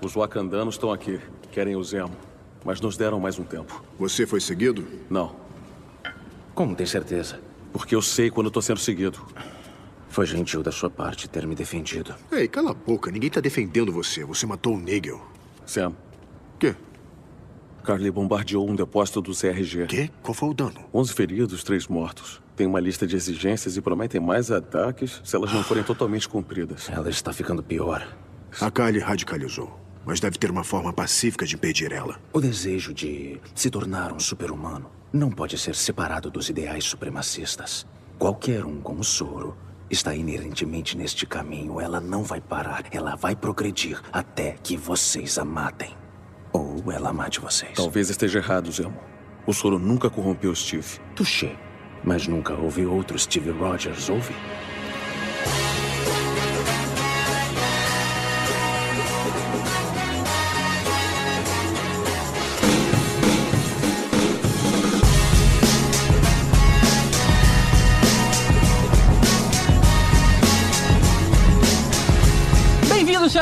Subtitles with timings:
[0.00, 1.20] Os wakandanos estão aqui.
[1.50, 2.16] Querem o Zemo.
[2.64, 3.82] Mas nos deram mais um tempo.
[3.98, 4.86] Você foi seguido?
[5.10, 5.36] Não.
[6.54, 7.40] Como tem certeza?
[7.72, 9.20] Porque eu sei quando estou sendo seguido.
[10.08, 12.14] Foi gentil da sua parte ter me defendido.
[12.30, 13.10] Ei, cala a boca.
[13.10, 14.24] Ninguém tá defendendo você.
[14.24, 15.20] Você matou o Nigel.
[15.66, 15.92] Sam.
[16.58, 16.74] Quê?
[17.82, 19.86] Carly bombardeou um depósito do CRG.
[19.86, 20.10] Quê?
[20.22, 20.84] Qual foi o dano?
[20.94, 22.40] 11 feridos, 3 mortos.
[22.56, 26.88] Tem uma lista de exigências e prometem mais ataques se elas não forem totalmente cumpridas.
[26.88, 28.06] Ela está ficando pior.
[28.60, 29.83] A Kylie radicalizou.
[30.06, 32.20] Mas deve ter uma forma pacífica de impedir ela.
[32.32, 37.86] O desejo de se tornar um super-humano não pode ser separado dos ideais supremacistas.
[38.18, 39.56] Qualquer um com o soro
[39.90, 41.80] está inerentemente neste caminho.
[41.80, 42.84] Ela não vai parar.
[42.90, 45.96] Ela vai progredir até que vocês a matem.
[46.52, 47.72] Ou ela mate vocês.
[47.74, 48.98] Talvez esteja errado, Zemo.
[49.46, 50.98] O soro nunca corrompeu Steve.
[51.14, 51.56] Touché.
[52.02, 54.34] Mas nunca houve outro Steve Rogers, houve?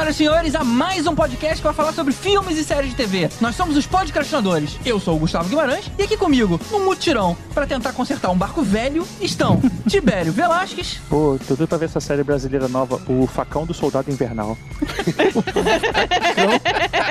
[0.02, 2.96] Senhoras e senhores, a mais um podcast que vai falar sobre filmes e séries de
[2.96, 3.28] TV.
[3.40, 4.76] Nós somos os podcastinadores.
[4.84, 8.62] Eu sou o Gustavo Guimarães e aqui comigo, no mutirão, para tentar consertar um barco
[8.62, 10.98] velho, estão Tibério Velasquez.
[11.08, 14.56] Pô, tô doido pra ver essa série brasileira nova, O Facão do Soldado Invernal.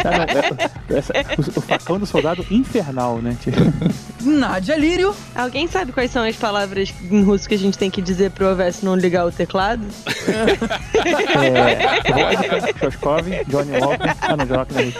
[0.04, 3.38] Ah, não, é- essa- o, o Facão do Soldado Infernal, né?
[4.22, 5.16] Nádia Lírio.
[5.36, 8.52] Alguém sabe quais são as palavras em russo que a gente tem que dizer pro
[8.52, 9.84] OVS não ligar o teclado?
[10.28, 14.16] É, Vodka, Shoskov, Johnny Walker.
[14.22, 15.00] Ah, não, Johnny Walker não é isso.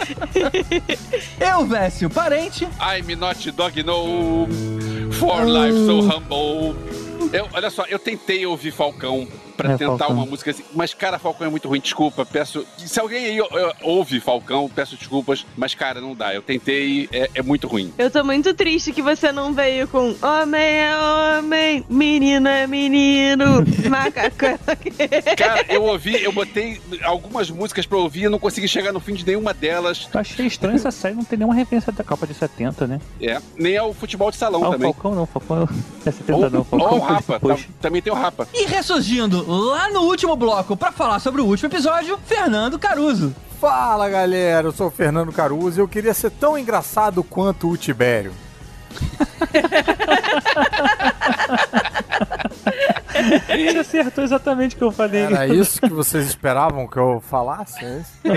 [1.40, 2.64] Eu, Vécio Parente.
[2.80, 4.46] I'm not dog no
[5.12, 6.76] for life so humble.
[7.32, 10.16] Eu, olha só, eu tentei ouvir Falcão pra É, tentar Falcão.
[10.16, 12.64] uma música assim, mas cara, Falcão é muito ruim, desculpa, peço.
[12.78, 13.38] Se alguém aí
[13.82, 16.34] ouve Falcão, peço desculpas, mas cara, não dá.
[16.34, 17.92] Eu tentei, é, é muito ruim.
[17.98, 20.92] Eu tô muito triste que você não veio com homem é
[21.38, 24.58] homem, menino é menino, macaco é
[25.36, 29.14] Cara, eu ouvi, eu botei algumas músicas pra ouvir e não consegui chegar no fim
[29.14, 30.08] de nenhuma delas.
[30.12, 33.00] Eu achei estranho essa série não ter nenhuma referência da Copa de 70, né?
[33.20, 34.92] É, nem ao futebol de salão Ah, também.
[34.92, 35.68] Falcão não, Falcão
[36.06, 36.60] é 70 Ou, não.
[36.60, 38.48] o ou Falcão o foi Rapa, tam- também tem o Rapa.
[38.54, 43.34] E ressurgindo lá no último bloco pra falar sobre o último episódio, Fernando Caruso.
[43.60, 47.76] Fala galera, eu sou o Fernando Caruso e eu queria ser tão engraçado quanto o
[47.76, 48.32] Tibério.
[53.48, 55.22] Ele acertou exatamente o que eu falei.
[55.22, 57.84] Era isso que vocês esperavam que eu falasse?
[57.84, 58.02] É?
[58.24, 58.34] Eu,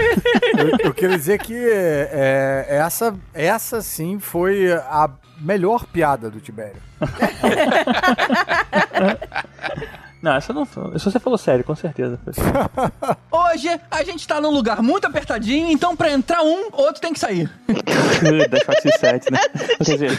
[0.85, 6.81] eu queria dizer que é, essa, essa sim foi a melhor piada do Tibério.
[10.21, 10.95] Não, essa não foi.
[10.95, 12.19] Isso você falou sério, com certeza.
[13.31, 17.19] Hoje a gente tá num lugar muito apertadinho, então pra entrar um, outro tem que
[17.19, 17.47] sair.
[18.49, 19.39] das Fox 7, né?
[19.83, 20.11] Quer dizer,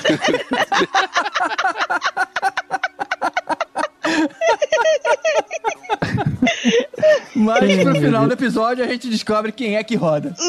[7.35, 10.35] Mas pro final do episódio a gente descobre quem é que roda.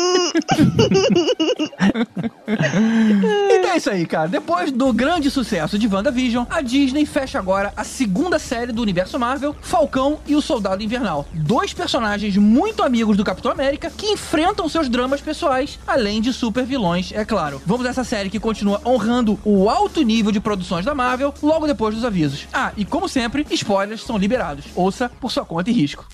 [3.52, 4.30] então é isso aí, cara.
[4.30, 9.20] Depois do grande sucesso de WandaVision, a Disney fecha agora a segunda série do universo
[9.20, 11.28] Marvel, Falcão e o Soldado Invernal.
[11.34, 16.66] Dois personagens muito amigos do Capitão América que enfrentam seus dramas pessoais, além de super
[16.66, 17.62] vilões, é claro.
[17.66, 21.68] Vamos a essa série que continua honrando o alto nível de produções da Marvel logo
[21.68, 22.48] depois dos avisos.
[22.54, 24.66] Ah, e como sempre, spoilers são liberados.
[24.76, 26.06] Ouça por sua conta e risco.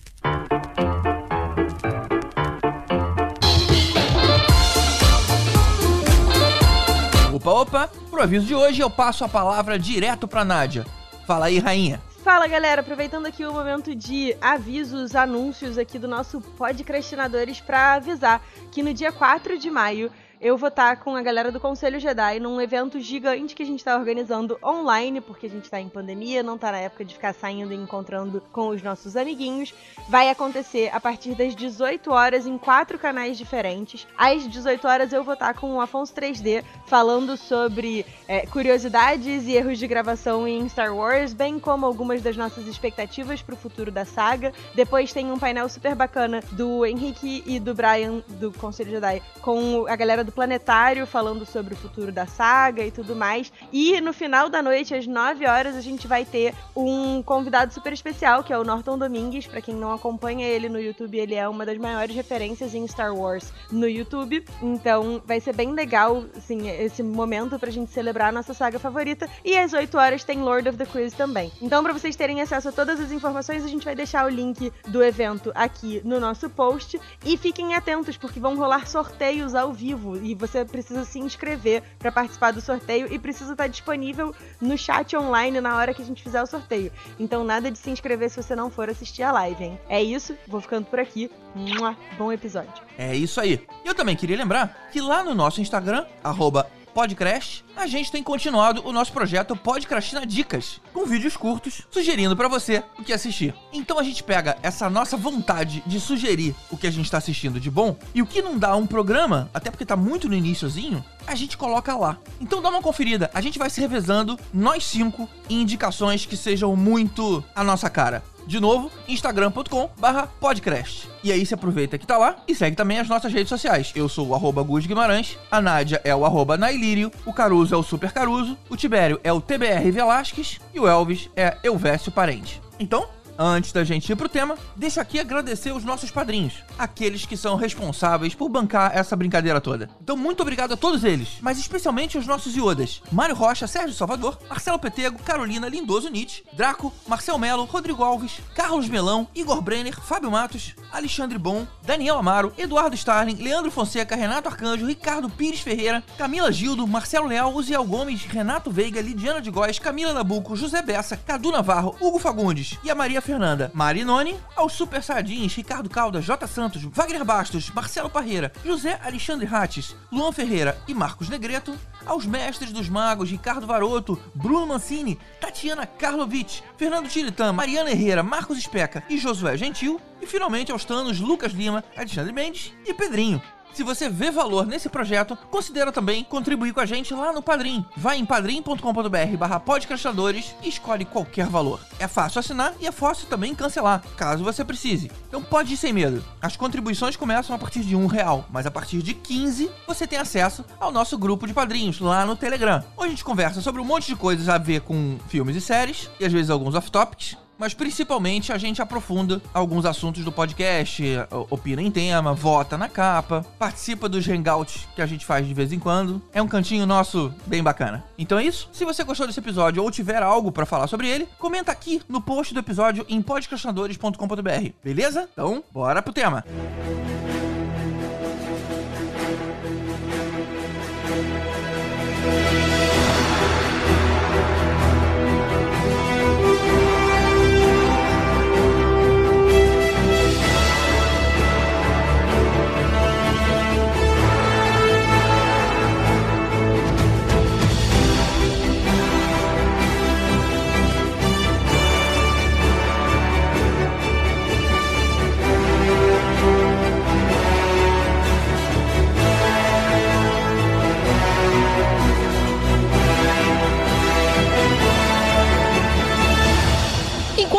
[7.34, 7.90] Opa, opa!
[8.10, 10.86] Pro aviso de hoje eu passo a palavra direto pra Nádia.
[11.28, 12.02] Fala aí, rainha.
[12.24, 18.42] Fala galera, aproveitando aqui o momento de avisos, anúncios aqui do nosso Podcrastinadores pra avisar
[18.72, 20.10] que no dia 4 de maio
[20.44, 23.82] eu vou estar com a galera do Conselho Jedi num evento gigante que a gente
[23.82, 27.34] tá organizando online, porque a gente tá em pandemia, não tá na época de ficar
[27.34, 29.74] saindo e encontrando com os nossos amiguinhos.
[30.10, 34.06] Vai acontecer a partir das 18 horas em quatro canais diferentes.
[34.18, 39.54] Às 18 horas eu vou estar com o Afonso 3D falando sobre é, curiosidades e
[39.54, 44.04] erros de gravação em Star Wars, bem como algumas das nossas expectativas pro futuro da
[44.04, 44.52] saga.
[44.76, 49.86] Depois tem um painel super bacana do Henrique e do Brian do Conselho Jedi com
[49.88, 53.52] a galera do planetário falando sobre o futuro da saga e tudo mais.
[53.72, 57.94] E no final da noite, às 9 horas, a gente vai ter um convidado super
[57.94, 59.48] especial, que é o Norton Domingues.
[59.48, 63.16] Para quem não acompanha ele no YouTube, ele é uma das maiores referências em Star
[63.16, 64.44] Wars no YouTube.
[64.62, 69.30] Então vai ser bem legal, assim, esse momento pra gente celebrar a nossa saga favorita.
[69.44, 71.52] E às 8 horas tem Lord of the Quiz também.
[71.62, 74.72] Então, para vocês terem acesso a todas as informações, a gente vai deixar o link
[74.88, 77.00] do evento aqui no nosso post.
[77.26, 80.13] E fiquem atentos, porque vão rolar sorteios ao vivo.
[80.18, 85.16] E você precisa se inscrever para participar do sorteio e precisa estar disponível no chat
[85.16, 86.92] online na hora que a gente fizer o sorteio.
[87.20, 89.80] Então, nada de se inscrever se você não for assistir a live, hein?
[89.90, 91.30] É isso, vou ficando por aqui.
[91.56, 92.84] Mua, bom episódio.
[92.98, 93.66] É isso aí.
[93.86, 98.86] Eu também queria lembrar que lá no nosso Instagram, arroba Podcrash, a gente tem continuado
[98.86, 103.56] o nosso projeto Podcrastina Dicas, com vídeos curtos sugerindo para você o que assistir.
[103.74, 107.60] Então a gente pega essa nossa vontade de sugerir o que a gente tá assistindo
[107.60, 111.04] de bom e o que não dá um programa, até porque tá muito no iníciozinho,
[111.26, 112.18] a gente coloca lá.
[112.40, 116.76] Então dá uma conferida, a gente vai se revezando, nós cinco, em indicações que sejam
[116.76, 118.24] muito a nossa cara.
[118.46, 121.10] De novo, instagram.com barra podcast.
[121.24, 123.92] E aí você aproveita que tá lá e segue também as nossas redes sociais.
[123.96, 127.78] Eu sou o arroba Gus Guimarães, a Nádia é o arroba Nailírio, o Caruso é
[127.78, 132.62] o Super Caruso, o Tibério é o TBR Velasquez e o Elvis é Elvésio Parente.
[132.80, 133.08] Então,
[133.46, 137.58] Antes da gente ir pro tema, deixa aqui agradecer os nossos padrinhos, aqueles que são
[137.58, 139.90] responsáveis por bancar essa brincadeira toda.
[140.02, 144.40] Então, muito obrigado a todos eles, mas especialmente aos nossos iodas: Mário Rocha, Sérgio Salvador,
[144.48, 150.32] Marcelo Petego, Carolina Lindoso Nietzsche, Draco, Marcel Melo, Rodrigo Alves, Carlos Melão, Igor Brenner, Fábio
[150.32, 156.50] Matos, Alexandre Bom, Daniel Amaro, Eduardo Starling, Leandro Fonseca, Renato Arcanjo, Ricardo Pires Ferreira, Camila
[156.50, 161.52] Gildo, Marcelo Leal, Uziel Gomes, Renato Veiga, Lidiana de Góes, Camila Nabuco, José Bessa, Cadu
[161.52, 166.46] Navarro, Hugo Fagundes e a Maria Fernanda Marinoni, aos Super Sardins, Ricardo Caldas, J.
[166.46, 171.76] Santos, Wagner Bastos, Marcelo Parreira, José Alexandre Rates, Luan Ferreira e Marcos Negreto,
[172.06, 178.60] aos mestres dos magos Ricardo Varoto, Bruno Mancini, Tatiana Karlovic, Fernando Tiritan, Mariana Herrera, Marcos
[178.60, 183.42] Especa e Josué Gentil, e finalmente aos tanos Lucas Lima, Alexandre Mendes e Pedrinho.
[183.74, 187.84] Se você vê valor nesse projeto, considera também contribuir com a gente lá no Padrim.
[187.98, 191.80] Vai em padrim.com.br barra podcastadores e escolhe qualquer valor.
[192.00, 195.12] É fácil assinar e é fácil também cancelar, caso você precise.
[195.28, 196.24] Então pode ir sem medo.
[196.40, 200.20] As contribuições começam a partir de um real, mas a partir de 15 você tem
[200.20, 203.86] acesso ao nosso grupo de padrinhos lá no Telegram, onde a gente conversa sobre um
[203.86, 207.74] monte de coisas a ver com filmes e séries, e às vezes alguns off-topics, mas
[207.74, 211.02] principalmente a gente aprofunda alguns assuntos do podcast,
[211.50, 215.72] opina em tema, vota na capa, participa dos hangouts que a gente faz de vez
[215.72, 216.22] em quando.
[216.34, 218.04] É um cantinho nosso bem bacana.
[218.18, 218.68] Então é isso.
[218.74, 222.20] Se você gostou desse episódio ou tiver algo para falar sobre ele, comenta aqui no
[222.20, 224.70] post do episódio em podcastinadores.com.br.
[224.84, 225.30] Beleza?
[225.32, 226.44] Então, bora pro tema.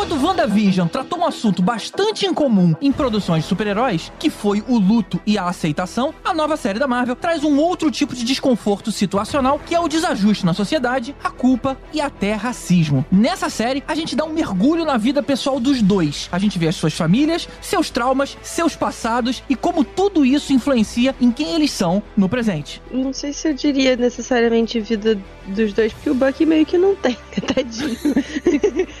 [0.05, 5.19] Enquanto WandaVision tratou um assunto bastante incomum em produções de super-heróis, que foi o luto
[5.25, 9.57] e a aceitação, a nova série da Marvel traz um outro tipo de desconforto situacional,
[9.57, 13.03] que é o desajuste na sociedade, a culpa e até racismo.
[13.11, 16.29] Nessa série, a gente dá um mergulho na vida pessoal dos dois.
[16.31, 21.15] A gente vê as suas famílias, seus traumas, seus passados e como tudo isso influencia
[21.19, 22.79] em quem eles são no presente.
[22.91, 26.95] Não sei se eu diria necessariamente vida dos dois, porque o Bucky meio que não
[26.95, 27.17] tem,
[27.55, 27.97] tadinho.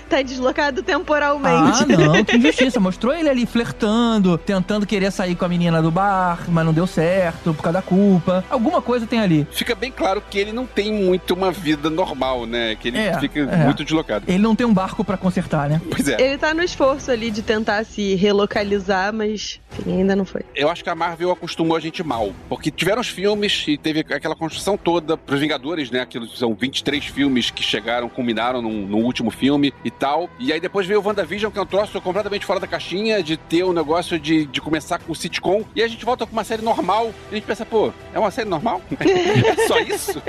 [0.09, 1.83] tá deslocado temporalmente.
[1.83, 2.79] Ah, não, que injustiça.
[2.79, 6.87] Mostrou ele ali flertando, tentando querer sair com a menina do bar, mas não deu
[6.87, 8.43] certo por causa da culpa.
[8.49, 9.47] Alguma coisa tem ali.
[9.51, 12.75] Fica bem claro que ele não tem muito uma vida normal, né?
[12.75, 13.65] Que ele É, fica é.
[13.65, 14.25] muito deslocado.
[14.27, 15.81] Ele não tem um barco pra consertar, né?
[15.89, 16.21] Pois é.
[16.21, 20.41] Ele tá no esforço ali de tentar se relocalizar, mas enfim, ainda não foi.
[20.55, 22.31] Eu acho que a Marvel acostumou a gente mal.
[22.47, 25.99] Porque tiveram os filmes e teve aquela construção toda pros Vingadores, né?
[25.99, 30.29] Aquilo são 23 filmes que chegaram, culminaram num, num último filme e tal.
[30.39, 33.37] E aí depois veio o WandaVision que é um troço completamente fora da caixinha, de
[33.37, 36.61] ter um negócio de, de começar com sitcom, e a gente volta com uma série
[36.61, 38.81] normal, e a gente pensa, pô, é uma série normal?
[38.99, 40.21] é só isso?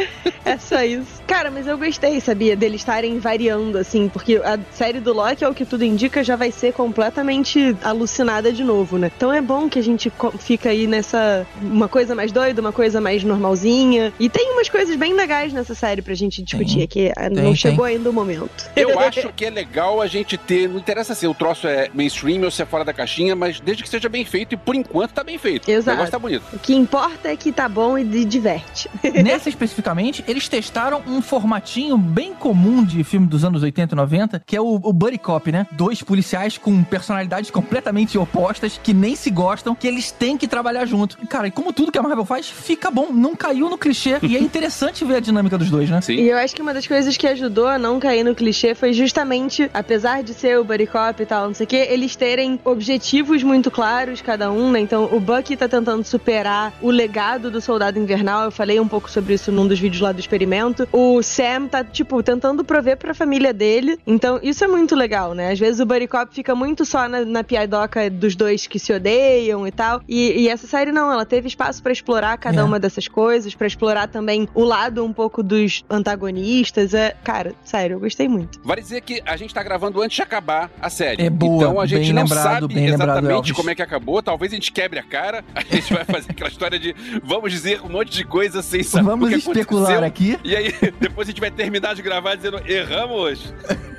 [0.45, 1.23] É só isso.
[1.27, 5.49] Cara, mas eu gostei, sabia, deles estarem variando, assim, porque a série do Loki, é
[5.49, 9.11] o que tudo indica, já vai ser completamente alucinada de novo, né?
[9.17, 11.47] Então é bom que a gente fica aí nessa.
[11.61, 14.13] Uma coisa mais doida, uma coisa mais normalzinha.
[14.19, 16.87] E tem umas coisas bem legais nessa série pra gente discutir, Tem.
[16.87, 18.71] que ah, não Tem, chegou ainda o momento.
[18.75, 20.69] Eu acho que é legal a gente ter.
[20.69, 23.83] Não interessa se o troço é mainstream ou se é fora da caixinha, mas desde
[23.83, 25.69] que seja bem feito, e por enquanto tá bem feito.
[25.71, 25.91] Exato.
[25.91, 26.43] O negócio tá bonito.
[26.53, 28.89] O que importa é que tá bom e de- diverte.
[29.25, 34.43] Nessa especificamente, eles testaram um formatinho bem comum de filme dos anos 80 e 90,
[34.47, 35.67] que é o, o Buddy Cop, né?
[35.73, 40.87] Dois policiais com personalidades completamente opostas, que nem se gostam, que eles têm que trabalhar
[40.87, 41.19] junto.
[41.23, 44.19] E, cara, e como tudo que a Marvel faz, fica bom, não caiu no clichê.
[44.23, 46.01] e é interessante ver a dinâmica dos dois, né?
[46.01, 46.15] Sim.
[46.15, 48.93] E eu acho que uma das coisas que ajudou a não cair no clichê foi
[48.93, 52.61] justamente, apesar de ser o Buddy Cop e tal, não sei o quê, eles terem
[52.65, 54.81] objetivos muito claros, cada um, né?
[54.81, 59.11] Então, o Bucky tá tentando superar o legado do Soldado Invernal, eu falei um pouco
[59.11, 60.87] sobre isso num dos vídeos lá do experimento.
[60.93, 65.51] O Sam tá, tipo, tentando prover pra família dele, então isso é muito legal, né?
[65.53, 68.93] Às vezes o Buddy Cop fica muito só na, na piadoca dos dois que se
[68.93, 72.65] odeiam e tal, e, e essa série não, ela teve espaço pra explorar cada É.
[72.65, 76.95] uma dessas coisas, pra explorar também o lado um pouco dos antagonistas.
[76.95, 78.61] É, cara, sério, eu gostei muito.
[78.65, 81.23] Vale dizer que a gente tá gravando antes acabar a série.
[81.23, 83.53] É boa, então a gente bem não lembrado, sabe bem lembrado, exatamente Elvis.
[83.53, 84.23] como é que acabou.
[84.23, 85.45] Talvez a gente quebre a cara.
[85.55, 89.07] A gente vai fazer aquela história de vamos dizer um monte de coisa sem saber
[89.07, 90.39] Vamos o que especular aqui.
[90.45, 93.55] E aí, depois a gente vai terminar de gravar dizendo erramos.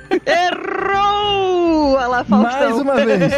[0.24, 1.92] Errou!
[1.94, 2.60] Olha lá, Faustão.
[2.60, 3.32] Mais uma vez.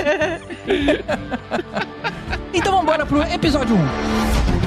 [2.54, 3.78] então vambora pro episódio 1.
[3.78, 4.59] No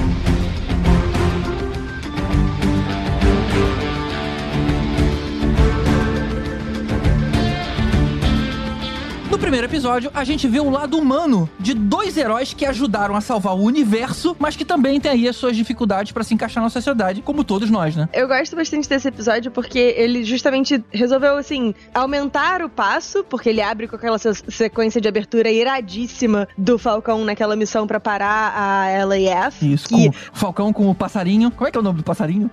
[9.44, 13.54] primeiro episódio, a gente vê o lado humano de dois heróis que ajudaram a salvar
[13.54, 17.20] o universo, mas que também tem aí as suas dificuldades pra se encaixar na sociedade,
[17.20, 18.08] como todos nós, né?
[18.14, 23.60] Eu gosto bastante desse episódio porque ele justamente resolveu, assim, aumentar o passo, porque ele
[23.60, 29.04] abre com aquela se- sequência de abertura iradíssima do Falcão naquela missão pra parar a
[29.04, 29.60] LAF.
[29.74, 31.50] Isso, que com o Falcão com o passarinho.
[31.50, 32.50] Como é que é o nome do passarinho?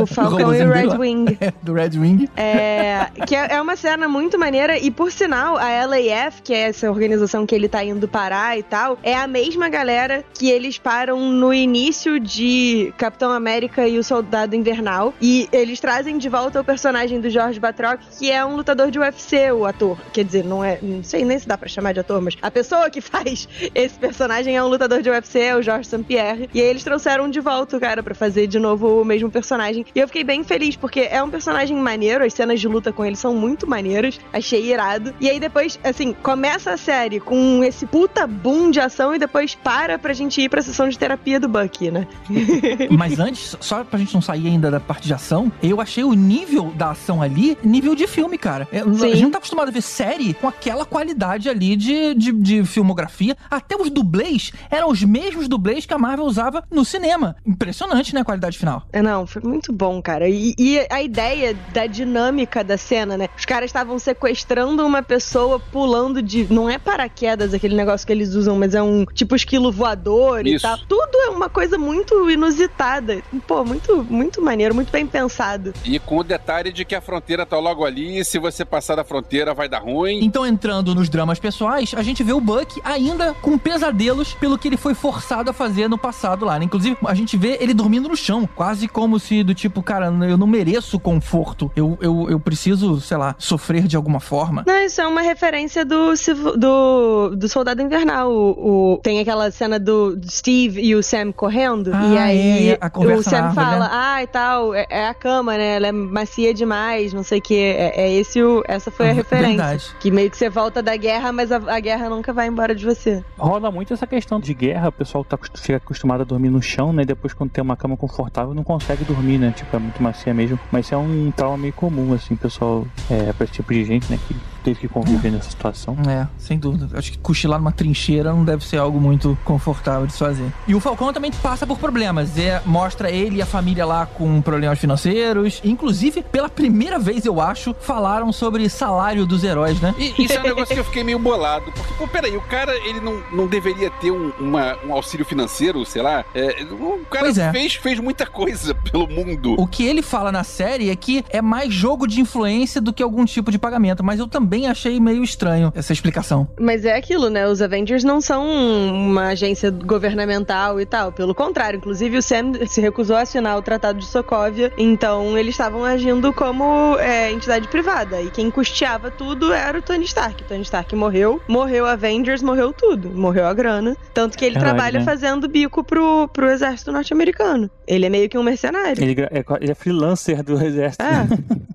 [0.00, 0.96] o Falcão e o Red.
[0.96, 1.38] Wing.
[1.62, 2.26] do Red Wing.
[2.36, 6.05] É, que é, é uma cena muito maneira e por sinal a LAF,
[6.42, 10.24] que é essa organização que ele tá indo parar e tal, é a mesma galera
[10.34, 16.18] que eles param no início de Capitão América e o Soldado Invernal e eles trazem
[16.18, 19.98] de volta o personagem do George Batroc, que é um lutador de UFC, o ator.
[20.12, 22.50] Quer dizer, não é, não sei nem se dá pra chamar de ator, mas a
[22.50, 26.02] pessoa que faz esse personagem é um lutador de UFC, é o George St.
[26.04, 29.30] Pierre, e aí eles trouxeram de volta o cara pra fazer de novo o mesmo
[29.30, 29.84] personagem.
[29.94, 33.04] E eu fiquei bem feliz porque é um personagem maneiro, as cenas de luta com
[33.04, 35.14] ele são muito maneiras, achei irado.
[35.20, 35.78] E aí depois,
[36.22, 40.48] começa a série com esse puta boom de ação e depois para pra gente ir
[40.48, 42.06] pra sessão de terapia do Bucky, né?
[42.90, 46.12] Mas antes, só pra gente não sair ainda da parte de ação, eu achei o
[46.12, 48.68] nível da ação ali, nível de filme, cara.
[48.72, 52.32] É, A gente não tá acostumado a ver série com aquela qualidade ali de, de,
[52.32, 53.36] de filmografia.
[53.50, 57.36] Até os dublês eram os mesmos dublês que a Marvel usava no cinema.
[57.46, 58.82] Impressionante, né, a qualidade final.
[58.92, 60.28] É, Não, foi muito bom, cara.
[60.28, 63.28] E, e a ideia da dinâmica da cena, né?
[63.36, 66.50] Os caras estavam sequestrando uma pessoa pulando de.
[66.50, 70.54] Não é paraquedas aquele negócio que eles usam, mas é um tipo esquilo voador e
[70.54, 70.62] Isso.
[70.62, 70.78] tal.
[70.88, 73.22] Tudo é uma coisa muito inusitada.
[73.46, 75.74] Pô, muito, muito maneiro, muito bem pensado.
[75.84, 78.96] E com o detalhe de que a fronteira tá logo ali, e se você passar
[78.96, 80.24] da fronteira vai dar ruim.
[80.24, 84.68] Então, entrando nos dramas pessoais, a gente vê o Buck ainda com pesadelos pelo que
[84.68, 86.64] ele foi forçado a fazer no passado lá, né?
[86.64, 90.38] Inclusive, a gente vê ele dormindo no chão, quase como se do tipo, cara, eu
[90.38, 91.70] não mereço conforto.
[91.76, 94.64] Eu, eu, eu preciso, sei lá, sofrer de alguma forma.
[94.66, 98.30] Não, isso é uma referência do, Civ- do, do Soldado Invernal.
[98.30, 101.90] O, o- tem aquela cena do Steve e o Sam correndo.
[101.94, 103.88] Ah, e aí é, é, o Sam fala: né?
[103.90, 105.76] Ah, e tal, é, é a cama, né?
[105.76, 107.54] Ela é macia demais, não sei o que.
[107.56, 109.48] É, é esse o, essa foi a Ah, referência.
[109.56, 109.86] verdade.
[110.00, 112.84] Que meio que você volta da guerra, mas a, a guerra nunca vai embora de
[112.84, 113.22] você.
[113.38, 116.92] Rola muito essa questão de guerra, o pessoal tá, fica acostumado a dormir no chão,
[116.92, 117.04] né?
[117.04, 119.52] Depois, quando tem uma cama confortável, não consegue dormir, né?
[119.56, 120.58] Tipo, é muito macia mesmo.
[120.70, 124.10] Mas isso é um trauma meio comum, assim, pessoal, é, pra esse tipo de gente,
[124.10, 124.18] né?
[124.26, 124.34] Que
[124.66, 125.96] teve que conviver nessa situação.
[126.08, 126.88] É, sem dúvida.
[126.98, 130.52] Acho que cochilar numa trincheira não deve ser algo muito confortável de se fazer.
[130.66, 132.36] E o Falcão também passa por problemas.
[132.36, 135.60] É, mostra ele e a família lá com problemas financeiros.
[135.64, 139.94] Inclusive, pela primeira vez, eu acho, falaram sobre salário dos heróis, né?
[139.96, 141.70] E isso é um negócio que eu fiquei meio bolado.
[141.70, 145.84] Porque, pô, peraí, o cara, ele não, não deveria ter um, uma- um auxílio financeiro,
[145.86, 146.24] sei lá?
[146.34, 147.52] É, o cara é.
[147.52, 149.54] fez, fez muita coisa pelo mundo.
[149.58, 153.02] O que ele fala na série é que é mais jogo de influência do que
[153.02, 154.02] algum tipo de pagamento.
[154.02, 156.48] Mas eu também também achei meio estranho essa explicação.
[156.58, 157.46] Mas é aquilo, né?
[157.46, 161.12] Os Avengers não são uma agência governamental e tal.
[161.12, 165.54] Pelo contrário, inclusive o Sam se recusou a assinar o Tratado de Sokovia, então eles
[165.54, 168.22] estavam agindo como é, entidade privada.
[168.22, 170.42] E quem custeava tudo era o Tony Stark.
[170.42, 173.10] O Tony Stark morreu, morreu Avengers, morreu tudo.
[173.10, 173.94] Morreu a grana.
[174.14, 175.04] Tanto que ele Verdade, trabalha né?
[175.04, 177.70] fazendo bico pro, pro exército norte-americano.
[177.86, 179.02] Ele é meio que um mercenário.
[179.02, 181.04] Ele, é, ele é freelancer do exército.
[181.04, 181.26] É.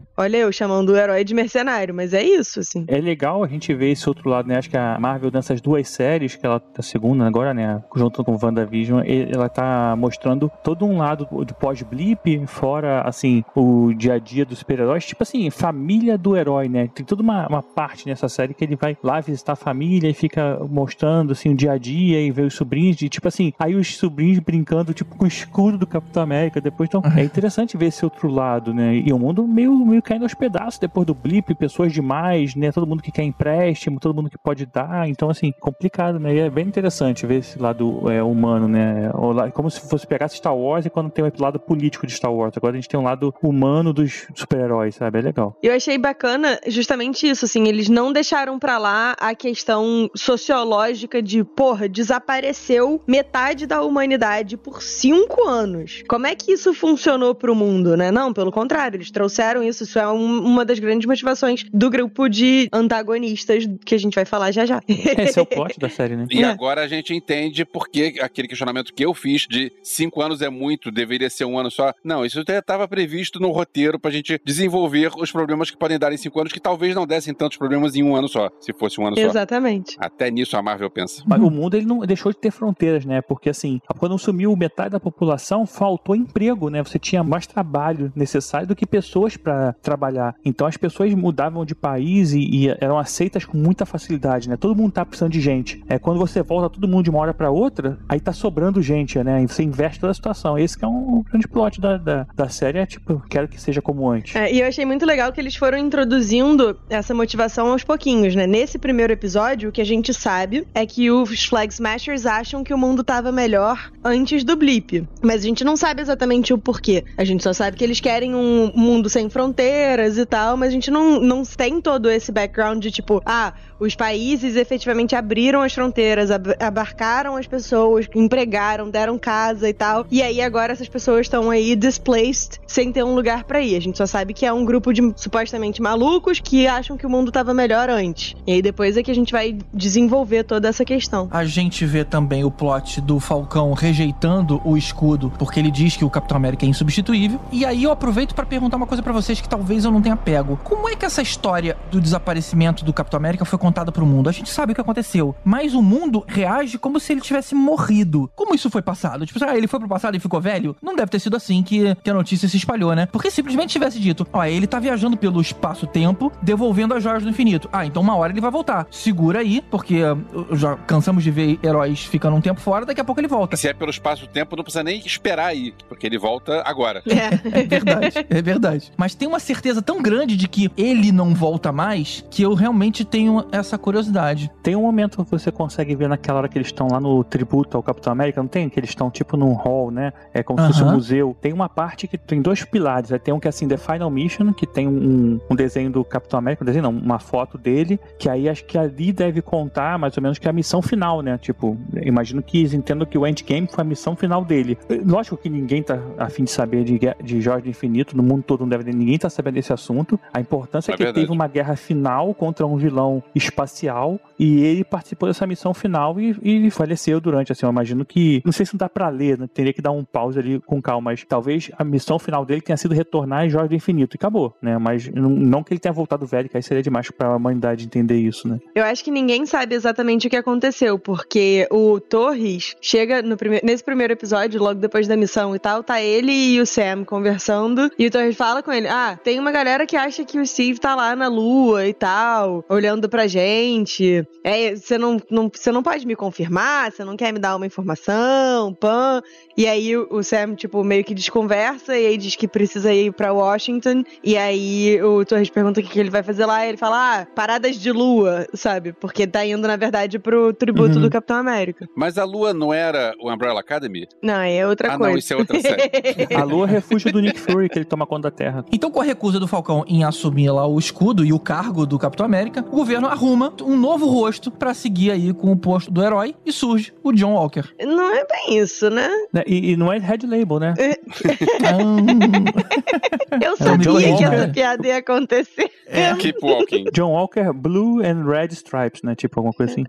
[0.21, 2.85] Olha eu chamando o herói de mercenário, mas é isso, assim.
[2.87, 4.55] É legal a gente ver esse outro lado, né?
[4.55, 7.81] Acho que a Marvel, nessas duas séries, que ela tá segunda agora, né?
[7.95, 9.01] Junto com WandaVision,
[9.33, 14.59] ela tá mostrando todo um lado do pós-blip, fora, assim, o dia a dia dos
[14.59, 15.07] super-heróis.
[15.07, 16.87] Tipo assim, família do herói, né?
[16.93, 20.13] Tem toda uma, uma parte nessa série que ele vai lá visitar a família e
[20.13, 23.01] fica mostrando, assim, o dia a dia e vê os sobrinhos.
[23.01, 26.61] E, tipo assim, aí os sobrinhos brincando, tipo, com o escudo do Capitão América.
[26.61, 28.97] Depois, então, é interessante ver esse outro lado, né?
[28.97, 32.69] E o mundo meio, meio caindo aos pedaços depois do blip, pessoas demais, né?
[32.69, 35.07] Todo mundo que quer empréstimo, todo mundo que pode dar.
[35.07, 36.35] Então, assim, complicado, né?
[36.35, 39.09] E é bem interessante ver esse lado é, humano, né?
[39.53, 42.53] Como se fosse pegar Star Wars e quando tem o lado político de Star Wars.
[42.57, 45.19] Agora a gente tem um lado humano dos super-heróis, sabe?
[45.19, 45.57] É legal.
[45.63, 51.41] Eu achei bacana justamente isso, assim, eles não deixaram pra lá a questão sociológica de,
[51.41, 56.03] porra, desapareceu metade da humanidade por cinco anos.
[56.05, 58.11] Como é que isso funcionou pro mundo, né?
[58.11, 62.27] Não, pelo contrário, eles trouxeram isso, isso é um- uma das grandes motivações do grupo
[62.29, 64.81] de antagonistas que a gente vai falar já já.
[64.87, 66.25] Esse é o plot da série, né?
[66.29, 66.45] E É.
[66.45, 70.91] agora a gente entende porque aquele questionamento que eu fiz de cinco anos é muito,
[70.91, 71.93] deveria ser um ano só.
[72.03, 76.11] Não, isso até estava previsto no roteiro pra gente desenvolver os problemas que podem dar
[76.13, 78.99] em cinco anos, que talvez não dessem tantos problemas em um ano só, se fosse
[79.01, 79.23] um ano só.
[79.23, 79.95] Exatamente.
[79.99, 81.23] Até nisso a Marvel pensa.
[81.25, 83.21] Mas o mundo ele não deixou de ter fronteiras, né?
[83.21, 86.83] Porque assim, quando sumiu metade da população, faltou emprego, né?
[86.83, 90.35] Você tinha mais trabalho necessário do que pessoas para trabalhar.
[90.45, 94.55] Então as pessoas mudavam de país e, e eram aceitas com muita facilidade, né?
[94.55, 95.83] Todo mundo tá precisando de gente.
[95.89, 99.21] É quando você volta todo mundo de uma hora para outra, aí tá sobrando gente,
[99.23, 99.43] né?
[99.43, 100.57] E você investe toda a situação.
[100.57, 103.81] Esse que é um grande plot da, da, da série, é tipo, quero que seja
[103.81, 104.35] como antes.
[104.35, 108.45] É, e eu achei muito legal que eles foram introduzindo essa motivação aos pouquinhos, né?
[108.45, 112.73] Nesse primeiro episódio, o que a gente sabe é que os Flag Smashers acham que
[112.73, 115.07] o mundo tava melhor antes do blip.
[115.21, 117.03] Mas a gente não sabe exatamente o porquê.
[117.17, 120.71] A gente só sabe que eles querem um mundo sem fronteiras e tal, mas a
[120.71, 125.73] gente não, não tem todo esse background de tipo, ah, os países efetivamente abriram as
[125.73, 130.05] fronteiras, ab- abarcaram as pessoas, empregaram, deram casa e tal.
[130.11, 133.75] E aí agora essas pessoas estão aí displaced, sem ter um lugar pra ir.
[133.75, 137.09] A gente só sabe que é um grupo de supostamente malucos que acham que o
[137.09, 138.35] mundo tava melhor antes.
[138.45, 141.27] E aí depois é que a gente vai desenvolver toda essa questão.
[141.31, 146.05] A gente vê também o plot do Falcão rejeitando o escudo, porque ele diz que
[146.05, 147.39] o Capitão América é insubstituível.
[147.51, 150.17] E aí eu aproveito pra perguntar uma coisa pra vocês que talvez eu não tenha
[150.17, 150.59] pego.
[150.63, 154.27] Como é que essa história do desaparecimento do Capitão América foi contada pro mundo?
[154.27, 158.27] A gente sabe o que aconteceu, mas o mundo reage como se ele tivesse morrido.
[158.35, 159.23] Como isso foi passado?
[159.23, 160.75] Tipo, ah, ele foi pro passado e ficou velho?
[160.81, 163.05] Não deve ter sido assim que, que a notícia se espalhou, né?
[163.05, 167.69] Porque simplesmente tivesse dito, ó, ele tá viajando pelo espaço-tempo, devolvendo as joias do infinito.
[167.71, 168.87] Ah, então uma hora ele vai voltar.
[168.89, 173.03] Segura aí, porque uh, já cansamos de ver heróis ficando um tempo fora, daqui a
[173.03, 173.55] pouco ele volta.
[173.55, 177.03] Se é pelo espaço-tempo, não precisa nem esperar aí, porque ele volta agora.
[177.05, 177.51] É.
[177.51, 178.91] É verdade, é verdade.
[178.97, 183.03] Mas tem uma certeza tão grande de que ele não volta mais que eu realmente
[183.03, 184.49] tenho essa curiosidade.
[184.63, 187.75] Tem um momento que você consegue ver naquela hora que eles estão lá no tributo
[187.75, 188.69] ao Capitão América, não tem?
[188.69, 190.13] Que eles estão tipo num hall, né?
[190.33, 191.35] É como se fosse um museu.
[191.41, 193.11] Tem uma parte que tem dois pilares.
[193.11, 196.03] Aí tem um que é assim, The Final Mission, que tem um, um desenho do
[196.05, 199.99] Capitão América, um desenho não, uma foto dele, que aí acho que ali deve contar
[199.99, 201.37] mais ou menos que é a missão final, né?
[201.37, 204.77] Tipo, imagino que eles entendam que o Endgame foi a missão final dele.
[205.05, 208.69] Lógico que ninguém tá afim de saber de, de Jorge Infinito, no mundo todo não
[208.69, 210.19] deve ninguém tá sabendo desse assunto.
[210.33, 211.25] A importância é É que verdade.
[211.25, 216.35] teve uma guerra final contra um vilão espacial e ele participou dessa missão final e,
[216.43, 219.47] e faleceu durante, assim, eu imagino que, não sei se não dá pra ler, né?
[219.53, 222.75] teria que dar um pause ali com calma, mas talvez a missão final dele tenha
[222.77, 225.93] sido retornar em Jorge do Infinito e acabou, né, mas não, não que ele tenha
[225.93, 228.59] voltado velho, que aí seria demais pra humanidade entender isso, né.
[228.75, 233.61] Eu acho que ninguém sabe exatamente o que aconteceu, porque o Torres chega no prime-
[233.63, 237.91] nesse primeiro episódio, logo depois da missão e tal, tá ele e o Sam conversando,
[237.97, 240.79] e o Torres fala com ele: Ah, tem uma galera que acha que o Steve
[240.79, 244.25] tá lá na lua e tal, olhando pra gente.
[244.43, 247.65] É, você não, não, você não pode me confirmar, você não quer me dar uma
[247.65, 249.21] informação, pan.
[249.57, 253.11] E aí o o Sam, tipo, meio que desconversa e aí diz que precisa ir
[253.13, 254.03] pra Washington.
[254.23, 256.65] E aí o Torres pergunta o que, que ele vai fazer lá.
[256.65, 258.93] E ele fala, ah, paradas de lua, sabe?
[258.93, 261.01] Porque tá indo, na verdade, pro tributo Uhum.
[261.01, 261.87] do Capitão América.
[261.95, 264.07] Mas a Lua não era o Umbrella Academy?
[264.21, 265.11] Não, é outra ah, coisa.
[265.11, 265.91] não, isso é outra série.
[266.35, 268.65] A lua é refúgio do Nick Fury, que ele toma conta da Terra.
[268.71, 271.99] Então, com a recusa do Falcão em assumir lá o escudo e o cargo do
[271.99, 276.03] Capitão América, o governo arruma um novo rosto pra seguir aí com o posto do
[276.03, 277.65] herói e surge o John Walker.
[277.79, 279.07] Não é bem isso, né?
[279.31, 280.73] Né, E, e não é Red Label, né?
[283.41, 285.71] Eu É sabia que essa piada ia acontecer.
[286.19, 286.85] Keep walking.
[286.93, 289.15] John Walker Blue and Red Stripes, né?
[289.15, 289.83] Tipo alguma coisa assim.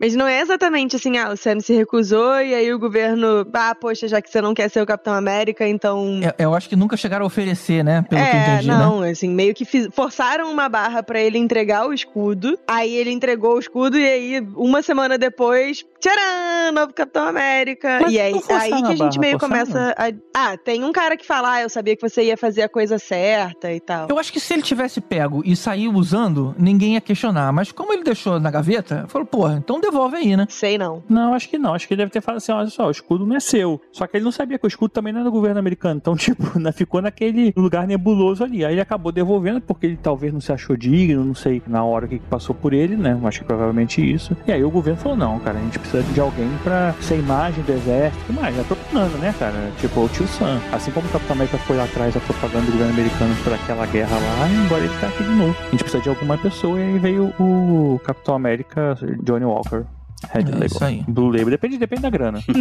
[0.00, 3.74] Mas não é exatamente assim, ah, o Sam se recusou e aí o governo, ah,
[3.74, 6.20] poxa, já que você não quer ser o Capitão América, então.
[6.38, 8.04] É, Eu acho que nunca chegaram a oferecer, né?
[8.08, 8.76] Pelo que eu É, entendi, né?
[8.76, 12.58] não, assim, meio que fiz- forçaram uma barra pra ele entregar o escudo.
[12.66, 18.00] Aí ele entregou o escudo e aí, uma semana depois, tcharam, novo Capitão América.
[18.02, 20.12] Mas e aí, não forçaram aí que a gente meio começa a.
[20.34, 22.98] Ah, tem um cara que fala, ah, eu sabia que você ia fazer a coisa
[22.98, 24.08] certa e tal.
[24.10, 27.52] Eu acho que se ele tivesse pego e sair usando, ninguém ia questionar.
[27.52, 30.46] Mas como ele deixou na gaveta, falou, porra, então devolve aí, né?
[30.48, 31.02] Sei não.
[31.08, 31.74] Não, acho que não.
[31.74, 33.80] Acho que ele deve ter falado assim: olha só, o escudo não é seu.
[33.92, 35.96] Só que ele não sabia que o escudo também não era do governo americano.
[35.96, 38.64] Então, tipo, né, ficou naquele lugar nebuloso ali.
[38.64, 42.06] Aí ele acabou devolvendo porque ele talvez não se achou digno, não sei na hora
[42.06, 43.18] o que que passou por ele, né?
[43.24, 44.36] Acho que provavelmente isso.
[44.46, 47.62] E aí o governo falou: não, cara, a gente precisa de alguém pra ser imagem
[47.64, 48.32] do exército.
[48.32, 49.70] Mas é propaganda, né, cara?
[49.80, 50.60] Tipo, o tio Sam.
[50.72, 53.86] Assim como o Capitão América foi lá atrás da propaganda do governo americano por aquela
[53.86, 55.56] guerra lá, agora ele tá aqui de novo.
[55.60, 59.84] A gente precisa de alguma pessoa e aí veio o Capitão América, Johnny Walker.
[60.32, 60.66] Red É Label.
[60.66, 61.04] isso aí.
[61.08, 61.50] Blue Label.
[61.50, 62.40] Depende, depende da grana.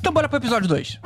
[0.00, 1.00] Então bora pro episódio 2.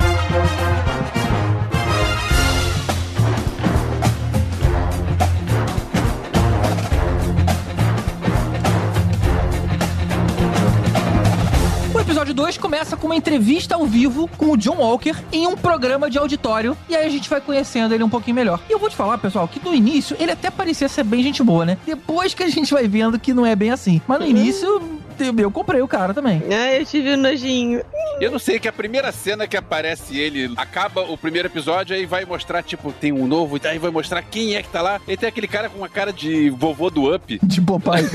[12.35, 16.17] 2 começa com uma entrevista ao vivo com o John Walker em um programa de
[16.17, 16.77] auditório.
[16.89, 18.59] E aí a gente vai conhecendo ele um pouquinho melhor.
[18.69, 21.41] E eu vou te falar, pessoal, que no início ele até parecia ser bem gente
[21.41, 21.77] boa, né?
[21.85, 24.01] Depois que a gente vai vendo que não é bem assim.
[24.05, 26.41] Mas no início eu, eu comprei o cara também.
[26.49, 27.81] Ah, eu tive um nojinho.
[28.19, 32.05] Eu não sei que a primeira cena que aparece ele, acaba o primeiro episódio, aí
[32.05, 35.01] vai mostrar, tipo, tem um novo, aí vai mostrar quem é que tá lá.
[35.07, 37.39] E tem aquele cara com uma cara de vovô do Up.
[37.45, 38.05] De Popeye.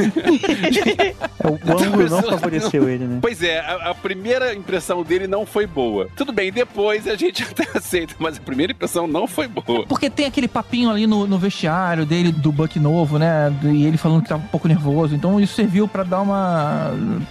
[1.43, 3.19] É, o o ângulo não favoreceu ele, né?
[3.21, 6.09] Pois é, a, a primeira impressão dele não foi boa.
[6.17, 9.87] Tudo bem, depois a gente até aceita, mas a primeira impressão não foi boa.
[9.87, 13.53] Porque tem aquele papinho ali no, no vestiário dele, do Buck novo, né?
[13.65, 15.15] E ele falando que tava um pouco nervoso.
[15.15, 16.90] Então isso serviu pra dar uma,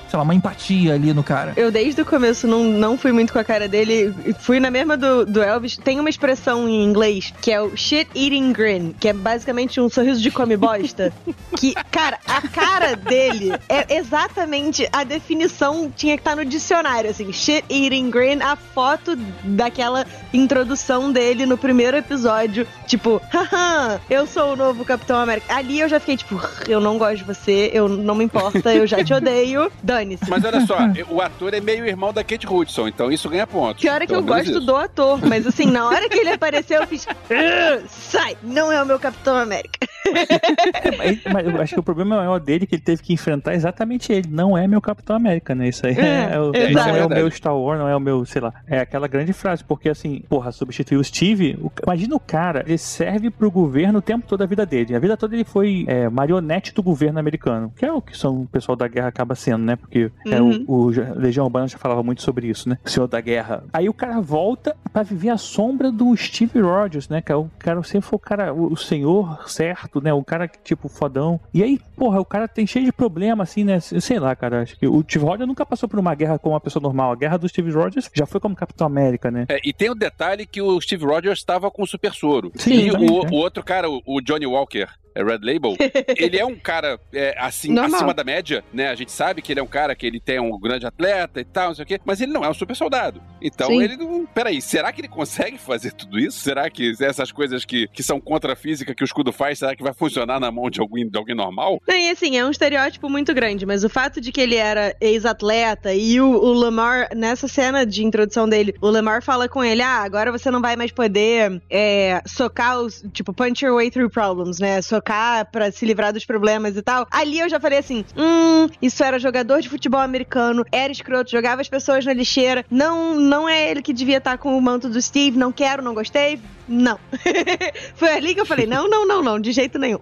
[0.09, 1.53] sei lá, uma empatia ali no cara.
[1.55, 4.13] Eu desde o começo não, não fui muito com a cara dele.
[4.39, 5.77] Fui na mesma do, do Elvis.
[5.77, 9.89] Tem uma expressão em inglês que é o shit eating grin, que é basicamente um
[9.89, 11.13] sorriso de come bosta.
[11.57, 17.31] que, cara, a cara dele é exatamente a definição tinha que estar no dicionário, assim,
[17.31, 24.53] shit eating grin, a foto daquela introdução dele no primeiro episódio, tipo, haha, eu sou
[24.53, 25.53] o novo Capitão América.
[25.53, 28.85] Ali eu já fiquei tipo, eu não gosto de você, eu não me importa, eu
[28.85, 29.48] já te odeio,
[29.83, 30.29] dane-se.
[30.29, 30.77] Mas olha só,
[31.09, 33.81] o ator é meio irmão da Kate Hudson, então isso ganha pontos.
[33.81, 34.59] Pior é que eu gosto isso.
[34.61, 37.05] do ator, mas assim, na hora que ele apareceu, eu fiz.
[37.05, 38.37] "Ugh, Sai!
[38.43, 39.79] Não é o meu Capitão América.
[40.09, 43.13] É, mas, mas eu acho que o problema maior dele é que ele teve que
[43.13, 44.27] enfrentar exatamente ele.
[44.29, 45.67] Não é meu Capitão América, né?
[45.69, 45.99] Isso aí é,
[46.31, 46.87] É, é o, exato.
[46.89, 48.53] não é o meu Star Wars, não é o meu, sei lá.
[48.67, 51.57] É aquela grande frase, porque assim, porra, substituir o Steve.
[51.61, 54.95] o- imagina o cara, ele serve pro governo o tempo todo da vida dele.
[54.95, 58.41] A vida toda ele foi é, marionete do governo americano, que é o que são,
[58.41, 59.75] o pessoal da guerra acaba sendo, né?
[59.75, 60.63] Porque é, Uhum.
[60.67, 62.77] o, o Legião Urbana já falava muito sobre isso, né?
[62.85, 63.63] O senhor da guerra.
[63.73, 67.21] Aí o cara volta pra viver a sombra do Steve Rogers, né?
[67.21, 70.13] Que é o cara sempre foi o cara, o, o senhor certo, né?
[70.13, 71.39] O cara que, tipo, fodão.
[71.53, 73.79] E aí, porra, o cara tem cheio de problema, assim, né?
[73.79, 74.61] Sei lá, cara.
[74.61, 77.11] Acho que o Steve Rogers nunca passou por uma guerra como uma pessoa normal.
[77.11, 79.45] A guerra do Steve Rogers já foi como Capitão América, né?
[79.49, 82.51] É, e tem o detalhe que o Steve Rogers estava com o super soro.
[82.55, 83.29] Sim, e também, o, é.
[83.29, 85.75] o outro cara, o, o Johnny Walker, Red Label,
[86.15, 87.95] ele é um cara é, assim, Normal.
[87.95, 88.89] acima da média, né?
[88.89, 91.45] A gente sabe que ele é um cara que ele tem um grande atleta e
[91.45, 93.21] tal, não sei o quê, mas ele não é um super soldado.
[93.41, 93.81] Então Sim.
[93.81, 94.25] ele não.
[94.27, 96.39] Peraí, será que ele consegue fazer tudo isso?
[96.39, 99.75] Será que essas coisas que, que são contra a física que o escudo faz, será
[99.75, 101.81] que vai funcionar na mão de alguém, de alguém normal?
[101.87, 104.95] Não, e assim, é um estereótipo muito grande, mas o fato de que ele era
[104.99, 109.81] ex-atleta e o, o Lamar, nessa cena de introdução dele, o Lamar fala com ele:
[109.81, 113.03] ah, agora você não vai mais poder é, socar os.
[113.13, 114.81] Tipo, punch your way through problems, né?
[114.99, 117.07] Socar pra se livrar dos problemas e tal.
[117.09, 121.61] Ali eu já falei assim: hum, isso era jogador de futebol americano, era escroto, jogava
[121.61, 122.65] as pessoas na lixeira.
[122.69, 125.93] Não, não é ele que devia estar com o manto do Steve, não quero, não
[125.93, 126.39] gostei.
[126.69, 126.99] Não.
[127.95, 129.97] Foi ali que eu falei: não, não, não, não, de jeito nenhum.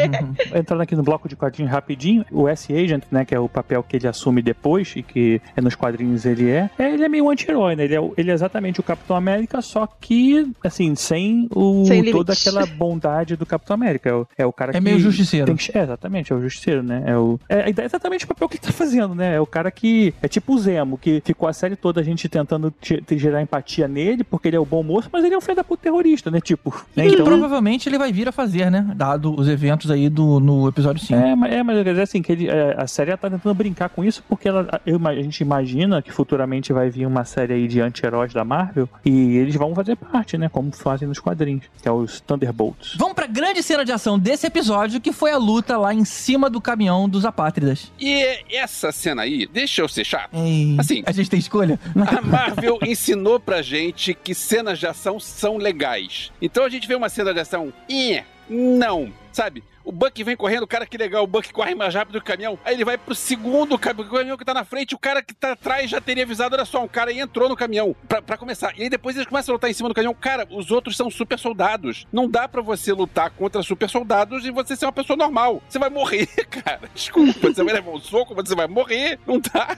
[0.54, 3.96] Entrando aqui no bloco de quadrinhos rapidinho, o S-Agent, né, que é o papel que
[3.96, 7.76] ele assume depois e que é nos quadrinhos ele é, é, ele é meio anti-herói,
[7.76, 7.84] né?
[7.84, 12.32] Ele é, ele é exatamente o Capitão América, só que, assim, sem, o, Sem toda
[12.32, 14.08] aquela bondade do Capitão América.
[14.08, 14.80] É o, é o cara É que...
[14.80, 15.46] meio justiceiro.
[15.46, 17.02] tem que- é, exatamente, é o justiceiro, né?
[17.06, 19.34] É, o, é, é exatamente o papel que ele tá fazendo, né?
[19.34, 20.14] É o cara que...
[20.22, 23.42] É tipo o Zemo, que ficou a série toda a gente tentando te- te gerar
[23.42, 25.82] empatia nele, porque ele é o bom moço, mas ele é um filho da puta
[25.82, 26.40] terrorista terrorista, né?
[26.40, 26.74] Tipo.
[26.94, 27.08] Né?
[27.08, 28.92] E Então, provavelmente ele vai vir a fazer, né?
[28.94, 31.14] Dado os eventos aí do, no episódio 5.
[31.14, 33.88] É, mas, é, mas quer dizer assim, que ele, é, a série tá tentando brincar
[33.88, 37.68] com isso porque ela, eu a gente imagina que futuramente vai vir uma série aí
[37.68, 40.48] de anti-heróis da Marvel e eles vão fazer parte, né?
[40.48, 42.94] Como fazem nos quadrinhos, que é os Thunderbolts.
[42.96, 46.50] Vamos pra grande cena de ação desse episódio, que foi a luta lá em cima
[46.50, 47.92] do caminhão dos apátridas.
[48.00, 50.30] E essa cena aí, deixa eu ser chato.
[50.34, 51.02] Ei, Assim.
[51.06, 51.78] a gente tem escolha?
[51.94, 55.95] A Marvel ensinou pra gente que cenas de ação são legais.
[56.40, 57.72] Então a gente vê uma cena de ação.
[57.88, 59.62] Ih, não, sabe?
[59.86, 62.58] O Buck vem correndo, cara que legal, o Buck corre mais rápido que o caminhão.
[62.64, 65.88] Aí ele vai pro segundo caminhão, que tá na frente, o cara que tá atrás
[65.88, 68.72] já teria avisado, olha só, um cara aí entrou no caminhão pra, pra começar.
[68.76, 70.12] E aí depois eles começam a lutar em cima do caminhão.
[70.12, 72.04] Cara, os outros são super soldados.
[72.12, 75.62] Não dá pra você lutar contra super soldados e você ser uma pessoa normal.
[75.68, 76.80] Você vai morrer, cara.
[76.92, 79.20] Desculpa, você vai levar um soco, você vai morrer.
[79.24, 79.76] Não dá.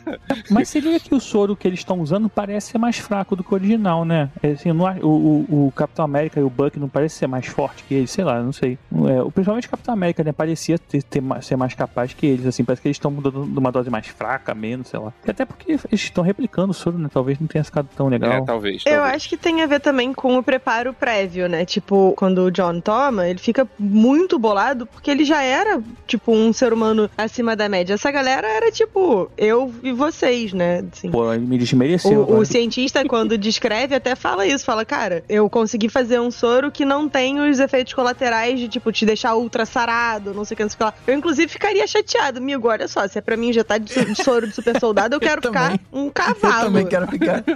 [0.51, 3.53] Mas liga que o soro que eles estão usando parece ser mais fraco do que
[3.53, 4.31] o original, né?
[4.43, 7.85] É, Assim, o, o- o Capitão América e o Buck não parece ser mais forte
[7.85, 8.79] que eles, sei lá, não sei.
[8.93, 10.33] É, principalmente o Capitão América, né?
[10.33, 12.65] Parecia ter, ter ser mais capaz que eles, assim.
[12.65, 15.13] Parece que eles estão mudando de uma dose mais fraca, menos, sei lá.
[15.27, 17.09] E até porque eles estão replicando o soro, né?
[17.13, 18.33] Talvez não tenha ficado tão legal.
[18.33, 18.83] É, talvez.
[18.87, 19.15] Eu talvez.
[19.17, 21.65] acho que tem a ver também com o preparo prévio, né?
[21.65, 26.53] Tipo, quando o John toma, ele fica muito bolado porque ele já era, tipo, um
[26.53, 27.95] ser humano acima da média.
[27.95, 30.85] Essa galera era, tipo, eu e vocês, né?
[30.93, 31.11] Assim.
[31.11, 32.21] Pô, ele me desmereceu.
[32.23, 34.65] O, o cientista, quando descreve, até fala isso.
[34.65, 38.93] Fala, cara, eu consegui fazer um soro que não tem os efeitos colaterais de, tipo,
[38.93, 39.88] te deixar ultra sarado,
[40.35, 40.95] não sei o que, não sei o que lá.
[41.07, 42.39] Eu, inclusive, ficaria chateado.
[42.39, 45.21] Amigo, olha só, se é pra mim injetar de, de soro de super soldado, eu
[45.21, 45.81] quero ficar também.
[45.93, 46.65] um Eu cavalo.
[46.65, 47.43] também quero ficar.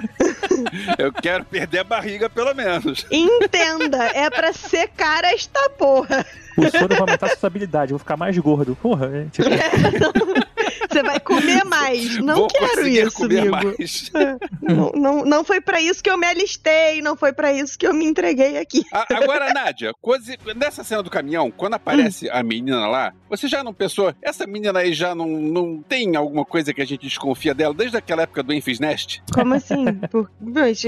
[0.99, 3.05] Eu quero perder a barriga, pelo menos.
[3.11, 6.25] Entenda, é pra secar esta porra.
[6.57, 8.77] O soro vai aumentar a sua habilidade, eu vou ficar mais gordo.
[8.81, 9.49] Porra, é, tipo,
[10.91, 12.17] Você vai comer mais.
[12.19, 13.51] Não Vou quero isso, amigo.
[13.51, 14.11] mais.
[14.63, 17.87] Não, não, não foi pra isso que eu me alistei, não foi pra isso que
[17.87, 18.85] eu me entreguei aqui.
[18.93, 23.63] A- agora, Nádia, coisa- nessa cena do caminhão, quando aparece a menina lá, você já
[23.65, 27.53] não pensou, essa menina aí já não, não tem alguma coisa que a gente desconfia
[27.53, 29.21] dela desde aquela época do Enfys Nest?
[29.35, 29.85] Como assim?
[30.11, 30.31] Por,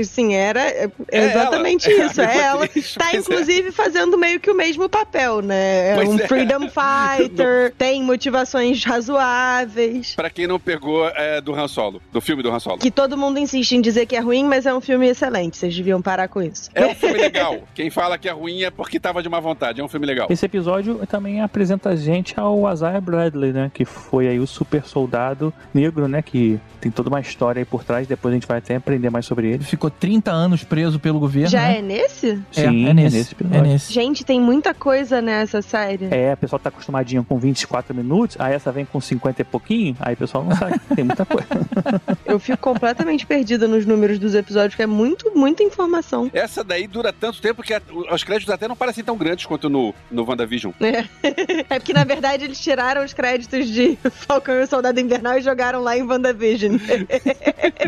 [0.01, 2.21] assim, era é, É exatamente ela, isso.
[2.21, 2.65] É ela.
[2.65, 3.19] atriz, Tá, pois é.
[3.19, 5.91] inclusive, fazendo meio que o mesmo papel, né?
[5.91, 6.29] É Pois um é.
[6.29, 9.74] freedom fighter, tem motivações razoáveis.
[10.17, 12.79] Pra quem não pegou é, do Han Solo, do filme do Han Solo.
[12.79, 15.57] Que todo mundo insiste em dizer que é ruim, mas é um filme excelente.
[15.57, 16.71] Vocês deviam parar com isso.
[16.75, 17.59] É um filme legal.
[17.75, 19.81] Quem fala que é ruim é porque tava de má vontade.
[19.81, 20.27] É um filme legal.
[20.31, 23.71] Esse episódio também apresenta a gente ao Isaiah Bradley, né?
[23.73, 26.23] Que foi aí o super soldado negro, né?
[26.23, 28.07] Que tem toda uma história aí por trás.
[28.07, 29.65] Depois a gente vai até aprender mais sobre ele.
[29.65, 31.49] Ficou 30 anos preso pelo governo.
[31.49, 31.79] Já né?
[31.79, 32.43] é nesse?
[32.57, 33.17] É, Sim, é nesse.
[33.17, 33.63] nesse é episódio.
[33.63, 33.93] nesse.
[33.93, 36.09] Gente, tem muita coisa nessa série.
[36.11, 39.97] É, o pessoal tá acostumadinho com 24 minutos, aí essa vem com 50 e pouquinho,
[39.99, 40.79] aí o pessoal não sabe.
[40.95, 41.49] Tem muita coisa.
[42.27, 46.31] Eu fico completamente perdida nos números dos episódios, que é muito, muita informação.
[46.33, 47.81] Essa daí dura tanto tempo que a-
[48.13, 50.73] os créditos até não parecem tão grandes quanto no, no WandaVision.
[50.81, 51.05] É.
[51.71, 53.99] é porque, na verdade, eles tiraram os créditos de
[54.29, 56.77] Falcão e o Soldado Invernal e jogaram lá em WandaVision.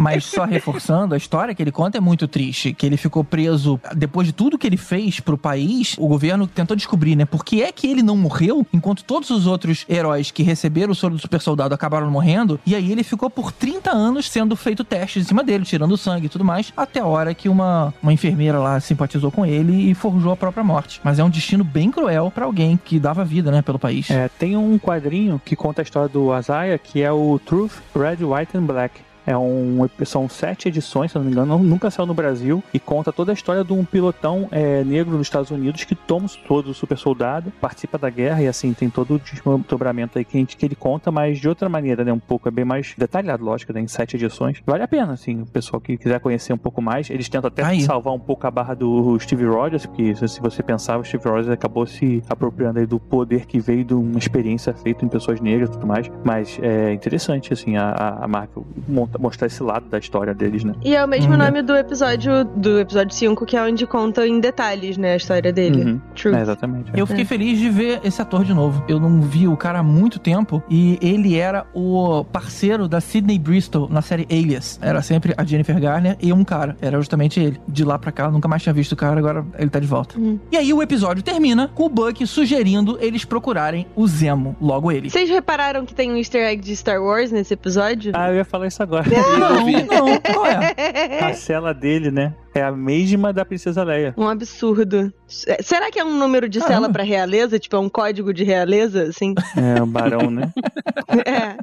[0.01, 2.73] Mas só reforçando, a história que ele conta é muito triste.
[2.73, 5.95] Que ele ficou preso depois de tudo que ele fez pro país.
[5.99, 7.25] O governo tentou descobrir, né?
[7.25, 10.95] Por que é que ele não morreu enquanto todos os outros heróis que receberam o
[10.95, 12.59] soro do super soldado acabaram morrendo.
[12.67, 16.27] E aí ele ficou por 30 anos sendo feito testes em cima dele, tirando sangue
[16.27, 16.73] e tudo mais.
[16.77, 20.65] Até a hora que uma, uma enfermeira lá simpatizou com ele e forjou a própria
[20.65, 21.01] morte.
[21.03, 23.63] Mas é um destino bem cruel pra alguém que dava vida, né?
[23.63, 24.11] Pelo país.
[24.11, 28.25] É, tem um quadrinho que conta a história do Isaiah, que é o Truth, Red,
[28.25, 29.06] White and Black.
[29.27, 33.13] É um, são sete edições, se não me engano, nunca saiu no Brasil, e conta
[33.13, 36.75] toda a história de um pilotão é, negro nos Estados Unidos que toma todo o
[36.75, 40.57] super soldado, participa da guerra, e assim, tem todo o desdobramento aí que, a gente,
[40.57, 42.13] que ele conta, mas de outra maneira, né?
[42.13, 44.63] Um pouco, é bem mais detalhado, lógico, né, em sete edições.
[44.67, 47.11] Vale a pena, assim, o pessoal que quiser conhecer um pouco mais.
[47.11, 47.83] Eles tentam até Aí.
[47.83, 51.49] salvar um pouco a barra do Steve Rogers, porque se você pensar, o Steve Rogers
[51.51, 55.69] acabou se apropriando aí do poder que veio de uma experiência feita em pessoas negras
[55.69, 56.11] e tudo mais.
[56.25, 57.91] Mas é interessante, assim, a,
[58.23, 60.75] a- Marvel monta- mostrar esse lado da história deles, né?
[60.85, 61.37] E é o mesmo Hum.
[61.39, 65.53] nome do episódio do episódio 5, que é onde conta em detalhes, né, a história
[65.53, 65.83] dele.
[65.85, 66.01] Uhum.
[66.15, 66.35] Truth.
[66.35, 66.91] É, exatamente.
[66.95, 68.85] Eu fiquei feliz de ver esse ator de novo.
[68.89, 73.39] Eu não vi o cara há muito tempo e ele era o parceiro da Sidney
[73.39, 74.79] Bristol na série Alias.
[74.83, 76.77] Era sempre a Jennifer Garner e um cara.
[76.81, 77.61] Era justamente ele.
[77.69, 79.87] De lá pra cá, eu nunca mais tinha visto o cara, agora ele tá de
[79.87, 80.19] volta.
[80.19, 80.39] Hum.
[80.51, 85.11] E aí o episódio termina com o Buck sugerindo eles procurarem o Zemo, logo ele.
[85.11, 88.13] Vocês repararam que tem um easter egg de Star Wars nesse episódio?
[88.15, 89.06] Ah, eu ia falar isso agora.
[89.07, 91.21] Não, não, qual é?
[91.21, 92.35] A cela dele, né?
[92.55, 94.15] É a mesma da Princesa Leia.
[94.17, 95.13] Um absurdo.
[95.27, 97.59] Será que é um número de cela pra realeza?
[97.59, 99.35] Tipo, é um código de realeza, assim?
[99.57, 100.53] É, o barão, né?
[101.27, 101.57] é.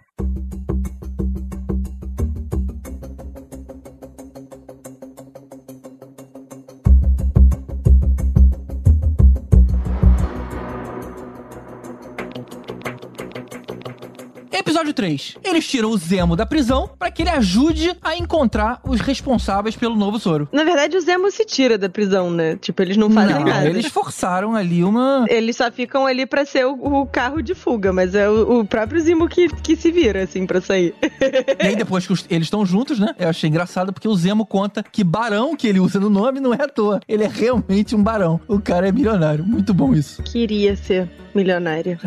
[14.76, 15.36] Episódio 3.
[15.42, 19.96] Eles tiram o Zemo da prisão para que ele ajude a encontrar os responsáveis pelo
[19.96, 20.46] novo soro.
[20.52, 22.56] Na verdade, o Zemo se tira da prisão, né?
[22.56, 23.66] Tipo, eles não fazem Não, nada.
[23.66, 25.24] eles forçaram ali uma.
[25.30, 28.64] Eles só ficam ali pra ser o, o carro de fuga, mas é o, o
[28.66, 30.94] próprio Zemo que, que se vira, assim, pra sair.
[31.62, 33.14] E aí, depois que os- eles estão juntos, né?
[33.18, 36.52] Eu achei engraçado porque o Zemo conta que barão que ele usa no nome não
[36.52, 37.00] é à toa.
[37.08, 38.38] Ele é realmente um barão.
[38.46, 39.42] O cara é milionário.
[39.42, 40.22] Muito bom isso.
[40.22, 41.98] Queria ser milionária.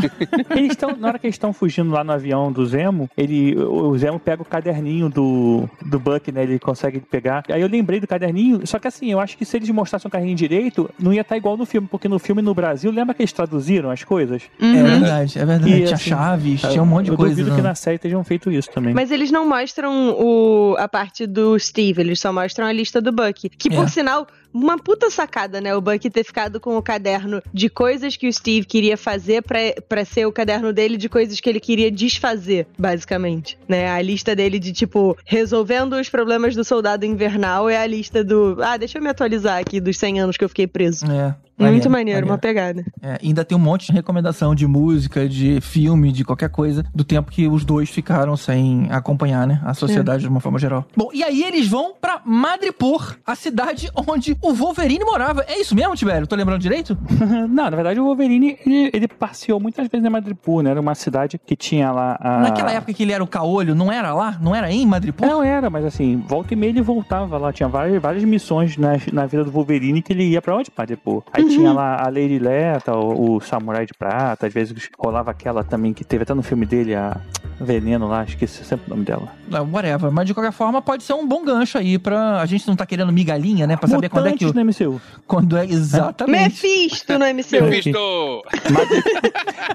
[0.51, 3.97] Eles estão, na hora que eles estão fugindo lá no avião do Zemo, ele, o
[3.97, 6.43] Zemo pega o caderninho do, do Buck, né?
[6.43, 7.43] Ele consegue pegar.
[7.49, 10.11] Aí eu lembrei do caderninho, só que assim, eu acho que se eles mostrassem o
[10.11, 13.21] caderninho direito, não ia estar igual no filme, porque no filme no Brasil, lembra que
[13.21, 14.43] eles traduziram as coisas?
[14.59, 14.83] É Uhum.
[14.99, 15.71] verdade, é verdade.
[15.73, 17.31] E, tinha assim, chaves, tinha um monte de eu coisa.
[17.35, 17.55] duvido né?
[17.55, 18.93] que na série estejam feito isso também.
[18.93, 23.11] Mas eles não mostram o, a parte do Steve, eles só mostram a lista do
[23.11, 23.49] Buck.
[23.49, 23.87] Que, por É.
[23.87, 25.75] sinal, uma puta sacada, né?
[25.75, 29.43] O Buck ter ficado com o caderno de coisas que o Steve queria fazer
[29.87, 33.57] pra ser o caderno dele de coisas que ele queria desfazer, basicamente.
[33.67, 33.89] Né?
[33.89, 38.57] A lista dele de, tipo, resolvendo os problemas do soldado invernal é a lista do.
[38.61, 41.05] Ah, deixa eu me atualizar aqui dos 100 anos que eu fiquei preso.
[41.11, 41.35] É.
[41.59, 42.85] Muito maneiro, uma pegada.
[43.01, 47.03] É, ainda tem um monte de recomendação de música, de filme, de qualquer coisa, do
[47.03, 49.61] tempo que os dois ficaram sem acompanhar, né?
[49.63, 50.85] A sociedade de uma forma geral.
[50.95, 55.43] Bom, e aí eles vão pra Madripoor, a cidade onde o Wolverine morava.
[55.47, 56.27] É isso mesmo, Tibério?
[56.27, 56.97] Tô lembrando direito?
[57.49, 60.71] não, na verdade o Wolverine, ele, ele passeou muitas vezes em Madripoor, né?
[60.71, 62.39] Era uma cidade que tinha lá a...
[62.39, 64.37] Naquela época que ele era o caolho, não era lá?
[64.41, 65.29] Não era em Madripoor?
[65.29, 67.51] Não era, mas assim, volta e meia ele voltava lá.
[67.51, 70.71] Tinha várias, várias missões na, na vida do Wolverine que ele ia pra onde?
[70.77, 71.23] Madripoor.
[71.33, 75.63] Aí tinha lá a Lady Leta, o, o Samurai de Prata, às vezes rolava aquela
[75.63, 77.17] também que teve até no filme dele, a
[77.59, 79.27] Veneno lá, esqueci sempre o nome dela.
[79.51, 80.11] Ah, Whatever.
[80.11, 82.39] Mas de qualquer forma, pode ser um bom gancho aí pra.
[82.41, 83.75] A gente não tá querendo migalhinha, né?
[83.75, 84.45] Pra saber quando é que.
[84.45, 85.01] o- Mutantes no MCU.
[85.27, 86.41] Quando é exatamente.
[86.65, 87.65] Mephisto no MCU.
[87.65, 88.43] Mephisto!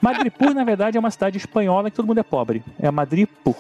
[0.01, 2.63] Madripoor, na verdade, é uma cidade espanhola que todo mundo é pobre.
[2.81, 3.55] É a Madripoor.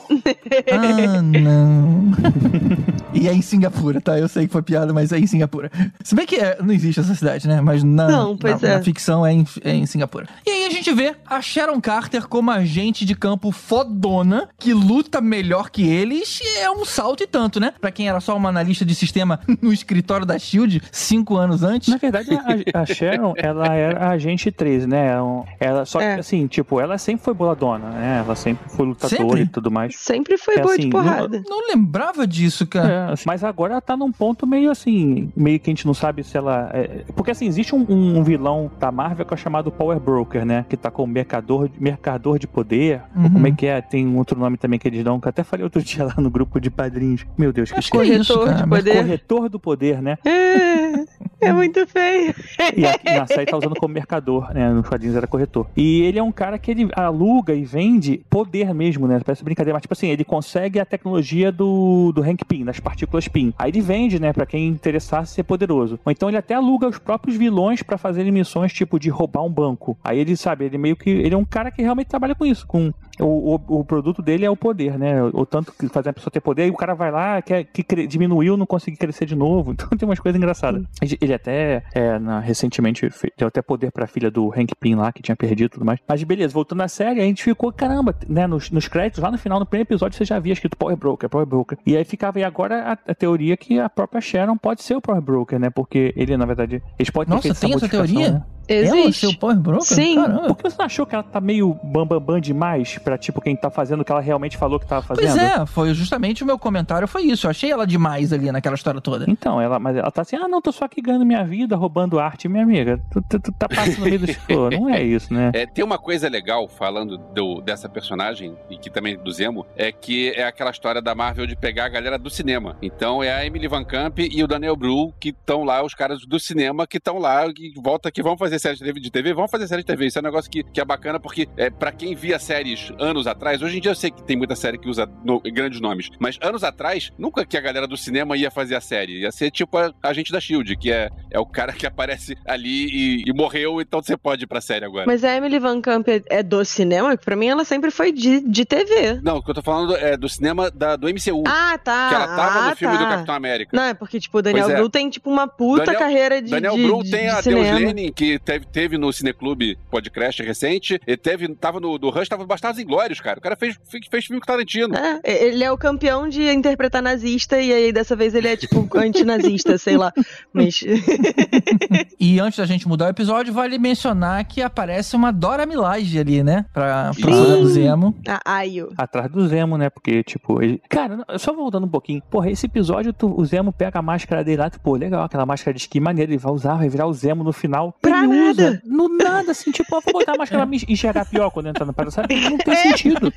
[0.72, 2.12] Ah, não.
[3.12, 4.18] e é em Singapura, tá?
[4.18, 5.70] Eu sei que foi piada, mas é em Singapura.
[6.02, 7.60] Se bem que é, não existe essa cidade, né?
[7.60, 8.74] Mas na, Não, pois na, é.
[8.76, 10.28] na ficção é em, é em Singapura.
[10.46, 15.20] E aí a gente vê a Sharon Carter como agente de campo fodona, que luta
[15.20, 16.40] melhor que eles.
[16.42, 17.72] E é um salto e tanto, né?
[17.80, 21.88] Pra quem era só uma analista de sistema no escritório da SHIELD cinco anos antes.
[21.88, 22.30] Na verdade,
[22.74, 25.12] a, a Sharon, ela era a agente 13, né?
[25.60, 26.14] Ela, só que, É.
[26.14, 28.22] assim, tipo, ela sempre foi boladona, né?
[28.24, 29.42] Ela sempre foi lutadora Sempre?
[29.42, 29.96] e tudo mais.
[29.96, 31.42] Sempre foi É boa assim, de porrada.
[31.48, 32.92] Não lembrava disso, cara.
[33.08, 35.94] É, assim, mas agora ela tá num ponto meio assim, meio que a gente não
[35.94, 36.70] sabe se ela.
[36.72, 40.64] é- porque assim, existe um, um vilão da Marvel que é chamado Power Broker, né?
[40.68, 43.02] Que tá com o mercador, mercador de poder.
[43.14, 43.24] Uhum.
[43.24, 43.80] Ou como é que é?
[43.80, 46.14] Tem um outro nome também que eles dão, que eu até falei outro dia lá
[46.18, 47.26] no grupo de padrinhos.
[47.36, 48.62] Meu Deus, que que é isso, Corretor cara.
[48.62, 48.96] de poder.
[48.96, 50.18] Corretor do poder, né?
[50.24, 52.34] É, é muito feio.
[52.76, 54.70] E aqui na série tá usando como mercador, né?
[54.70, 55.66] Nos quadrinhos era corretor.
[55.76, 59.20] E ele é um cara que ele aluga e vende poder mesmo, né?
[59.24, 63.28] Parece brincadeira, mas tipo assim, ele consegue a tecnologia do, do Hank Pym, das partículas
[63.28, 63.52] Pym.
[63.58, 64.32] Aí ele vende, né?
[64.32, 65.98] Pra quem interessasse ser poderoso.
[66.04, 69.50] Ou então ele até aluga os próprios vilões pra fazerem missões, tipo, de roubar um
[69.50, 69.96] banco.
[70.02, 71.10] Aí ele, sabe, ele meio que.
[71.10, 72.92] Ele é um cara que realmente trabalha com isso, com.
[73.20, 75.22] O, o, o produto dele é o poder, né?
[75.22, 77.82] O tanto que fazer a pessoa ter poder, e o cara vai lá, quer, que
[77.82, 79.72] cre- diminuiu, não conseguir crescer de novo.
[79.84, 80.82] Então tem umas coisas engraçadas.
[81.02, 85.12] Ele, ele até, é, na- recentemente, deu até poder pra filha do Hank Pym lá,
[85.12, 86.00] que tinha perdido e tudo mais.
[86.08, 88.46] Mas beleza, voltando à série, a gente ficou, caramba, né?
[88.46, 91.28] Nos, nos créditos, lá no final, no primeiro episódio, você já via escrito Power Broker,
[91.28, 91.78] Power Broker.
[91.86, 95.00] E aí ficava aí agora a, a teoria que a própria Sharon pode ser o
[95.00, 95.70] Power Broker, né?
[95.70, 98.32] Porque ele, na verdade, eles podem ter Nossa, feito tem essa modificação, teoria?
[98.38, 98.44] né?
[98.68, 99.20] Ela Existe.
[99.20, 99.82] ser o Power Broker?
[99.82, 100.14] Sim.
[100.16, 100.48] Caramba.
[100.48, 103.40] Por que você não achou que ela tá meio bambambam bam, bam demais pra, tipo,
[103.40, 105.26] quem tá fazendo o que ela realmente falou que tava fazendo?
[105.26, 107.46] Pois é, foi justamente o meu comentário, foi isso.
[107.46, 109.24] Eu achei ela demais ali naquela história toda.
[109.28, 112.18] Então, ela, mas ela tá assim, ah, não, tô só aqui ganhando minha vida, roubando
[112.18, 113.00] arte, minha amiga.
[113.12, 114.70] Tu, tu- tu tá passando no meio do show.
[114.74, 115.50] Não é isso, né?
[115.54, 119.92] É, tem uma coisa legal falando do- dessa personagem, e que também do Zemo, é
[119.92, 122.76] que é aquela história da Marvel de pegar a galera do cinema.
[122.82, 126.24] Então é a Emily Van Camp e o Daniel Bru que estão lá, os caras
[126.26, 129.32] do cinema que estão lá, que volta que vão fazer série de TV, de TV,
[129.34, 130.06] vão fazer série de TV.
[130.06, 133.26] Isso é um negócio que, que é bacana, porque é, para quem via séries anos
[133.26, 136.10] atrás, hoje em dia eu sei que tem muita série que usa no- grandes nomes,
[136.18, 139.20] mas anos atrás, nunca que a galera do cinema ia fazer a série.
[139.20, 142.36] Ia ser tipo a, a gente da Shield, que é, é o cara que aparece
[142.46, 145.04] ali e, e morreu, então você pode ir pra série agora.
[145.06, 147.16] Mas a Emily Van Camp é- é do cinema?
[147.16, 149.20] Pra mim ela sempre foi de, de TV.
[149.22, 151.44] Não, o que eu tô falando é do cinema da, do MCU.
[151.46, 152.08] Ah, tá.
[152.08, 153.02] que ela tava ah, no filme tá.
[153.04, 153.76] do Capitão América.
[153.76, 154.78] Não, é porque, tipo, o Daniel Pois é.
[154.78, 157.40] Bru tem, tipo, uma puta Daniel- carreira de, Daniel de, Bru de- tem de a.
[157.40, 162.28] Deus Lenin, que teve, teve no Cineclube Podcast recente, ele teve, tava no do Rush,
[162.28, 163.38] tava Bastardos Inglórios, cara.
[163.38, 164.94] O cara fez, fez, fez filme com Tarantino.
[164.96, 168.86] É, ele é o campeão de interpretar nazista e aí dessa vez ele é tipo
[168.98, 170.12] antinazista, sei lá.
[170.52, 170.82] Mas
[172.18, 176.42] E antes da gente mudar o episódio, vale mencionar que aparece uma Dora Milaje ali,
[176.42, 176.64] né?
[176.72, 178.14] Pra, pra do Zemo.
[178.26, 178.90] a Ayo.
[178.96, 179.90] Atrás do Zemo, né?
[179.90, 180.80] Porque, tipo, ele...
[180.88, 182.22] Cara, só voltando um pouquinho.
[182.30, 185.46] Porra, esse episódio, tu- o Zemo pega a máscara dele lá, tipo, pô, legal, aquela
[185.46, 187.94] máscara de esqui maneira, ele vai usar, vai virar o Zemo no final.
[188.00, 188.50] Pra ele nada.
[188.70, 191.68] usa, no nada, assim, tipo, eu vou botar a máscara pra me enxergar pior quando
[191.68, 192.34] entrar na parada, sabe?
[192.48, 193.32] Não tem sentido.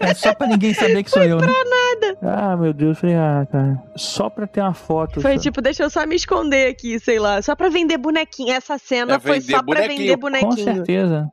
[0.00, 1.46] É só pra ninguém saber que sou eu, né?
[2.22, 5.20] Ah, meu Deus, eu falei, ah, cara, só pra ter uma foto.
[5.20, 5.40] Foi só.
[5.42, 7.40] tipo, deixa eu só me esconder aqui, sei lá.
[7.42, 8.52] Só pra vender bonequinho.
[8.52, 9.98] Essa cena É foi vender só pra bonequinho.
[9.98, 10.64] vender Com bonequinho.
[10.64, 11.28] certeza.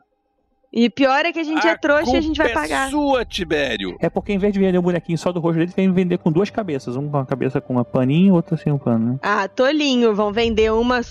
[0.74, 2.88] E pior é que a gente é trouxa e a gente vai culpa pagar.
[2.88, 3.98] É sua, Tibério.
[4.00, 6.32] É porque em vez de vender o bonequinho só do rosto dele, vem vender com
[6.32, 6.96] duas cabeças.
[6.96, 9.20] Um com a cabeça com uma paninho e outro sem um pano, né?
[9.22, 10.16] Ah, tolinho.
[10.16, 11.02] Vão vender uma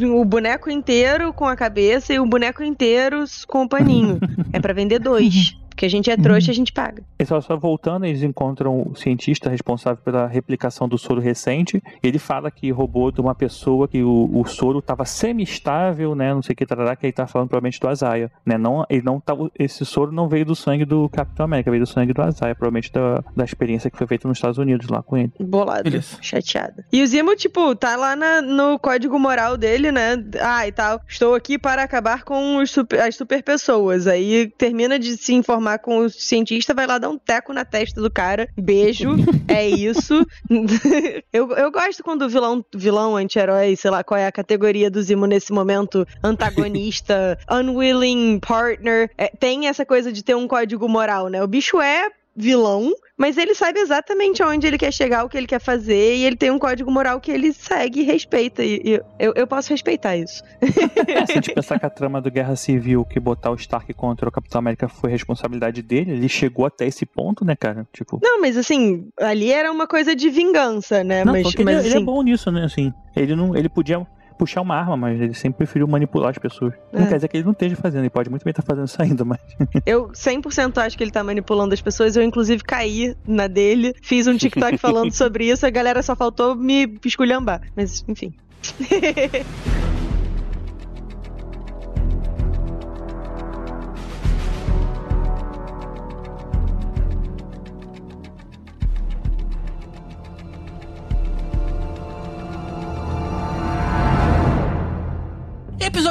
[0.00, 4.20] o boneco inteiro com a cabeça e o boneco inteiro com o paninho.
[4.52, 5.56] é pra vender dois.
[5.78, 7.04] Porque a gente é trouxa e a gente paga.
[7.20, 11.80] E só, só voltando, eles encontram o cientista responsável pela replicação do soro recente.
[12.02, 16.34] Ele fala que roubou de uma pessoa que o, o soro estava semi-estável, né?
[16.34, 18.28] Não sei o que, tarará, que ele tá falando provavelmente do Azaia.
[18.44, 18.58] Né?
[18.58, 21.88] Não, ele não tá, esse soro não veio do sangue do Capitão América, veio do
[21.88, 25.16] sangue do Azaia, provavelmente da, da experiência que foi feita nos Estados Unidos lá com
[25.16, 25.30] ele.
[25.38, 25.84] Bolado.
[25.84, 26.16] Beleza.
[26.20, 26.84] Chateada.
[26.92, 30.16] E o Zimo, tipo, tá lá na- no código moral dele, né?
[30.40, 31.00] Ah, e tal.
[31.06, 34.08] Estou aqui para acabar com os super- as super pessoas.
[34.08, 38.00] Aí termina de se informar com o cientista, vai lá dar um teco na testa
[38.00, 38.48] do cara.
[38.56, 39.10] Beijo.
[39.48, 40.24] é isso.
[41.32, 45.02] eu, eu gosto quando o vilão, vilão anti-herói, sei lá qual é a categoria do
[45.02, 51.28] Zimo nesse momento, antagonista, unwilling partner, é, tem essa coisa de ter um código moral,
[51.28, 51.42] né?
[51.42, 55.46] O bicho é vilão, mas ele sabe exatamente aonde ele quer chegar, o que ele
[55.46, 58.62] quer fazer, e ele tem um código moral que ele segue e respeita.
[58.62, 60.42] E, e eu, eu posso respeitar isso.
[60.60, 63.92] É, se a gente pensar que a trama do Guerra Civil que botar o Stark
[63.94, 67.86] contra o Capitão América foi responsabilidade dele, ele chegou até esse ponto, né, cara?
[67.92, 68.20] Tipo.
[68.22, 71.24] Não, mas assim, ali era uma coisa de vingança, né?
[71.24, 72.64] Não, mas só que mas, ele, ele é assim, bom nisso, né?
[72.64, 74.06] Assim, ele não, ele podia
[74.38, 76.72] puxar uma arma, mas ele sempre preferiu manipular as pessoas.
[76.92, 77.06] Não É.
[77.06, 79.24] quer dizer que ele não esteja fazendo, ele pode muito bem estar fazendo isso ainda,
[79.24, 79.40] mas
[79.84, 82.16] eu 100% acho que ele tá manipulando as pessoas.
[82.16, 86.54] Eu, inclusive, caí na dele, fiz um TikTok falando sobre isso, a galera só faltou
[86.54, 87.62] me esculhambar.
[87.76, 88.32] Mas, enfim.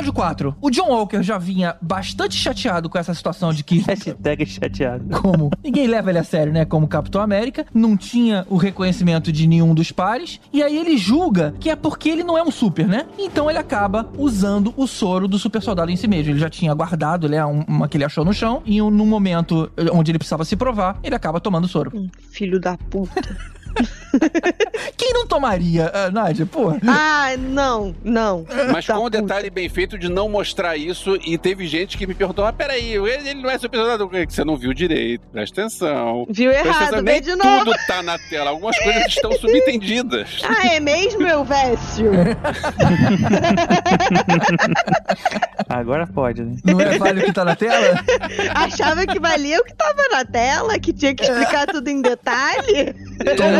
[0.07, 0.55] Episódio 4.
[0.61, 3.79] O John Walker já vinha bastante chateado com essa situação de que.
[3.87, 5.21] hashtag chateado.
[5.21, 6.63] Como ninguém leva ele a sério, né?
[6.65, 11.53] Como Capitão América, não tinha o reconhecimento de nenhum dos pares, e aí ele julga
[11.59, 13.05] que é porque ele não é um super, né?
[13.17, 16.31] Então ele acaba usando o soro do super soldado em si mesmo.
[16.31, 17.45] Ele já tinha guardado, né?
[17.45, 20.55] um- Uma que ele achou no chão, e um- num momento onde ele precisava se
[20.55, 21.91] provar, ele acaba tomando o soro.
[22.31, 23.37] Filho da puta.
[24.97, 26.45] Quem não tomaria, ah, Nádia?
[26.45, 26.73] Pô.
[26.87, 28.45] Ah, não, não.
[28.71, 29.21] Mas Da com o puta.
[29.21, 32.93] detalhe bem feito de não mostrar isso, e teve gente que me perguntou: ah, peraí,
[32.93, 36.25] ele, ele não é super soldado, que você não viu direito, presta atenção.
[36.29, 37.65] Viu Presta errado, atenção, nem de novo.
[37.65, 40.41] tudo tá na tela, algumas coisas estão subentendidas.
[40.47, 42.11] Ah, é mesmo, meu Vécio?
[45.69, 46.55] Agora pode, né?
[46.63, 47.99] Não é vale o que tá na tela?
[48.55, 52.95] Achava que valia o que tava na tela, que tinha que explicar tudo em detalhe?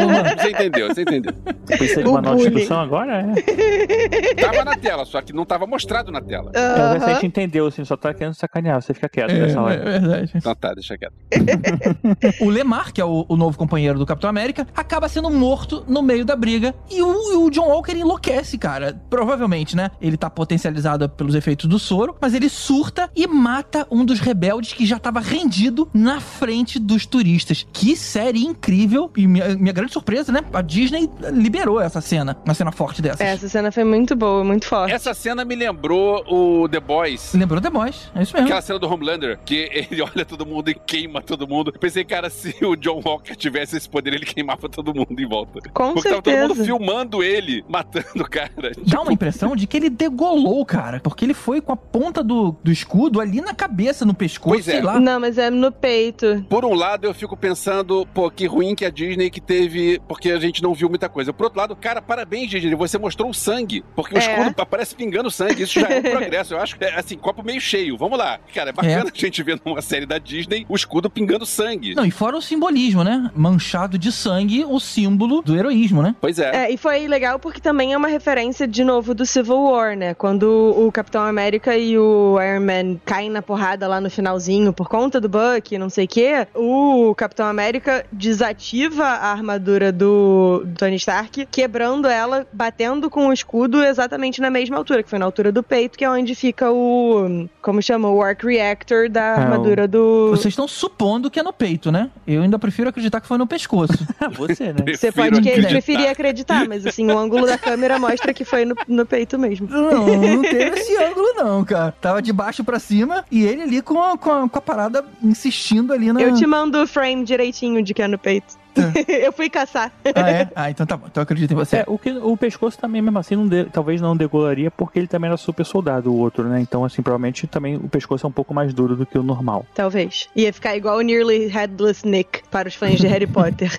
[0.07, 1.33] Você entendeu, você entendeu.
[1.65, 3.25] Precisa de O uma nova discussão agora?
[3.37, 4.35] É.
[4.35, 6.51] Tava na tela, só que não tava mostrado na tela.
[6.53, 9.61] É, a gente entendeu, assim, só tá querendo sacanear, você fica quieto É, nessa é
[9.61, 9.77] hora.
[9.83, 10.31] verdade.
[10.35, 11.13] Então tá, deixa quieto.
[12.41, 16.01] O Lemar, que é o, o novo companheiro do Capitão América, acaba sendo morto no
[16.01, 16.73] meio da briga.
[16.89, 18.99] E o, o John Walker enlouquece, cara.
[19.09, 19.91] Provavelmente, né?
[20.01, 24.73] Ele tá potencializado pelos efeitos do soro, mas ele surta e mata um dos rebeldes
[24.73, 27.65] que já tava rendido na frente dos turistas.
[27.73, 29.11] Que série incrível!
[29.15, 30.41] E minha, minha grande surpresa, né?
[30.53, 33.21] A Disney liberou essa cena, uma cena forte dessas.
[33.21, 34.93] Essa cena foi muito boa, muito forte.
[34.93, 37.33] Essa cena me lembrou o The Boys.
[37.33, 38.47] Lembrou The Boys, é isso mesmo.
[38.47, 41.71] Aquela cena do Homelander, que ele olha todo mundo e queima todo mundo.
[41.73, 45.27] Eu pensei, cara, se o John Walker tivesse esse poder, ele queimava todo mundo em
[45.27, 45.59] volta.
[45.73, 46.53] Com Porque tava todo certeza.
[46.55, 48.71] mundo filmando ele, matando o cara.
[48.85, 50.99] Dá uma impressão de que ele degolou, cara.
[50.99, 54.67] Porque ele foi com a ponta do, do escudo ali na cabeça, no pescoço, Pois
[54.67, 54.71] é.
[54.73, 54.99] sei lá.
[54.99, 56.45] Não, mas é no peito.
[56.49, 60.01] Por um lado, eu fico pensando, pô, que ruim que a Disney que teve teve.
[60.07, 61.32] Porque a gente não viu muita coisa.
[61.34, 63.84] Por outro lado, cara, parabéns, Gigi, você mostrou o sangue.
[63.95, 64.21] Porque o É.
[64.21, 65.63] escudo aparece pingando sangue.
[65.63, 66.53] Isso já é um progresso.
[66.53, 67.97] Eu acho que é assim, copo meio cheio.
[67.97, 68.39] Vamos lá.
[68.53, 71.95] Cara, é bacana a gente ver numa série da Disney o escudo pingando sangue.
[71.95, 73.30] Não, e fora o simbolismo, né?
[73.36, 76.15] Manchado de sangue, o símbolo do heroísmo, né?
[76.19, 76.65] Pois é.
[76.65, 80.13] É, e foi legal porque também é uma referência, de novo, do Civil War, né?
[80.13, 80.47] Quando
[80.78, 85.19] o Capitão América e o Iron Man caem na porrada lá no finalzinho por conta
[85.19, 90.95] do Buck, não sei o quê, o Capitão América desativa a armadura do, do Tony
[90.95, 95.51] Stark, quebrando ela, batendo com o escudo exatamente na mesma altura, que foi na altura
[95.51, 97.47] do peito, que é onde fica o.
[97.61, 98.09] Como chama?
[98.09, 100.30] O Arc Reactor da o- armadura do.
[100.32, 102.09] Vocês estão supondo que é no peito, né?
[102.26, 103.93] Eu ainda prefiro acreditar que foi no pescoço.
[104.38, 104.84] Você, né?
[104.88, 105.70] Você Prefiro pode que- acreditar.
[105.70, 109.68] preferir acreditar, mas assim, o ângulo da câmera mostra que foi no, no peito mesmo.
[109.70, 111.91] Não, não teve esse ângulo, não, cara.
[112.01, 115.03] Tava de baixo pra cima e ele ali com a, com a, com a parada
[115.24, 116.22] insistindo ali na.
[116.22, 118.55] Eu te mando o frame direitinho de que é no peito.
[119.07, 119.91] eu fui caçar.
[120.15, 120.49] Ah, é?
[120.55, 121.05] Ah, então tá bom.
[121.07, 121.78] Então eu acredito em você.
[121.78, 125.07] É, o, que, o pescoço também, mesmo assim, não de- talvez não degolaria, porque ele
[125.07, 126.59] também era super soldado, o outro, né?
[126.61, 129.65] Então, assim, provavelmente também o pescoço é um pouco mais duro do que o normal.
[129.73, 130.30] Talvez.
[130.36, 133.78] Ia ficar igual o Nearly Headless Nick para os fãs de Harry Potter.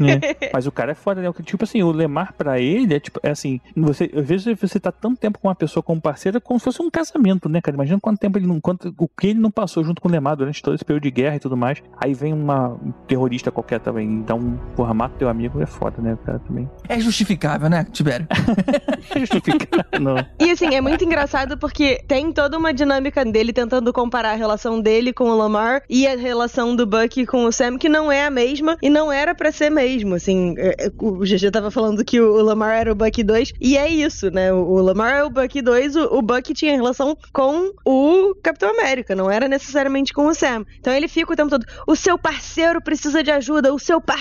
[0.00, 0.20] né?
[0.52, 1.30] Mas o cara é foda, né?
[1.44, 4.92] Tipo assim, o Lemar pra ele é tipo, é assim, você, às vezes você tá
[4.92, 7.76] tanto tempo com uma pessoa como parceira como se fosse um casamento, né, cara?
[7.76, 8.60] Imagina quanto tempo ele não.
[8.60, 11.10] Quanto, o que ele não passou junto com o Lemar durante todo esse período de
[11.10, 11.82] guerra e tudo mais.
[11.98, 16.16] Aí vem uma, um terrorista qualquer também, um porra, mata teu amigo, é foda, né,
[16.24, 16.68] cara, também.
[16.88, 18.26] É justificável, né, Tibério?
[19.14, 20.16] É justificar, não.
[20.40, 24.80] E assim, é muito engraçado porque tem toda uma dinâmica dele tentando comparar a relação
[24.80, 28.24] dele com o Lamar e a relação do Bucky com o Sam, que não é
[28.24, 30.14] a mesma e não era pra ser mesmo.
[30.14, 33.76] Assim, é, é, o GG tava falando que o Lamar era o Bucky 2, e
[33.76, 34.52] é isso, né?
[34.52, 39.14] O, Lamar é o Bucky 2, o, o Bucky tinha relação com o Capitão América,
[39.14, 40.64] não era necessariamente com o Sam.
[40.80, 44.13] Então ele fica o tempo todo: o seu parceiro precisa de ajuda, o seu parceiro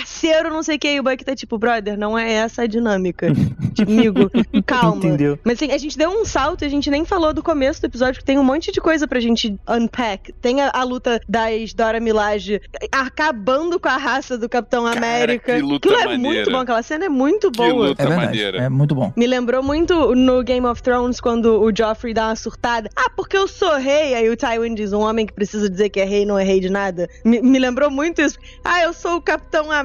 [0.49, 3.27] não sei o que, e o Bucky tá tipo, brother, não é essa a dinâmica.
[3.73, 4.29] Tipo, Amigo,
[4.67, 4.97] calma.
[4.97, 5.39] Entendeu?
[5.43, 7.85] Mas assim, a gente deu um salto e a gente nem falou do começo do
[7.85, 10.31] episódio, que tem um monte de coisa pra gente unpack.
[10.33, 15.55] Tem a, a luta das Dora Milaje acabando com a raça do Capitão Cara, América.
[15.55, 16.21] que luta Aquilo é maneira.
[16.37, 17.87] muito bom, aquela cena é muito Que boa.
[17.87, 18.25] luta É verdade.
[18.27, 18.57] maneira.
[18.59, 19.11] É muito bom.
[19.17, 22.89] Me lembrou muito no Game of Thrones quando o Joffrey dá uma surtada.
[22.95, 24.13] Ah, porque eu sou rei.
[24.13, 26.59] Aí o Tywin diz: um homem que precisa dizer que é rei não é rei
[26.59, 27.09] de nada.
[27.25, 28.37] Me, me lembrou muito isso.
[28.63, 29.82] Ah, eu sou o Capitão América.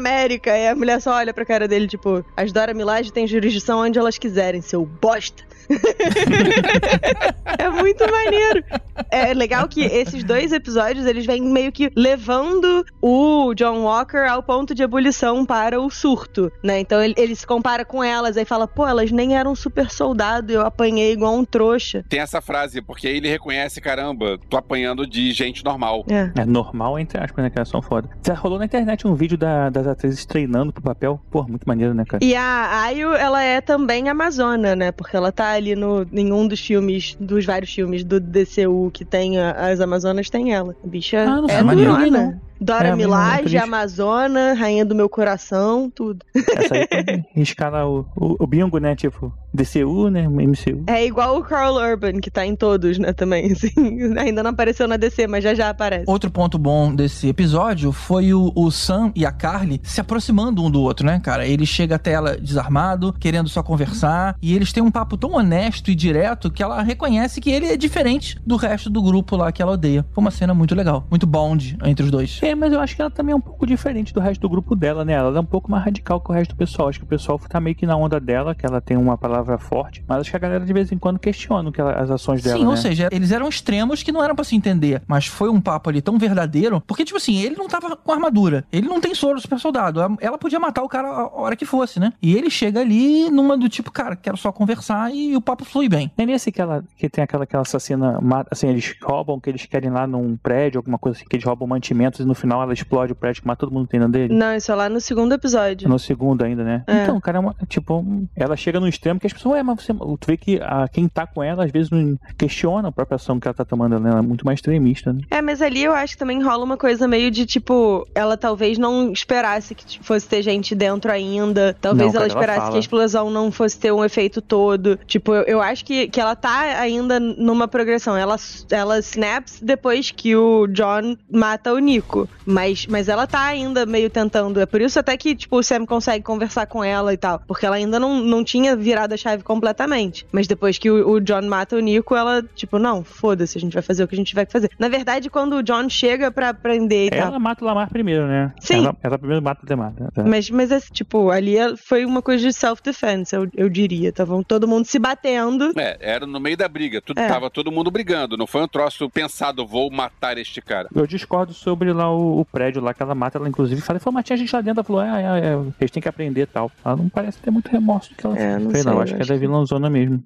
[0.57, 3.99] E a mulher só olha pra cara dele, tipo: as Dora Milaje têm jurisdição onde
[3.99, 5.43] elas quiserem, seu bosta.
[7.59, 8.65] é muito maneiro.
[9.11, 14.43] É legal que esses dois episódios eles vêm meio que levando o John Walker ao
[14.43, 16.81] ponto de ebulição para o surto, né?
[16.81, 20.53] Então ele, ele se compara com elas aí fala, pô, elas nem eram super soldado,
[20.53, 22.05] eu apanhei igual um trouxa.
[22.09, 26.05] Tem essa frase, porque aí ele reconhece, caramba, tô apanhando de gente normal.
[26.11, 26.31] É.
[26.43, 27.65] É normal, entre aspas, né, cara?
[27.65, 28.09] São foda.
[28.27, 31.21] Já rolou na internet um vídeo da- das atrizes treinando pro papel.
[31.31, 32.25] Pô, muito maneiro, né, cara?
[32.25, 34.93] E a Ayo, ela é também amazona, né?
[34.93, 39.05] Porque ela tá ali no, em um dos filmes, dos vários filmes do DCU que
[39.05, 40.75] tem a- as Amazonas, tem ela.
[40.83, 41.77] A bicha Ah, não é
[42.11, 42.41] durona.
[42.61, 43.57] Dora É, Milaje.
[43.57, 46.25] Amazona, Rainha do Meu Coração, tudo.
[46.35, 48.95] Essa aí pode lá o, o, o bingo, né?
[48.95, 50.29] Tipo, DCU, né?
[50.29, 50.85] MCU.
[50.87, 53.51] É igual o Carl Urban, que tá em todos, né, também.
[53.53, 56.05] Assim, ainda não apareceu na DC, mas já já aparece.
[56.07, 60.71] Outro ponto bom desse episódio foi o, o Sam e a Carly se aproximando um
[60.71, 61.47] do outro, né, cara?
[61.47, 65.91] Ele chega até ela desarmado, querendo só conversar, e eles têm um papo tão honesto
[65.91, 69.63] e direto que ela reconhece que ele é diferente do resto do grupo lá que
[69.63, 70.05] ela odeia.
[70.13, 72.39] Foi uma cena muito legal, muito bond entre os dois.
[72.49, 74.75] É, mas eu acho que ela também é um pouco diferente do resto do grupo
[74.75, 75.13] dela, né?
[75.13, 76.89] Ela é um pouco mais radical que o resto do pessoal.
[76.89, 79.59] Acho que o pessoal tá meio que na onda dela, que ela tem uma palavra
[79.59, 82.57] forte, mas acho que a galera de vez em quando questiona ela- as ações dela,
[82.57, 82.71] Sim, né?
[82.71, 85.91] ou seja, eles eram extremos que não eram pra se entender, mas foi um papo
[85.91, 89.39] ali tão verdadeiro, porque, tipo assim, ele não tava com armadura, ele não tem soro
[89.41, 92.13] super soldado, ela podia matar o cara a hora que fosse, né?
[92.23, 95.89] E ele chega ali numa do tipo, cara, quero só conversar e o papo flui
[95.89, 96.11] bem.
[96.17, 98.19] É nesse que, ela, que tem aquela, aquela assassina,
[98.51, 101.45] assim, eles roubam, que eles querem ir lá num prédio, alguma coisa assim, que eles
[101.45, 104.33] roubam mantimentos e no final ela explode o prédio que mata todo mundo dentro dele.
[104.35, 105.89] Não, isso é lá no segundo episódio.
[105.89, 106.85] No segundo ainda, né?
[106.87, 107.03] É.
[107.03, 108.05] Então, cara, é uma- tipo,
[108.37, 109.93] ela chega no extremo que as pessoas, ué, mas você.
[109.93, 113.39] Tu vê que a, quem tá com ela, às vezes, não questiona a própria ação
[113.41, 114.11] que ela tá tomando, né?
[114.11, 115.21] Ela é muito mais extremista, né?
[115.31, 118.79] É, mas ali eu acho que também rola uma coisa meio de tipo, ela talvez
[118.79, 121.77] não esperasse que tipo, fosse ter gente dentro ainda.
[121.81, 122.71] Talvez Não, ela cara, ela esperasse fala.
[122.73, 124.99] que a explosão não fosse ter um efeito todo.
[125.07, 128.17] Tipo, eu, eu acho que, que ela tá ainda numa progressão.
[128.17, 128.37] Ela,
[128.71, 132.28] ela snaps depois que o John mata o Nico.
[132.47, 134.59] Mas, mas ela tá ainda meio tentando.
[134.61, 137.43] É por isso até que, tipo, o Sam consegue conversar com ela e tal.
[137.47, 140.27] Porque ela ainda não, não tinha virado a chave completamente.
[140.33, 143.75] Mas depois que o, o John mata o Nico, ela, tipo, não, foda-se, a gente
[143.75, 144.71] vai fazer o que a gente vai fazer.
[144.79, 147.29] Na verdade, quando o John chega pra prender e tal.
[147.29, 148.53] Ela mata o Lamar primeiro, né?
[148.61, 148.79] Sim.
[148.85, 149.93] Ela, ela primeiro mata o Lamar.
[149.99, 150.09] né?
[150.27, 154.09] Mas, mas é, tipo, ali é- foi uma coisa de self-defense, eu, eu diria.
[154.09, 155.73] Estavam todo mundo se batendo.
[155.79, 157.01] É, era no meio da briga.
[157.03, 157.29] Tudo, É.
[157.29, 158.37] Tava todo mundo brigando.
[158.39, 160.89] Não foi um troço pensado, vou matar este cara.
[160.95, 164.15] Eu discordo sobre lá o, o prédio lá que ela mata, ela inclusive fala, falou,
[164.15, 166.47] mas tinha gente lá dentro, ela falou, é, é, é, eles têm que aprender e
[166.47, 166.71] tal.
[166.85, 168.73] Ela não parece ter muito remorso do que ela É, fez, não não.
[168.73, 170.23] sei, acho eu que acho ela é que- vilãozona mesmo.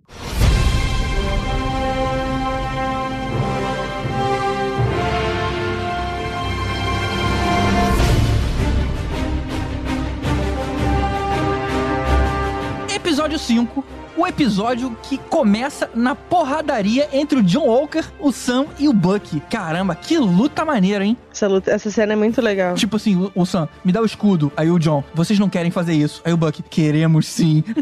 [12.94, 13.84] Episódio 5.
[14.16, 19.40] O episódio que começa na porradaria entre o John Walker, o Sam e o Bucky.
[19.48, 21.16] Caramba, que luta maneira, hein?
[21.32, 22.74] Essa, luta, essa cena é muito legal.
[22.74, 24.52] Tipo assim, o, o Sam, me dá o escudo.
[24.56, 26.20] Aí o John, vocês não querem fazer isso.
[26.24, 27.64] Aí o Bucky, queremos sim.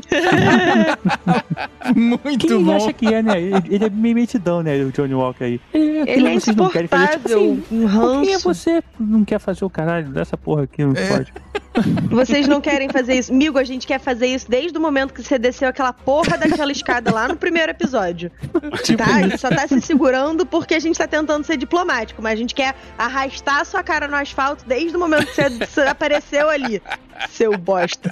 [1.94, 2.76] Muito Quem bom.
[2.76, 3.40] acha que é, né?
[3.40, 5.60] Ele, ele é meio metidão, né, o Johnny Walker aí.
[5.74, 8.44] Ele, Ele é vocês não querem fazer, tipo assim, um Por que ranço.
[8.44, 10.84] você não quer fazer o caralho dessa porra aqui?
[10.84, 11.32] Não pode.
[12.10, 13.32] Vocês não querem fazer isso.
[13.32, 16.72] Migo, a gente quer fazer isso desde o momento que você desceu aquela porra daquela
[16.72, 18.30] escada lá no primeiro episódio.
[18.82, 19.16] Tipo tá?
[19.16, 22.36] A gente só tá se segurando porque a gente tá tentando ser diplomático, mas a
[22.36, 26.48] gente quer arrastar a sua cara no asfalto desde o momento que você, você apareceu
[26.48, 26.82] ali.
[27.30, 28.10] Seu bosta.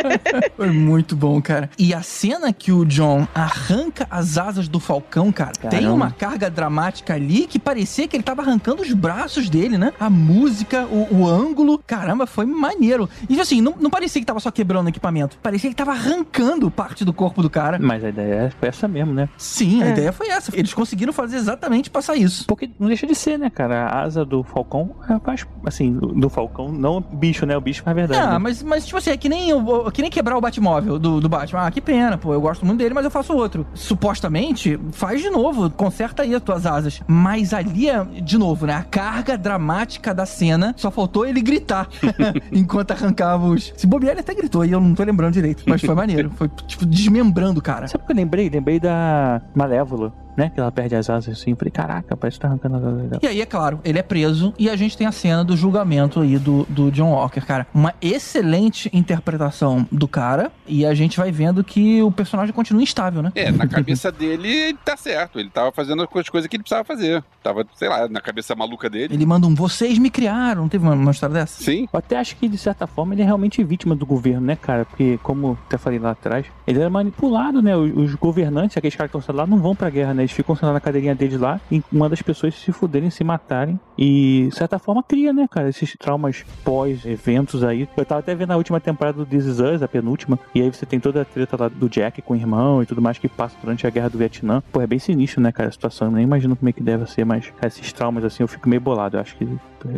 [0.56, 1.70] Foi muito bom, cara.
[1.78, 5.92] E a cena que o John arranca as asas do Falcão, cara, tem Caramba.
[5.92, 9.92] uma carga dramática ali que parecia que ele tava arrancando os braços dele, né?
[9.98, 11.80] A música, o, o ângulo.
[11.86, 13.08] Caramba, foi maneiro.
[13.28, 15.38] E assim, não, não parecia que tava só quebrando o equipamento.
[15.42, 17.78] Parecia que tava arrancando parte do corpo do cara.
[17.80, 19.28] Mas a ideia foi essa mesmo, né?
[19.36, 19.90] Sim, a É.
[19.90, 20.50] ideia foi essa.
[20.56, 22.44] Eles conseguiram fazer exatamente passar isso.
[22.46, 23.86] Porque não deixa de ser, né, cara?
[23.86, 27.56] A asa do Falcão é faz, assim, do Falcão, não o bicho, né?
[27.56, 28.20] O bicho faz verdade.
[28.20, 28.38] Ah, né?
[28.40, 31.28] Mas, mas tipo assim, é que nem, o- que nem quebrar o Batmóvel do, do
[31.28, 31.66] Batman.
[31.66, 33.66] Ah, que pena, pô, eu gosto muito dele, mas eu faço outro.
[33.74, 37.00] Supostamente, faz de novo, conserta aí as tuas asas.
[37.06, 41.88] Mas ali, é, de novo, né, a carga dramática da cena, só faltou ele gritar
[42.52, 43.72] enquanto arrancava os...
[43.76, 46.30] Se bobear, ele até gritou, e eu não tô lembrando direito, mas foi maneiro.
[46.36, 47.86] Foi, tipo, desmembrando o cara.
[47.88, 48.48] Sabe o que eu lembrei?
[48.48, 50.50] Lembrei da Malévola, né?
[50.52, 51.54] Que ela perde as asas assim.
[51.54, 53.20] Falei, caraca, parece que tá arrancando as asas dela.
[53.22, 56.20] E aí, é claro, ele é preso e a gente tem a cena do julgamento
[56.20, 57.66] aí do, do John Walker, cara.
[57.72, 63.22] Uma excelente interpretação do cara e a gente vai vendo que o personagem continua instável,
[63.22, 63.32] né?
[63.34, 65.38] É, na cabeça dele, ele tá certo.
[65.38, 67.22] Ele tava fazendo as coisas que ele precisava fazer.
[67.42, 69.14] Tava, sei lá, na cabeça maluca dele.
[69.14, 70.62] Ele manda um vocês me criaram.
[70.62, 71.62] Não teve uma, uma história dessa?
[71.62, 71.88] Sim.
[71.92, 74.84] Eu até acho que, de certa forma, ele é realmente vítima do governo, né, cara?
[74.84, 77.76] Porque, como até falei lá atrás, ele era manipulado, né?
[77.76, 80.19] Os, os governantes, aqueles caras que estão lá, não vão pra guerra, né?
[80.22, 83.78] Eles ficam sentados na cadeirinha deles lá e uma das pessoas se fuderem, se matarem.
[83.96, 85.68] E, de certa forma, cria, né, cara?
[85.68, 87.88] Esses traumas pós-eventos aí.
[87.96, 90.72] Eu tava até vendo a última temporada do This Is Us, a penúltima, e aí
[90.72, 93.28] você tem toda a treta lá do Jack com o irmão e tudo mais que
[93.28, 94.62] passa durante a guerra do Vietnã.
[94.72, 96.08] Pô, é bem sinistro, né, cara, a situação.
[96.08, 98.68] Eu nem imagino como é que deve ser, mas cara, esses traumas, assim, eu fico
[98.68, 99.16] meio bolado.
[99.16, 99.46] Eu acho que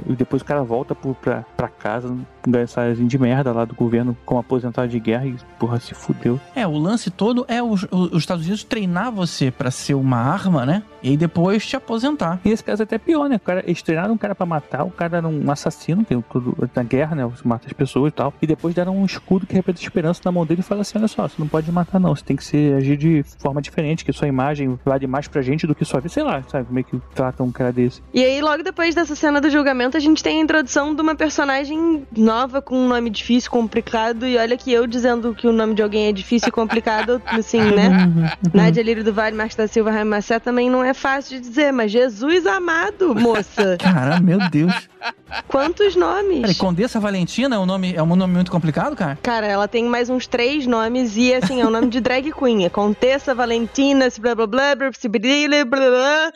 [0.06, 2.14] e depois o cara volta pro, pra, pra casa,
[2.46, 6.40] ganha salário de merda lá do governo como aposentado de guerra e, porra, se fudeu.
[6.54, 10.64] É, o lance todo é os, os Estados Unidos treinar você pra ser uma arma,
[10.66, 10.82] né?
[11.02, 12.40] E aí depois te aposentar.
[12.44, 13.36] E nesse caso é até pior, né?
[13.36, 16.56] O cara, eles treinaram um cara pra matar, o cara era um assassino, tem tudo
[16.74, 17.24] na guerra, né?
[17.26, 18.32] Você mata as pessoas e tal.
[18.40, 21.08] E depois deram um escudo que representa esperança na mão dele e fala assim: olha
[21.08, 22.14] só, você não pode matar, não.
[22.14, 25.66] Você tem que ser, agir de forma diferente, que sua imagem vale mais pra gente
[25.66, 26.10] do que sua vida.
[26.10, 26.66] Sei lá, sabe?
[26.66, 28.02] Como é que tratam um cara desse.
[28.14, 31.14] E aí, logo depois dessa cena do julgamento, a gente tem a introdução de uma
[31.14, 34.26] personagem nova com um nome difícil, complicado.
[34.26, 37.60] E olha que eu dizendo que o nome de alguém é difícil e complicado, assim,
[37.60, 38.36] né?
[38.52, 41.72] Nádia Lírio do Vale, Marta da Silva, Raimar Macé também não é fácil de dizer,
[41.72, 43.76] mas Jesus amado, moça.
[43.78, 44.72] Caramba, meu Deus.
[45.48, 46.40] Quantos nomes?
[46.42, 49.18] Peraí, Condessa Valentina é um nome, é um nome muito complicado, cara?
[49.22, 52.64] Cara, ela tem mais uns três nomes e, assim, é o nome de drag queen.
[52.64, 55.20] É Contessa, Valentina, se blá blá blá, blá, se blá
[55.66, 56.32] blá blá,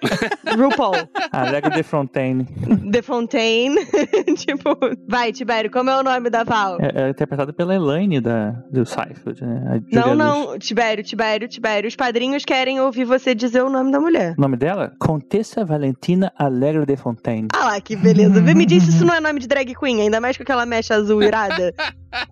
[0.56, 0.94] RuPaul.
[1.30, 2.46] Alegre de Fontaine.
[2.90, 3.76] The Fontaine.
[4.36, 4.76] tipo,
[5.08, 6.78] vai, Tibério, como é o nome da Val?
[6.80, 9.80] É, é interpretada pela Elaine da, do Seinfeld, né?
[9.92, 11.88] Não, não, Tibério, Tibério, Tibério.
[11.88, 14.34] Os padrinhos querem ouvir você dizer o nome da mulher.
[14.38, 14.92] O nome dela?
[14.98, 17.48] Contessa Valentina Alegre de Fontaine.
[17.54, 18.40] Ah lá, que beleza.
[18.40, 20.64] Vê, Me diz se isso não é nome de drag queen, ainda mais com aquela
[20.64, 21.74] mecha azul irada.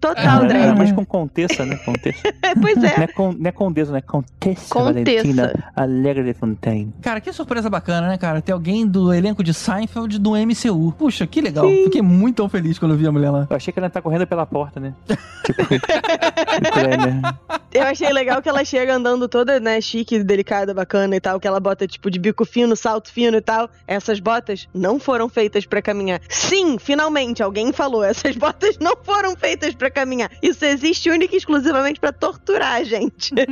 [0.01, 0.79] Total Ah, drag.
[0.79, 1.77] mas com Contessa, né?
[1.85, 2.23] Contessa.
[2.61, 3.05] pois Não é.
[3.05, 4.01] é, con, não é Condesa, né?
[4.01, 5.05] Contessa, Contessa.
[5.05, 6.95] Valentina Alegre de Fontaine.
[7.03, 8.41] Cara, que surpresa bacana, né, cara?
[8.41, 10.84] Ter alguém do elenco de Seinfeld do MCU.
[10.93, 11.67] Puxa, que legal.
[11.69, 13.47] Fiquei muito tão feliz quando eu vi a mulher lá.
[13.49, 14.95] Eu achei que ela tá correndo pela porta, né?
[15.45, 15.63] tipo,
[16.73, 17.21] Kramer.
[17.75, 21.49] Eu achei legal que ela chega andando toda, né, chique, delicada, bacana e tal, que
[21.49, 23.69] ela bota tipo de bico fino, salto fino e tal.
[23.85, 26.21] Essas botas não foram feitas pra caminhar.
[26.29, 30.31] Sim, finalmente alguém falou, essas botas não foram feitas pra caminhar.
[30.41, 33.35] Isso existe única e exclusivamente pra torturar a gente.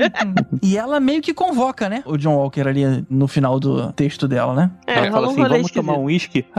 [0.63, 2.03] E ela meio que convoca, né?
[2.07, 4.71] O John Walker ali no final do texto dela, né?
[4.87, 6.45] É, Ela fala um assim, vamos tomar um uísque?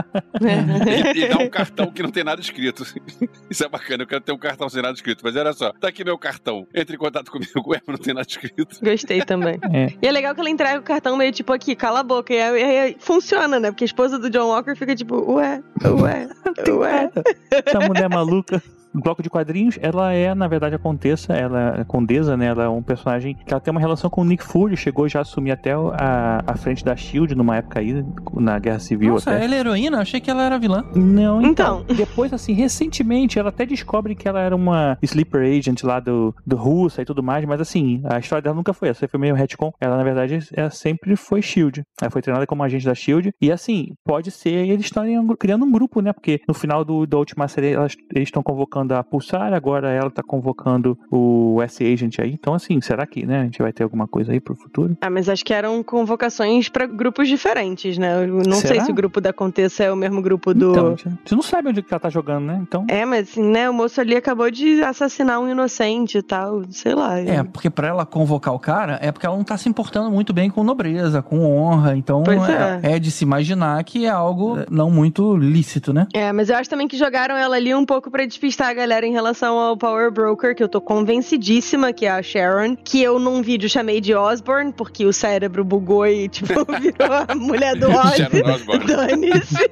[1.14, 2.84] E, e dá um cartão que não tem nada escrito.
[3.48, 5.20] Isso é bacana, eu quero ter um cartão sem nada escrito.
[5.24, 6.66] Mas olha só, tá aqui meu cartão.
[6.74, 8.78] Entre em contato comigo, ué, mas não tem nada escrito.
[8.82, 9.58] Gostei também.
[9.72, 9.92] É.
[10.02, 12.32] E é legal que ela entrega o cartão meio tipo aqui, cala a boca.
[12.32, 13.70] E aí, aí funciona, né?
[13.70, 16.28] Porque a esposa do John Walker fica tipo, ué, ué,
[16.70, 17.10] ué.
[17.50, 18.62] Essa mulher maluca.
[18.94, 22.46] Bloco de quadrinhos, ela é, na verdade, a Contessa, ela é Condesa, né?
[22.46, 25.18] Ela é um personagem que ela tem uma relação com o Nick Fury, chegou já
[25.20, 29.30] a assumir até a, a frente da SHIELD numa época aí, na Guerra Civil Nossa,
[29.32, 29.44] até.
[29.44, 30.00] ela é heroína?
[30.00, 30.84] Achei que ela era vilã.
[30.94, 31.84] Não, então, Então.
[31.96, 36.56] Depois, assim, recentemente, ela até descobre que ela era uma sleeper agent lá do, do
[36.56, 39.72] Russa e tudo mais, mas assim, a história dela nunca foi essa, foi meio retcon.
[39.80, 41.82] Ela, na verdade, ela sempre foi SHIELD.
[42.00, 43.32] Ela foi treinada como agente da SHIELD.
[43.40, 46.12] E assim, pode ser eles estarem criando um grupo, né?
[46.12, 50.10] Porque no final do, da última série, elas- eles estão convocando a Pulsar, agora ela
[50.10, 52.32] tá convocando o S-Agent aí.
[52.32, 54.96] Então, assim, será que, né, a gente vai ter alguma coisa aí pro futuro?
[55.00, 58.24] Ah, mas acho que eram convocações pra grupos diferentes, né?
[58.24, 58.84] Eu não sei Será?
[58.84, 60.70] se o grupo da Contessa é o mesmo grupo do.
[60.72, 62.58] Então, gente não sabe onde que ela tá jogando, né?
[62.62, 63.68] Então, É, mas assim, né?
[63.68, 67.18] O moço ali acabou de assassinar um inocente e tal, sei lá.
[67.18, 70.32] É, porque pra ela convocar o cara, é porque ela não tá se importando muito
[70.32, 71.96] bem com nobreza, com honra.
[71.96, 72.80] Então Pois é.
[72.82, 76.06] é de se imaginar que é algo não muito lícito, né?
[76.12, 79.06] É, mas eu acho também que jogaram ela ali um pouco pra despistar a galera
[79.06, 83.18] em relação ao Power Broker, que eu tô convencidíssima que é a Sharon, que eu
[83.18, 86.48] num vídeo chamei de Osborne, porque o cérebro bugou e, tipo,
[86.80, 88.16] virou a mulher do Oz.
[88.16, 88.86] Sharon Osbourne.
[88.86, 89.70] Dane-se.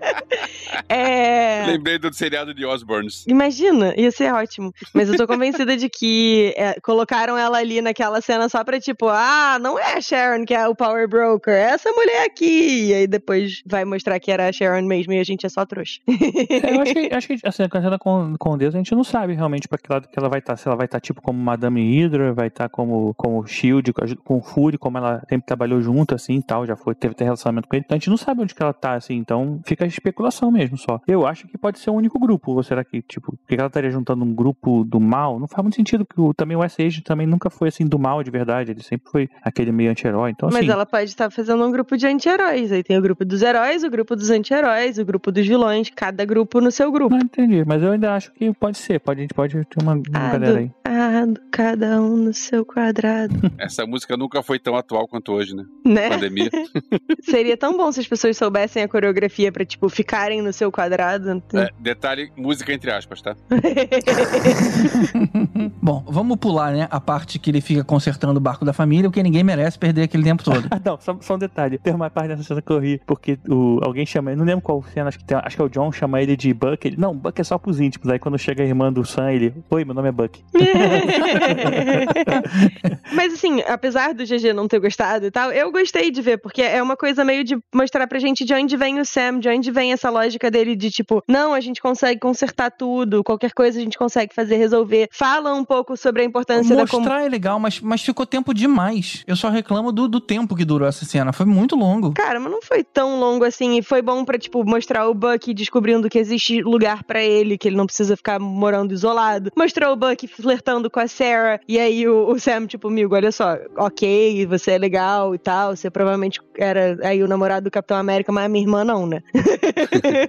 [0.88, 1.64] é...
[1.66, 3.24] Lembrei do seriado de Osborns.
[3.26, 4.72] Imagina, ia ser ótimo.
[4.94, 9.08] Mas eu tô convencida de que é, colocaram ela ali naquela cena só pra tipo,
[9.08, 12.88] ah, não é a Sharon que é o Power Broker, é essa mulher aqui.
[12.88, 15.64] E aí depois vai mostrar que era a Sharon mesmo e a gente é só
[15.64, 16.00] trouxa.
[16.08, 19.04] É, eu acho que, acho que assim, a cena com, com Deus, a gente não
[19.04, 20.56] sabe realmente pra que lado que ela vai estar.
[20.56, 24.38] Se ela vai estar tipo como Madame Hydra, vai estar como, como Shield, com, com
[24.38, 27.68] o Fury, como ela sempre trabalhou junto, assim e tal, já foi, teve até relacionamento
[27.68, 27.84] com ele.
[27.84, 30.76] Então a gente não sabe onde que ela tá, assim, então fica a especulação mesmo
[30.76, 31.00] só.
[31.06, 33.66] Eu acho que pode ser um único grupo, ou será que, tipo, por que ela
[33.66, 35.38] estaria juntando um grupo do mal?
[35.38, 38.22] Não faz muito sentido, porque o, também o S-Agent também nunca foi assim do mal
[38.22, 40.30] de verdade, ele sempre foi aquele meio anti-herói.
[40.30, 42.72] Então, assim, Mas ela pode estar fazendo um grupo de anti-heróis.
[42.72, 46.24] Aí tem o grupo dos heróis, o grupo dos anti-heróis, o grupo dos vilões, cada
[46.24, 47.14] grupo no seu grupo.
[47.14, 49.94] não entendi, mas eu ainda acho que pode ser, pode, a gente pode ter uma,
[49.94, 50.70] uma Ah, galera do- aí.
[50.84, 55.54] Ah, do- cada um no seu quadrado, Essa música nunca foi tão atual quanto hoje,
[55.54, 55.64] né?
[55.84, 56.08] né?
[56.08, 56.50] Pandemia.
[57.22, 61.42] Seria tão bom se as pessoas soubessem a coreografia pra, tipo, ficarem no seu quadrado.
[61.54, 63.36] É, detalhe, música entre aspas, tá?
[65.82, 66.88] Bom, vamos pular, né?
[66.90, 70.24] A parte que ele fica consertando o barco da família, porque ninguém merece perder aquele
[70.24, 70.66] tempo todo.
[70.70, 71.78] Ah, não, só, só um detalhe.
[71.78, 74.62] Tem uma parte dessa cena que eu ri, porque o, alguém chama, eu não lembro
[74.62, 76.86] qual cena, acho que, tem- acho que é o John, chama ele de Buck.
[76.86, 78.08] Ele, não, Buck é só pros íntimos.
[78.08, 80.42] Aí quando chega a irmã do Sam, ele, oi, meu nome é Buck.
[83.12, 86.62] Mas assim, apesar do GG não ter gostado e tal, eu gostei de ver, porque
[86.62, 89.70] é uma coisa meio de mostrar pra gente de onde vem o Sam, de onde
[89.70, 93.82] vem essa lógica dele de tipo, não, a gente consegue consertar tudo, qualquer coisa a
[93.82, 95.08] gente consegue fazer resolver.
[95.12, 97.00] Fala um pouco sobre a importância da comunidade.
[97.00, 99.24] Mostrar é legal, mas, mas ficou tempo demais.
[99.26, 101.32] Eu só reclamo do, do tempo que durou essa cena.
[101.32, 102.12] Foi muito longo.
[102.12, 103.78] Cara, mas não foi tão longo assim.
[103.78, 107.69] E foi bom pra, tipo, mostrar o Buck descobrindo que existe lugar pra ele, que
[107.70, 109.50] ele não precisa ficar morando isolado.
[109.56, 111.60] Mostrou o Buck flertando com a Sarah.
[111.68, 115.74] E aí o, o Sam, tipo, amigo, olha só, ok, você é legal e tal.
[115.76, 119.22] Você provavelmente era aí o namorado do Capitão América, mas a minha irmã não, né?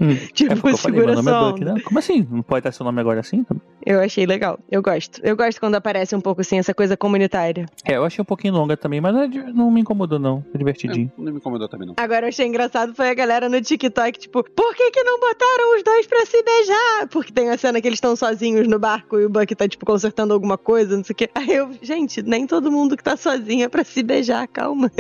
[0.02, 0.16] Hum.
[0.34, 1.52] tipo, É falei, segura meu nome é só.
[1.52, 1.64] Buck.
[1.64, 2.28] Não, como assim?
[2.30, 3.46] Não pode dar seu nome agora assim?
[3.86, 4.60] Eu achei legal.
[4.70, 5.20] Eu gosto.
[5.24, 7.66] Eu gosto quando aparece um pouco assim essa coisa comunitária.
[7.86, 10.44] É, eu achei um pouquinho longa também, mas é não me incomodou não.
[10.52, 11.12] Foi divertidinho.
[11.18, 11.96] Não me incomodou também, não.
[11.98, 15.76] Agora eu achei engraçado foi a galera no TikTok, tipo, por que que não botaram
[15.76, 17.08] os dois pra se beijar?
[17.10, 19.86] Porque tem a cena que eles estão sozinhos no barco e o Buck tá, tipo,
[19.86, 21.30] consertando alguma coisa, não sei o quê.
[21.34, 24.92] Aí eu, gente, nem todo mundo que tá sozinho é pra se beijar, calma.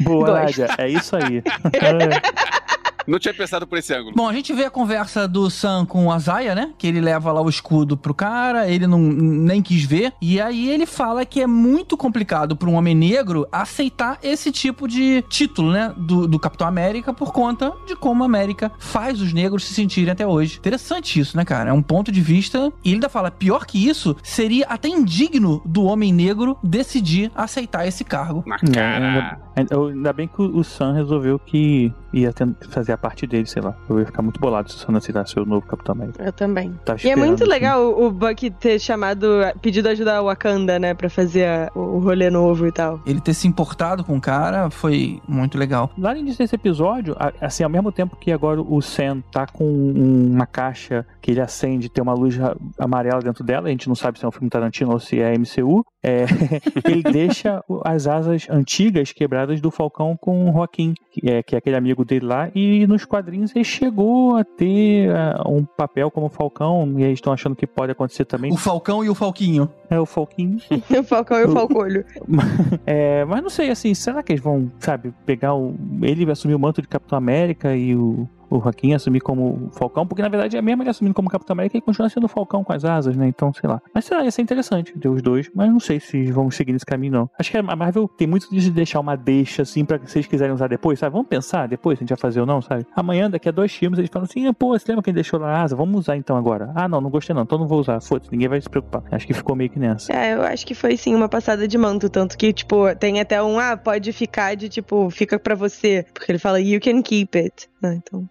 [0.00, 0.40] Boa.
[0.40, 1.42] Nádia, é isso aí.
[3.06, 4.12] Não tinha pensado por esse ângulo.
[4.14, 6.72] Bom, a gente vê a conversa do Sam com o Azaya, né?
[6.78, 10.12] Que ele leva lá o escudo pro cara, ele não nem quis ver.
[10.20, 14.86] E aí ele fala que é muito complicado para um homem negro aceitar esse tipo
[14.88, 15.92] de título, né?
[15.96, 20.10] Do, do Capitão América por conta de como a América faz os negros se sentirem
[20.12, 20.58] até hoje.
[20.58, 21.70] Interessante isso, né, cara?
[21.70, 22.72] É um ponto de vista.
[22.84, 27.86] E ele ainda fala: pior que isso, seria até indigno do homem negro decidir aceitar
[27.86, 28.42] esse cargo.
[28.46, 28.96] Na É, cara.
[29.06, 32.32] ainda, ainda- ainda bem que o Sam resolveu que ia
[32.70, 33.74] fazer fazer a parte dele, sei lá.
[33.88, 36.22] Eu ia ficar muito bolado se o Sam aceitasse o novo Capitão América.
[36.24, 36.74] Eu também.
[36.84, 37.50] Tava E é muito assim.
[37.52, 39.26] legal o Bucky ter chamado,
[39.62, 43.00] pedido ajuda a Wakanda, né, pra fazer a- o rolê novo e tal.
[43.06, 45.90] Ele ter se importado com o cara foi muito legal.
[45.96, 49.64] Lá no início desse episódio, assim, ao mesmo tempo que agora o Sam tá com
[49.64, 52.38] um- uma caixa que ele acende, tem uma luz
[52.78, 55.34] amarela dentro dela, a gente não sabe se é um filme Tarantino ou se é
[55.34, 56.24] MCU, é,
[56.84, 61.58] ele deixa as asas antigas quebradas do Falcão com o Joaquim, que é, que é
[61.58, 66.28] aquele amigo dele lá, e nos quadrinhos ele chegou a ter ah, um papel como
[66.28, 68.52] Falcão, e eles estão achando que pode acontecer também.
[68.52, 69.68] O Falcão e o Falquinho.
[69.88, 70.58] É o Falquinho.
[70.98, 72.04] o Falcão e o Falcolho.
[72.86, 75.74] É, mas não sei, assim, será que eles vão, sabe, pegar o.
[76.02, 80.06] Ele vai assumir o manto de Capitão América e o, o Joaquim assumir como Falcão?
[80.06, 82.72] Porque na verdade é mesmo ele assumindo como Capitão América e continua sendo Falcão com
[82.72, 83.28] as asas, né?
[83.28, 83.80] Então, sei lá.
[83.94, 86.72] Mas sei lá, ia ser interessante ter os dois, mas não sei se vão seguir
[86.72, 87.30] nesse caminho, não.
[87.38, 90.26] Acho que a Marvel tem muito disso de deixar uma deixa, assim, pra que vocês
[90.26, 91.12] quiserem usar depois, sabe?
[91.12, 92.86] Vamos pensar depois se a gente vai fazer ou não, sabe?
[92.94, 95.38] Amanhã, daqui a dois filmes, eles falam assim: "Ah, pô, você lembra que ele deixou
[95.38, 95.76] lá a asa?
[95.76, 96.72] Vamos usar então agora.
[96.74, 98.00] Ah, não, não gostei não, então não vou usar.
[98.00, 99.02] Foda-se, ninguém vai se preocupar.
[99.10, 100.12] Acho que ficou meio que nessa.
[100.12, 103.42] É, eu acho que foi sim uma passada de manto, tanto que, tipo, tem até
[103.42, 106.04] um, ah, pode ficar de, tipo, fica pra você.
[106.12, 107.68] Porque ele fala, you can keep it.
[107.82, 108.28] né, então,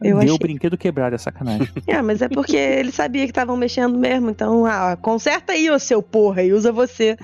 [0.00, 0.30] eu Deu achei.
[0.32, 1.68] o brinquedo quebrado, é sacanagem.
[1.86, 5.78] É, mas é porque ele sabia que estavam mexendo mesmo, então, ah, conserta aí, ô
[5.78, 7.16] seu porra, e usa você.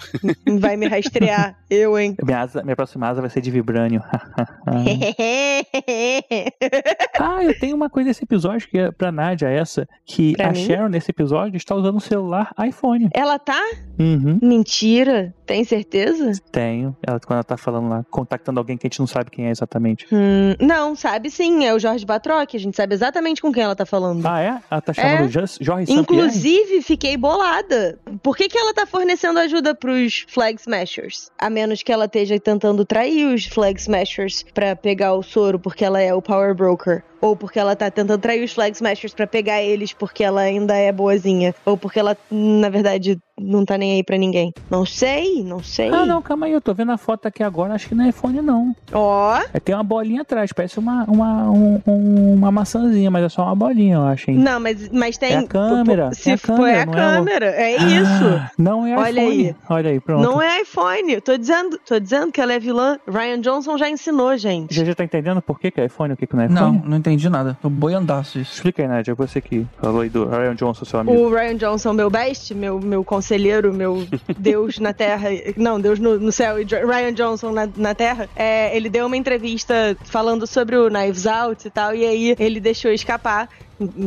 [0.60, 2.16] Vai me rastrear, eu, hein.
[2.22, 4.02] minha, asa, minha próxima asa vai ser de vibrânio.
[7.20, 10.52] Ah, eu tenho uma coisa nesse episódio que é pra Nádia essa, que Pra a
[10.52, 10.64] mim?
[10.64, 13.08] Sharon nesse episódio está usando um celular iPhone.
[13.12, 13.60] Ela tá?
[13.98, 15.34] Uhum, Mentira?
[15.46, 16.32] Tem certeza?
[16.52, 16.94] tenho.
[17.06, 19.50] Ela, quando ela tá falando lá, contactando alguém que a gente não sabe quem é
[19.50, 20.06] exatamente.
[20.12, 23.74] Hum, não, sabe sim, é o Jorge Batroc, a gente sabe exatamente com quem ela
[23.74, 24.24] tá falando.
[24.26, 24.58] Ah, é?
[24.70, 25.46] Ela tá chamando É.
[25.60, 25.92] Jorge?
[25.92, 27.98] Inclusive, fiquei bolada.
[28.22, 31.30] Por que, que ela tá fornecendo ajuda pros Flag Smashers?
[31.38, 35.84] A menos que ela esteja tentando trair os Flag Smashers pra pegar o soro porque
[35.84, 37.02] ela é o Power Broker.
[37.20, 40.74] Ou porque ela tá tentando trair os Flag Smashers pra pegar eles porque ela ainda
[40.76, 41.54] é boazinha.
[41.64, 44.52] Ou porque ela, na verdade, não tá nem aí pra ninguém.
[44.70, 45.90] Não sei, não sei.
[45.92, 48.08] Ah, não, calma aí, eu tô vendo a foto aqui agora, acho que não é
[48.08, 48.74] iPhone não.
[48.92, 53.28] Ó, É, tem uma bolinha atrás, parece uma, uma, um- um- uma maçãzinha, mas é
[53.28, 54.38] só uma bolinha, eu acho, hein?
[54.38, 55.32] não, mas, mas tem.
[55.32, 57.76] É a câmera, Se é a for é a câmera, não é o- câmera, é
[57.76, 58.24] isso.
[58.24, 59.46] Ah, não é Olha iPhone.
[59.48, 59.56] aí.
[59.70, 60.22] Olha aí, pronto.
[60.22, 61.20] Não é iPhone.
[61.20, 62.98] Tô dizendo, tô dizendo que ela é vilã.
[63.08, 64.74] Ryan Johnson já ensinou, gente.
[64.74, 66.48] Já, já tá entendendo por que, que é iPhone e o que, que não é
[66.48, 66.82] Não, iPhone?
[66.90, 67.56] não entendi nada.
[67.60, 68.54] Tô boiandaço isso.
[68.54, 71.18] Explica aí, Nádia, você que falou aí do Ryan Johnson, seu amigo.
[71.18, 74.06] O Ryan Johnson, meu best, meu, meu conselheiro, meu
[74.38, 75.28] Deus na Terra.
[75.56, 78.28] Não, Deus no, no céu e Ryan Johnson na, na Terra.
[78.36, 82.60] É, ele deu uma entrevista falando sobre o Knives Out e tal, e aí ele
[82.60, 83.48] deixou escapar.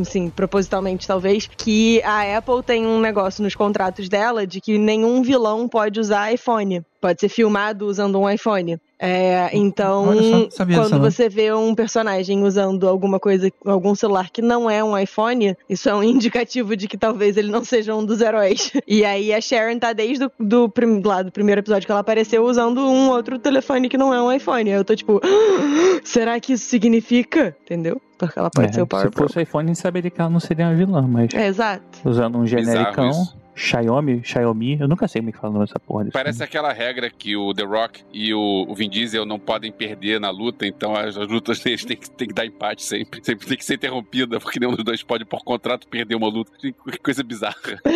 [0.02, 5.22] Assim, propositalmente talvez, que a Apple tem um negócio nos contratos dela de que nenhum
[5.22, 6.82] vilão pode usar iPhone.
[7.02, 8.78] Pode ser filmado usando um iPhone.
[8.96, 11.00] É, então, Olha só, quando não.
[11.00, 15.88] você vê um personagem usando alguma coisa, algum celular que não é um iPhone, isso
[15.88, 18.70] é um indicativo de que talvez ele não seja um dos heróis.
[18.86, 22.00] E aí a Sharon tá desde o do, prim- lá do primeiro episódio que ela
[22.00, 24.70] apareceu usando um outro telefone que não é um iPhone.
[24.70, 25.26] Aí eu tô tipo, "Ah,
[26.04, 27.56] será que isso significa?
[27.64, 28.00] Entendeu?
[28.16, 30.30] Porque ela pode É, ser o Power se fosse iPhone, a gente sabaria que ela
[30.30, 31.82] não seria uma vilã, mas É, exato.
[32.04, 33.36] usando um genericão, isso.
[33.54, 36.42] Xiaomi, Xiaomi, eu nunca sei como é que fala o nome dessa porra desse Parece
[36.42, 40.30] aquela regra que o The Rock e o o Vin Diesel não podem perder na
[40.30, 43.20] luta, então as, as lutas deles têm que, têm que dar empate sempre.
[43.24, 46.52] Sempre tem que ser interrompida, porque nenhum dos dois pode, por contrato, perder uma luta.
[46.60, 46.72] Que
[47.02, 47.56] coisa bizarra.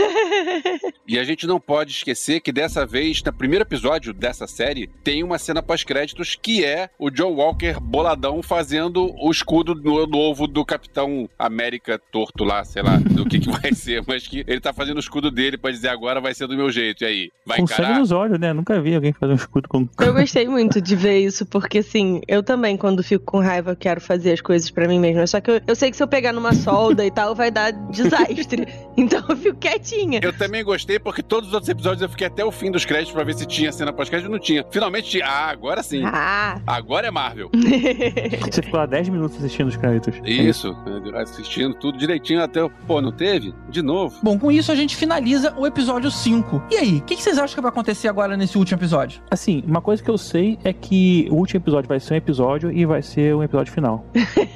[1.09, 5.23] E a gente não pode esquecer que dessa vez, no primeiro episódio dessa série, tem
[5.23, 10.65] uma cena pós-créditos que é o John Walker boladão fazendo o escudo no- novo do
[10.65, 14.73] Capitão América torto lá, sei lá, do que, que vai ser, mas que ele tá
[14.73, 17.05] fazendo o escudo dele pra dizer agora vai ser do meu jeito.
[17.05, 17.31] E aí?
[17.47, 18.53] Vai Com sangue nos olhos, né?
[18.53, 19.89] Nunca vi alguém fazer um escudo com.
[20.01, 24.01] Eu gostei muito de ver isso, porque assim, eu também, quando fico com raiva, quero
[24.01, 25.27] fazer as coisas pra mim mesma.
[25.27, 27.71] Só que eu, eu sei que se eu pegar numa solda e tal, vai dar
[27.73, 28.67] desastre.
[28.99, 30.21] Então eu fico quietinha.
[30.23, 33.13] Eu também gostei porque todos os outros episódios eu fiquei até o fim dos créditos
[33.13, 34.31] pra ver se tinha cena pós-crédito.
[34.31, 34.65] Não tinha.
[34.71, 35.27] Finalmente tinha.
[35.27, 36.01] Ah, agora sim.
[36.03, 36.59] Ah!
[36.67, 37.51] Agora é Marvel.
[38.51, 40.15] Você ficou lá 10 minutos assistindo os créditos.
[40.25, 40.75] Isso,
[41.15, 42.65] assistindo tudo direitinho até.
[42.65, 43.53] o- Pô, não teve?
[43.69, 44.17] De novo.
[44.23, 46.63] Bom, com isso a gente finaliza o episódio 5.
[46.71, 49.21] E aí, o que, que vocês acham que vai acontecer agora nesse último episódio?
[49.31, 52.71] Assim, uma coisa que eu sei é que o último episódio vai ser um episódio
[52.73, 54.05] e vai ser um episódio final.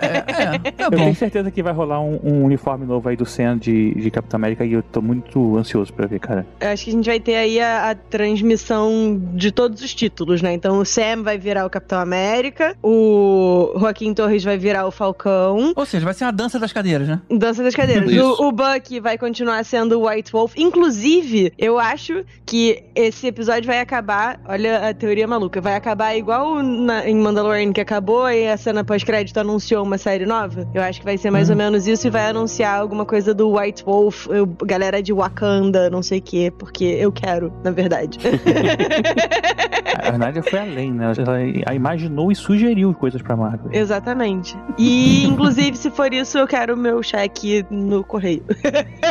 [0.00, 0.16] É,
[0.68, 0.96] é, tá Eu bom.
[0.96, 4.38] tenho certeza que vai rolar um, um uniforme novo aí do Sam de, de Capitão
[4.38, 6.46] América e eu tô muito ansioso pra ver, cara.
[6.60, 10.42] Eu acho que a gente vai ter aí a, a transmissão de todos os títulos,
[10.42, 10.52] né?
[10.52, 15.72] Então o Sam vai virar o Capitão América, o Joaquim Torres vai virar o Falcão.
[15.74, 17.20] Ou seja, vai ser uma dança das cadeiras, né?
[17.30, 18.10] Dança das cadeiras.
[18.16, 20.54] O, o Bucky vai continuar sendo o White White Wolf.
[20.56, 24.40] Inclusive, eu acho que esse episódio vai acabar.
[24.48, 25.60] Olha a teoria maluca.
[25.60, 30.24] Vai acabar igual na- em Mandalorian, que acabou e a cena pós-crédito anunciou uma série
[30.24, 30.66] nova.
[30.74, 33.56] Eu acho que vai ser mais ou menos isso e vai anunciar alguma coisa do
[33.56, 38.18] White Wolf, eu- galera de Wakanda, não sei o quê, porque eu quero, na verdade.
[40.04, 41.12] A Nádia foi além, né?
[41.64, 43.70] Ela imaginou e sugeriu coisas pra Marvel.
[43.72, 44.56] Exatamente.
[44.76, 48.42] E, inclusive, se for isso, eu quero o meu cheque no correio.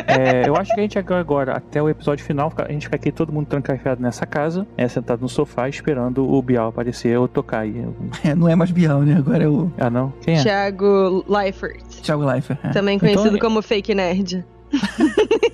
[0.07, 2.95] É, eu acho que a gente agora, agora, até o episódio final, a gente fica
[2.95, 7.27] aqui todo mundo trancafiado nessa casa, é, sentado no sofá, esperando o Bial aparecer ou
[7.27, 7.85] tocar aí.
[8.23, 9.15] É, não é mais Bial, né?
[9.17, 10.13] Agora é o Ah, não?
[10.21, 10.41] Quem é?
[10.41, 11.83] Thiago Leifert.
[12.01, 12.59] Thiago Leifert.
[12.63, 12.69] é.
[12.69, 14.45] Também conhecido Então- como Fake Nerd.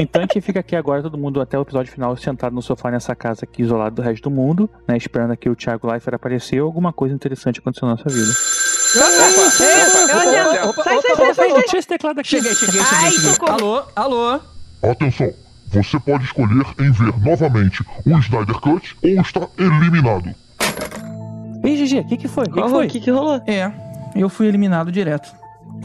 [0.00, 2.88] Então a gente fica aqui agora, todo mundo até o episódio final, sentado no sofá
[2.88, 4.96] nessa casa aqui, isolado do resto do mundo, né?
[4.96, 8.30] Esperando aqui o Thiago Leifert aparecer ou alguma coisa interessante acontecer na nossa vida.
[8.92, 11.62] Sai, sai, sai, sai, sai.
[11.64, 12.28] tinha esse teclado aqui.
[12.30, 12.98] Cheguei, cheguei, cheguei.
[13.04, 13.30] Ai, cheguei.
[13.34, 13.52] socorro.
[13.52, 14.40] Alô, alô.
[14.82, 15.32] Atenção,
[15.70, 20.34] você pode escolher em ver novamente o Snyder Cut ou estar eliminado.
[21.64, 22.44] Ei, GG, o que, que foi?
[22.44, 22.86] O que, que Qual- foi?
[22.86, 23.42] O que, que rolou?
[23.46, 23.70] É,
[24.16, 25.28] eu fui eliminado direto.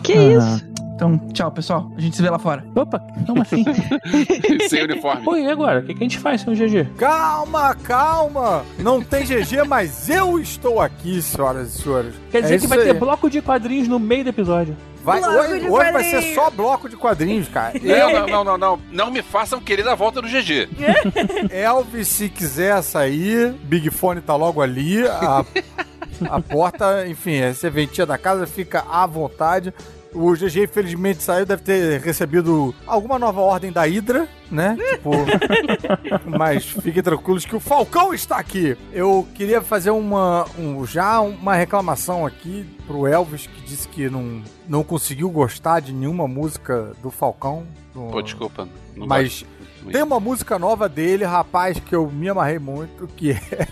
[0.03, 0.37] Que Ah.
[0.37, 0.65] isso?
[0.95, 1.91] Então, tchau, pessoal.
[1.97, 2.63] A gente se vê lá fora.
[2.75, 3.65] Opa, como assim?
[4.69, 5.27] Sem uniforme.
[5.27, 5.79] Oi, e agora?
[5.79, 6.91] O que, que a gente faz, senhor GG?
[6.97, 8.63] Calma, calma!
[8.77, 12.13] Não tem GG, mas eu estou aqui, senhoras e senhores.
[12.31, 12.99] Quer dizer É que vai ter aí.
[12.99, 14.77] bloco de quadrinhos no meio do episódio.
[15.03, 17.73] Vai, hoje hoje vai ser só bloco de quadrinhos, cara.
[17.83, 18.79] Não, não, não, não, não.
[18.89, 20.69] Não me façam querer a volta do GG.
[21.51, 25.05] Elvis, se quiser sair, Big Fone tá logo ali.
[25.05, 25.43] A,
[26.29, 29.73] a porta, enfim, é serventia da casa, fica à vontade.
[30.13, 34.77] O GG, infelizmente, saiu, deve ter recebido alguma nova ordem da Hydra, né?
[34.91, 35.11] Tipo.
[36.37, 38.77] mas fiquem tranquilos que o Falcão está aqui.
[38.91, 40.45] Eu queria fazer uma.
[40.57, 45.91] um- já uma reclamação aqui pro Elvis, que disse que não, não conseguiu gostar de
[45.93, 47.63] nenhuma música do Falcão.
[47.93, 48.67] do- Pô, desculpa.
[48.95, 49.43] Não Mas
[49.81, 49.91] gosto.
[49.91, 53.67] tem uma música nova dele, rapaz, que eu me amarrei muito, que é.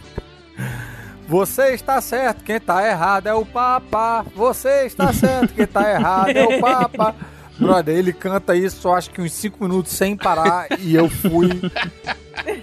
[1.32, 4.26] Você está certo, quem tá errado é o Papa.
[4.36, 7.16] Você está certo, quem tá errado é o Papa.
[7.58, 11.50] Brother, ele canta isso, eu acho que uns 5 minutos sem parar e eu fui.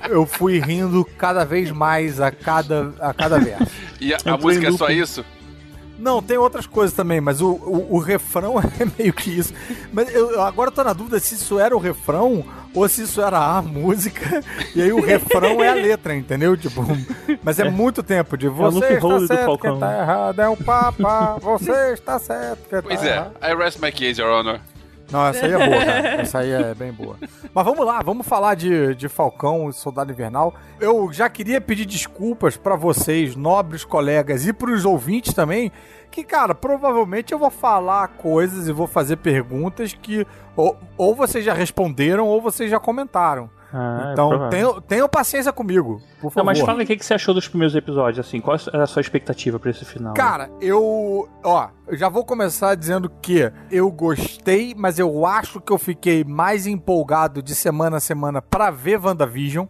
[0.07, 3.73] Eu fui rindo cada vez mais a cada, a cada verso.
[3.99, 5.25] E a, a música é só isso?
[5.99, 9.55] Não, tem outras coisas também, mas o, o, o refrão é meio que isso.
[9.91, 12.45] Mas eu eu agora tô na dúvida se isso era o refrão
[12.75, 14.43] ou se isso era a música,
[14.75, 16.57] e aí o refrão é a letra, entendeu?
[16.57, 16.85] Tipo,
[17.43, 21.39] mas é, muito tempo de você loop está certo, quem tá errado é o Papa,
[21.41, 23.11] você está certo, quem Pois tá é.
[23.11, 23.33] errado.
[23.43, 24.61] I rest my case, Your Honor.
[25.11, 26.09] Não, essa aí é boa, cara.
[26.21, 27.17] Essa aí é bem boa.
[27.55, 30.55] Mas vamos lá, vamos falar de, de Falcão e Soldado Invernal.
[30.79, 35.73] Eu já queria pedir desculpas pra vocês, nobres colegas, e pros ouvintes também,
[36.11, 41.45] que, cara, provavelmente eu vou falar coisas e vou fazer perguntas que ou, ou vocês
[41.45, 43.51] já responderam ou vocês já comentaram.
[43.73, 44.51] Ah, então, provável.
[44.51, 46.37] tenham, tenham paciência comigo, por favor.
[46.37, 48.41] Não, mas fala aí o que que você achou dos primeiros episódios, assim.
[48.41, 50.15] Qual era a sua expectativa pra esse final?
[50.15, 51.29] Cara, eu.
[51.45, 56.25] Ó, eu já vou começar dizendo que eu gostei, mas eu acho que eu fiquei
[56.25, 59.67] mais empolgado de semana a semana pra ver WandaVision.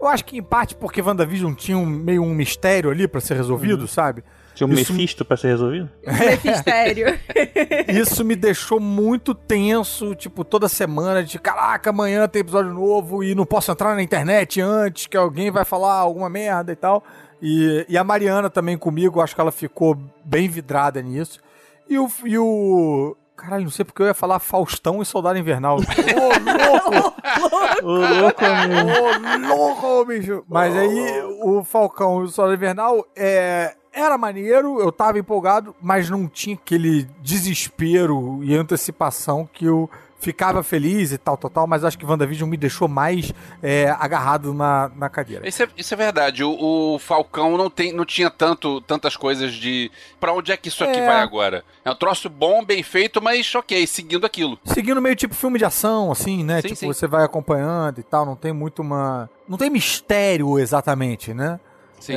[0.00, 3.34] Eu acho que em parte porque WandaVision tinha um, meio um mistério ali pra ser
[3.36, 4.22] resolvido, sabe?
[4.60, 5.88] Tinha um isso- Mephisto pra ser resolvido?
[6.06, 7.18] Mephistério.
[7.88, 13.34] Isso me deixou muito tenso, tipo, toda semana, de caraca, amanhã tem episódio novo e
[13.34, 17.02] não posso entrar na internet antes que alguém vai falar alguma merda e tal.
[17.40, 21.40] E, e a Mariana também comigo, acho que ela ficou bem vidrada nisso.
[21.88, 22.08] E o.
[22.26, 25.78] E o Caralho, não sei porque eu ia falar Faustão e Soldado Invernal.
[25.78, 27.14] Ô, louco!
[27.82, 29.54] Ô, louco, amigo.
[29.54, 30.44] Ô, louco, bicho!
[30.46, 36.08] Mas aí, o Falcão e o Soldado Invernal é, era maneiro, eu tava empolgado, mas
[36.08, 39.88] não tinha aquele desespero e antecipação que eu
[40.20, 43.32] ficava feliz e tal, tal, tal, mas acho que WandaVision me deixou mais
[43.62, 45.48] é, agarrado na, na cadeira.
[45.48, 46.44] Isso é, isso é verdade.
[46.44, 49.90] O, o Falcão não, tem, não tinha tanto, tantas coisas de.
[50.20, 51.06] Pra onde é que isso aqui É.
[51.06, 51.64] vai agora?
[51.82, 54.58] É um troço bom, bem feito, mas ok, seguindo aquilo.
[54.64, 56.60] Seguindo meio tipo filme de ação, assim, né?
[56.60, 56.86] Sim, tipo, sim.
[56.86, 59.28] você vai acompanhando e tal, não tem muito uma...
[59.48, 61.58] Não tem mistério exatamente, né?
[61.98, 62.16] Sim.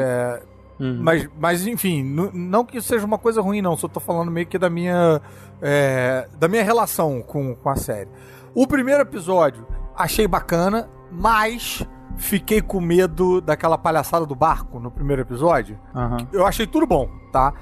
[0.84, 1.00] Uhum.
[1.02, 2.04] Mas, mas enfim,
[2.34, 3.78] não que isso seja uma coisa ruim, não.
[3.78, 5.22] Só tô falando meio que da minha.
[5.62, 8.10] é, da minha relação com, com a série.
[8.54, 9.66] O primeiro episódio
[9.96, 15.80] achei bacana, mas fiquei com medo daquela palhaçada do barco no primeiro episódio.
[15.96, 16.28] Aham.
[16.34, 17.54] Eu achei tudo bom, tá?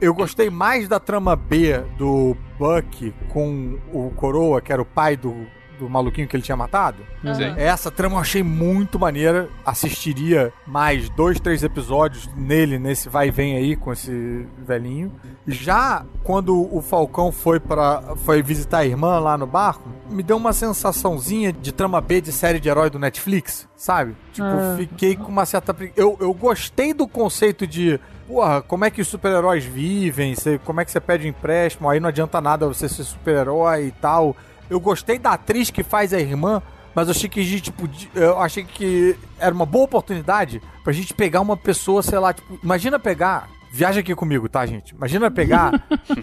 [0.00, 5.16] Eu gostei mais da trama B do Buck com o Coroa, que era o pai
[5.16, 5.34] do,
[5.78, 6.98] do maluquinho que ele tinha matado.
[7.22, 7.54] Sim.
[7.56, 9.48] Essa trama eu achei muito maneira.
[9.64, 15.12] Assistiria mais dois, três episódios nele, nesse vai e vem aí com esse velhinho.
[15.46, 20.36] Já quando o Falcão foi para foi visitar a irmã lá no barco, me deu
[20.36, 24.14] uma sensaçãozinha de trama B de série de herói do Netflix, sabe?
[24.32, 25.74] Tipo, fiquei com uma certa.
[25.96, 28.00] Eu, eu gostei do conceito de.
[28.26, 30.34] Porra, como é que os super-heróis vivem?
[30.34, 31.88] Você- como é que você pede um empréstimo?
[31.88, 34.34] Aí não adianta nada você ser super-herói e tal.
[34.68, 36.62] Eu gostei da atriz que faz a irmã,
[36.94, 40.92] mas eu achei que a gente, tipo, eu achei que era uma boa oportunidade pra
[40.92, 43.50] gente pegar uma pessoa, sei lá, tipo, imagina pegar.
[43.70, 44.94] Viaja aqui comigo, tá, gente?
[44.94, 45.72] Imagina pegar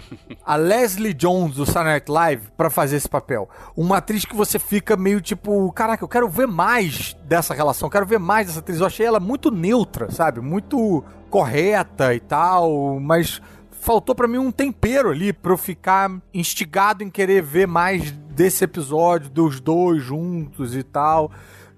[0.44, 3.48] a Leslie Jones do Saturday Night Live pra fazer esse papel.
[3.76, 7.90] Uma atriz que você fica meio tipo, caraca, eu quero ver mais dessa relação, eu
[7.92, 8.80] quero ver mais dessa atriz.
[8.80, 10.40] Eu achei ela muito neutra, sabe?
[10.40, 13.40] Muito correta e tal, mas
[13.84, 18.64] faltou pra mim um tempero ali pra eu ficar instigado em querer ver mais desse
[18.64, 21.30] episódio dos dois juntos e tal.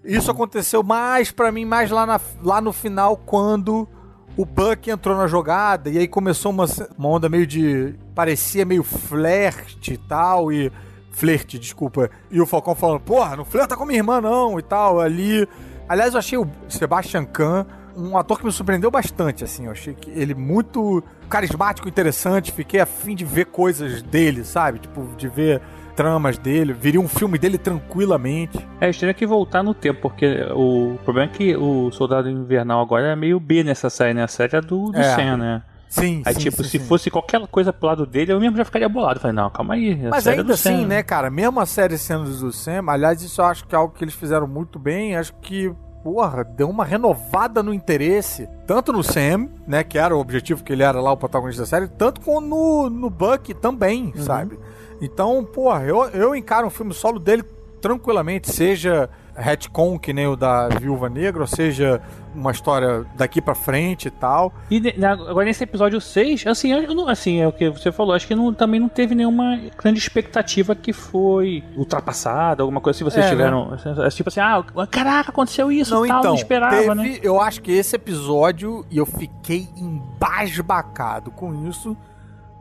[0.04, 3.88] Isso aconteceu mais pra mim mais lá, na- lá no final quando
[4.36, 7.94] o Buck entrou na jogada e aí começou uma, uma onda meio de.
[8.14, 10.70] parecia meio flerte e tal, e.
[11.10, 12.10] Flerte, desculpa.
[12.30, 15.48] E o Falcão falando, porra, não flerta com minha irmã, não, e tal, ali.
[15.88, 17.64] Aliás, eu achei o Sebastian Kahn
[17.96, 19.66] um ator que me surpreendeu bastante, assim.
[19.66, 22.52] Eu achei que ele muito carismático, interessante.
[22.52, 24.78] Fiquei afim de ver coisas dele, sabe?
[24.80, 25.60] Tipo, de ver
[25.94, 26.72] tramas dele.
[26.74, 28.58] Viria um filme dele tranquilamente.
[28.80, 32.80] É, eles teriam que voltar no tempo, porque o problema é que o Soldado Invernal
[32.82, 34.22] agora é meio B nessa série, né?
[34.24, 35.14] A série é do, do É.
[35.14, 35.62] Sam, né?
[35.88, 36.84] Sim, Aí, sim, tipo, sim, se sim.
[36.84, 39.20] fosse qualquer coisa pro lado dele, eu mesmo já ficaria bolado.
[39.20, 40.04] Falei, não, calma aí.
[40.06, 40.70] a Mas é ainda do Sam.
[40.74, 43.78] assim, né, cara, mesmo a série sendo do Sam, aliás, isso eu acho que é
[43.78, 45.72] algo que eles fizeram muito bem, acho que,
[46.06, 50.72] porra, deu uma renovada no interesse, tanto no Sam, né, que era o objetivo que
[50.72, 54.56] ele era lá, o protagonista da série, tanto como no, no Buck também, sabe?
[55.00, 57.42] Então, porra, eu, eu encaro um filme solo dele
[57.80, 62.00] tranquilamente, seja retcon, que nem o da Viúva Negra, ou seja
[62.36, 64.52] uma história daqui pra frente e tal.
[64.70, 68.26] E na- agora nesse episódio 6, assim, não- assim, é o que você falou, acho
[68.26, 73.24] que não- também não teve nenhuma grande expectativa que foi ultrapassada, alguma coisa assim, vocês
[73.24, 73.72] É, tiveram,
[74.04, 77.18] é, tipo assim, ah, caraca, aconteceu isso, Não, tal, então, não esperava, teve, né?
[77.22, 81.96] eu acho que esse episódio, e eu fiquei embasbacado com isso,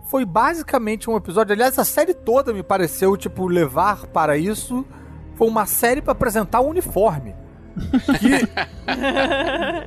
[0.07, 4.85] foi basicamente um episódio, aliás, a série toda me pareceu, tipo, levar para isso,
[5.35, 7.35] foi uma série para apresentar o uniforme.
[8.19, 8.47] Que...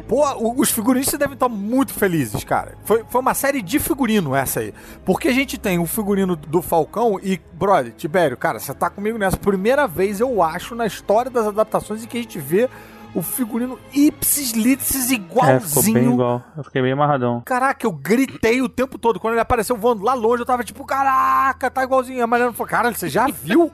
[0.07, 0.25] Pô,
[0.61, 2.75] os figurinistas devem estar muito felizes, cara.
[2.85, 4.75] Foi, foi uma série de figurino essa aí.
[5.05, 9.19] Porque a gente tem o figurino do Falcão e, brother, Tibério, cara, você tá comigo
[9.19, 9.37] nessa.
[9.37, 12.69] Primeira vez, eu acho, na história das adaptações em que a gente vê
[13.15, 16.13] o figurino ipsis litis É, ficou bem igualzinho.
[16.13, 17.43] igual, eu fiquei meio amarradão.
[17.45, 19.19] Caraca, eu gritei o tempo todo.
[19.19, 22.23] Quando ele apareceu voando lá longe, eu tava tipo, caraca, tá igualzinho.
[22.23, 23.71] A Mariana falou, cara, você já viu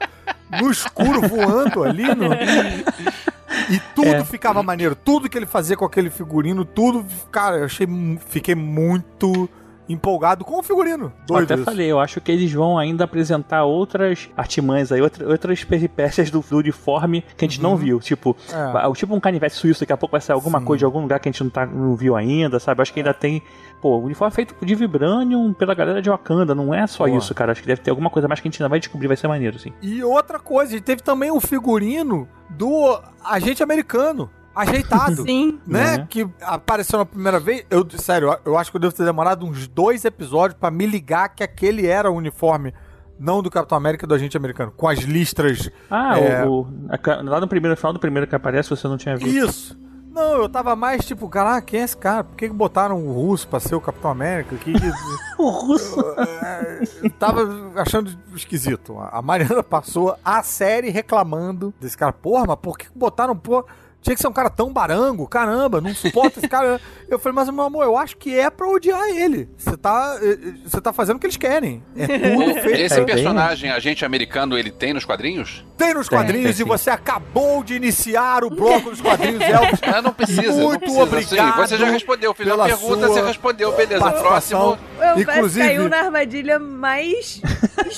[0.59, 2.03] no escuro voando ali?
[2.15, 2.29] No...
[3.69, 4.23] E tudo É.
[4.25, 4.95] ficava maneiro.
[4.95, 7.87] Tudo que ele fazia com aquele figurino, tudo, cara, eu achei,
[8.27, 9.49] fiquei muito
[9.87, 11.05] empolgado com o figurino.
[11.05, 11.63] Eu Doido até isso.
[11.63, 16.39] falei, eu acho que eles vão ainda apresentar outras artimanhas aí, outra- outras peripécias do,
[16.41, 17.99] do uniforme que a gente não viu.
[17.99, 18.93] Tipo, É.
[18.93, 20.65] tipo um canivete suíço, daqui a pouco vai sair alguma Sim.
[20.65, 22.81] coisa de algum lugar que a gente não, tá, não viu ainda, sabe?
[22.81, 23.41] Acho que ainda tem.
[23.81, 27.17] Pô, o uniforme é feito de Vibranium pela galera de Wakanda, não é só Boa.
[27.17, 27.51] isso, cara.
[27.51, 29.27] Acho que deve ter alguma coisa mais que a gente ainda vai descobrir, vai ser
[29.27, 29.71] maneiro, assim.
[29.81, 35.23] E outra coisa, a gente teve também o figurino do agente americano, ajeitado.
[35.23, 35.59] Sim.
[35.67, 35.97] né?
[35.97, 36.05] Uhum.
[36.07, 37.65] Que apareceu na primeira vez.
[37.69, 40.85] Eu, sério, eu- eu acho que eu devo ter demorado uns dois episódios pra me
[40.85, 42.73] ligar que aquele era o uniforme,
[43.19, 45.69] não do Capitão América, do agente americano, com as listras.
[45.89, 46.45] Ah, É.
[46.45, 49.15] o, o- a lá no primeiro no final do primeiro que aparece, você não tinha
[49.17, 49.49] visto.
[49.49, 49.85] Isso.
[50.11, 52.23] Não, eu tava mais tipo, caraca, quem é esse cara?
[52.23, 54.55] Por que, que botaram o russo pra ser o Capitão América?
[54.55, 54.79] Que, que...
[55.37, 55.99] O russo.
[56.17, 57.41] É, eu tava
[57.75, 58.97] achando esquisito.
[59.11, 62.13] A Mariana passou a série reclamando desse cara.
[62.13, 63.65] Porra, mas por que botaram, pô?
[64.05, 66.79] Tinha que ser um cara tão barango, caramba, não suporta esse cara.
[67.09, 69.47] Eu falei, mas meu amor, eu acho que é pra odiar ele.
[69.55, 71.83] Você tá, eh, eh, você tá fazendo o que eles querem.
[71.95, 72.81] É tudo feito.
[72.81, 75.63] Esse É personagem, agente americano, ele tem nos quadrinhos?
[75.77, 79.79] Tem nos quadrinhos tem e você acabou de iniciar o bloco dos quadrinhos, Elvis.
[79.85, 80.51] Ah, não precisa.
[80.51, 81.03] não Muito precisa.
[81.03, 82.33] obrigado Sim, você já respondeu.
[82.33, 83.71] Fiz pela uma pergunta, sua você respondeu.
[83.75, 84.59] Beleza, próximo.
[84.59, 84.75] Eu
[85.11, 85.67] Inclusive- Inclusive...
[85.67, 87.39] caiu na armadilha mais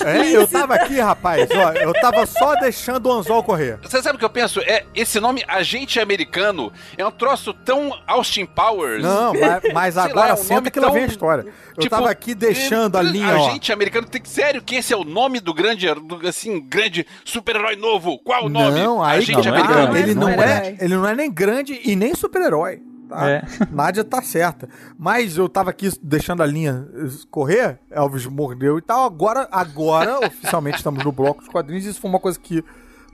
[0.04, 3.78] É, eu tava aqui, rapaz, ó, eu tava só deixando o anzol correr.
[3.82, 4.60] Você sabe o que eu penso?
[4.60, 9.02] É, esse nome agente americano é um troço tão Austin Powers.
[9.02, 11.44] Não, mas, mas agora lá, é um senta nome que lá vem a história.
[11.76, 13.48] Eu Tipo, tava aqui deixando a é, linha, ó.
[13.48, 14.28] Agente americano tem que.
[14.28, 18.18] Sério, que esse é o nome do grande, do, assim, grande super-herói novo?
[18.18, 18.80] Qual o nome?
[18.80, 19.96] Não, aí agente não, não é americano.
[19.96, 20.76] ele não não é, é.
[20.80, 22.82] ele não é nem grande e nem super-herói.
[23.08, 23.30] Tá?
[23.30, 23.42] É.
[23.70, 24.68] Nádia tá certa.
[24.98, 26.86] Mas eu tava aqui deixando a linha
[27.30, 29.04] correr, Elvis mordeu e tal.
[29.04, 31.84] Agora, agora oficialmente estamos no bloco dos quadrinhos.
[31.84, 32.62] Isso foi uma coisa que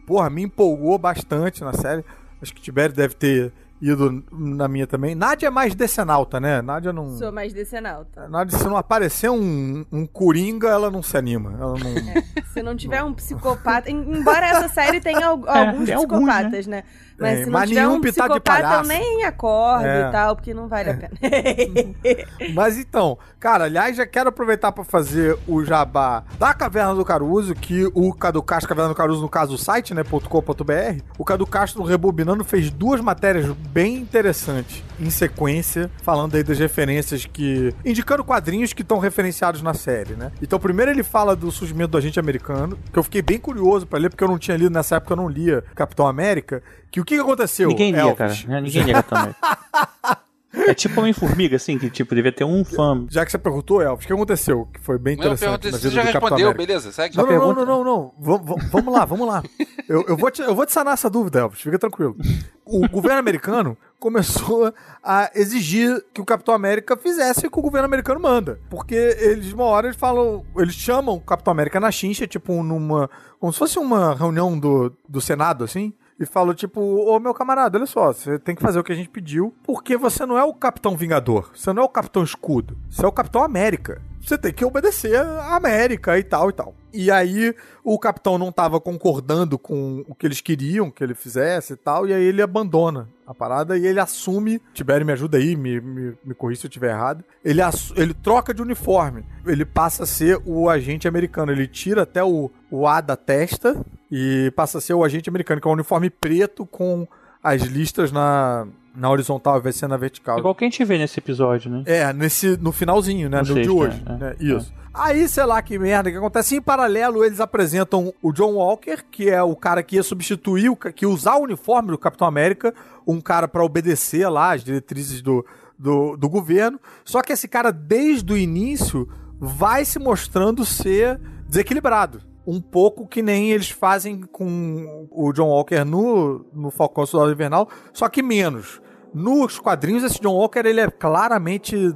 [0.07, 2.05] porra, me empolgou bastante na série.
[2.43, 5.15] Acho que Tibério deve ter ido na minha também.
[5.15, 6.63] Nádia é mais decenalta, né?
[6.63, 7.11] Nádia não.
[7.19, 8.29] Sou mais decenalta.
[8.29, 11.53] Nádia, se não aparecer um, um coringa, ela não se anima.
[11.61, 12.45] Ela não.
[12.53, 13.91] Se não tiver um psicopata.
[13.91, 16.85] em- Embora essa série tenha al- É, alguns tem alguns, psicopatas, né?
[17.19, 18.89] Mas Tem, se não mas tiver nenhum um de psicopata, eu palhaço.
[18.89, 20.09] nem acordo É.
[20.09, 21.11] e tal, porque não vale a pena.
[22.55, 27.55] Mas então, cara, aliás, já quero aproveitar pra fazer o jabá da Caverna do Caruso,
[27.55, 31.47] que o Cadu Castro, Caverna do Caruso, no caso o site, né, .com.br, o Cadu
[31.47, 37.75] Castro Rebobinando fez duas matérias bem interessantes em sequência, falando aí das referências que.
[37.85, 40.31] indicando quadrinhos que estão referenciados na série, né?
[40.43, 43.99] Então, primeiro ele fala do surgimento do agente americano, que eu fiquei bem curioso pra
[43.99, 46.63] ler, porque eu não tinha lido nessa época, eu não lia Capitão América.
[46.95, 47.67] Que o que aconteceu?
[47.71, 48.17] Ninguém lia, Elvis?
[48.45, 48.61] cara.
[48.61, 49.35] Ninguém lia também.
[50.57, 53.05] É tipo Homem-Formiga, assim, que tipo, devia ter um fã.
[53.11, 54.69] Já que você perguntou, Elvis, o que aconteceu?
[54.73, 56.67] Que foi bem interessante na você vida já do Capitão respondeu, América.
[56.67, 57.17] beleza, segue.
[57.17, 58.59] Não, não, não, pergunta- não, não, não.
[58.71, 59.43] Vamos lá, vamos lá.
[59.89, 62.17] Eu, eu, vou te, eu vou te sanar essa dúvida, Elvis, fica tranquilo.
[62.65, 67.87] O governo americano começou a exigir que o Capitão América fizesse o que o governo
[67.87, 68.61] americano manda.
[68.71, 73.11] Porque eles, uma hora, eles falam, eles chamam o Capitão América na chincha, tipo, numa.
[73.41, 75.93] como se fosse uma reunião do, do Senado, assim.
[76.19, 78.95] E falam, tipo, ô meu camarada, olha só, você tem que fazer o que a
[78.95, 82.79] gente pediu, porque você não é o Capitão Vingador, você não é o Capitão Escudo,
[82.89, 84.01] você é o Capitão América.
[84.25, 86.75] Você tem que obedecer a América e tal e tal.
[86.95, 91.75] E aí o capitão não tava concordando com o que eles queriam que ele fizesse
[91.75, 94.63] e tal, e aí ele abandona a parada e ele assume.
[94.73, 97.23] Tibério, me ajuda aí, me, me, me corrija se eu estiver errado.
[97.45, 97.61] Ele,
[97.97, 99.27] ele troca de uniforme.
[99.45, 101.53] Ele passa a ser o agente americano.
[101.53, 105.61] Ele tira até o, o A da testa e passa a ser o agente americano,
[105.61, 107.07] que é um uniforme preto com
[107.43, 110.39] as listas na, na horizontal de ser na vertical.
[110.39, 111.83] Igual que a gente vê nesse episódio, né?
[111.87, 113.39] É, nesse, no finalzinho, né?
[113.43, 114.03] No No, de sexto, hoje.
[114.07, 114.37] é, é, né?
[114.39, 114.73] Isso.
[114.93, 116.55] Aí, sei lá que merda que acontece.
[116.57, 120.77] Em paralelo, eles apresentam o John Walker, que é o cara que ia substituir, o
[120.77, 122.73] que ia usar o uniforme do Capitão América,
[123.05, 125.45] um cara pra obedecer lá as diretrizes do,
[125.77, 126.79] do, do governo.
[127.05, 129.09] Só que esse cara, desde o início,
[129.41, 132.23] vai se mostrando ser desequilibrado.
[132.47, 137.69] Um pouco que nem eles fazem com o John Walker no, no Falcão Soldado Invernal,
[137.93, 138.81] só que menos.
[139.15, 141.95] Nos quadrinhos, esse John Walker, ele é claramente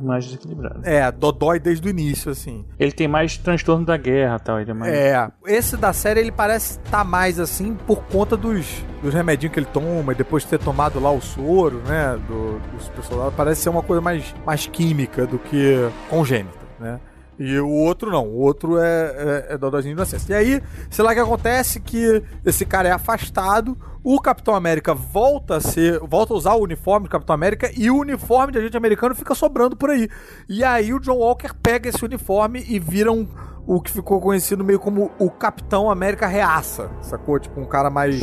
[0.00, 0.80] Mais desequilibrado.
[0.84, 2.64] é, dodói desde o início, assim.
[2.78, 4.60] Ele tem mais transtorno da guerra tal.
[4.60, 4.92] Ele é mais.
[4.94, 9.58] É, esse da série ele parece estar mais assim por conta dos, dos remedinhos que
[9.58, 13.32] ele toma e depois de ter tomado lá o soro, né, do, do super soldado,
[13.36, 15.76] parece ser uma coisa mais, mais química do que
[16.08, 17.00] congênita, né.
[17.38, 20.32] E o outro não, o outro é, é, é inocência.
[20.32, 24.94] E aí, sei lá o que acontece que esse cara é afastado, o Capitão América
[24.94, 28.58] volta a ser, volta a usar o uniforme do Capitão América e o uniforme de
[28.58, 30.08] agente americano fica sobrando por aí.
[30.48, 33.26] E aí o John Walker pega esse uniforme e vira um,
[33.66, 37.38] o que ficou conhecido meio como o Capitão América Reaça, sacou?
[37.38, 38.20] Tipo um cara mais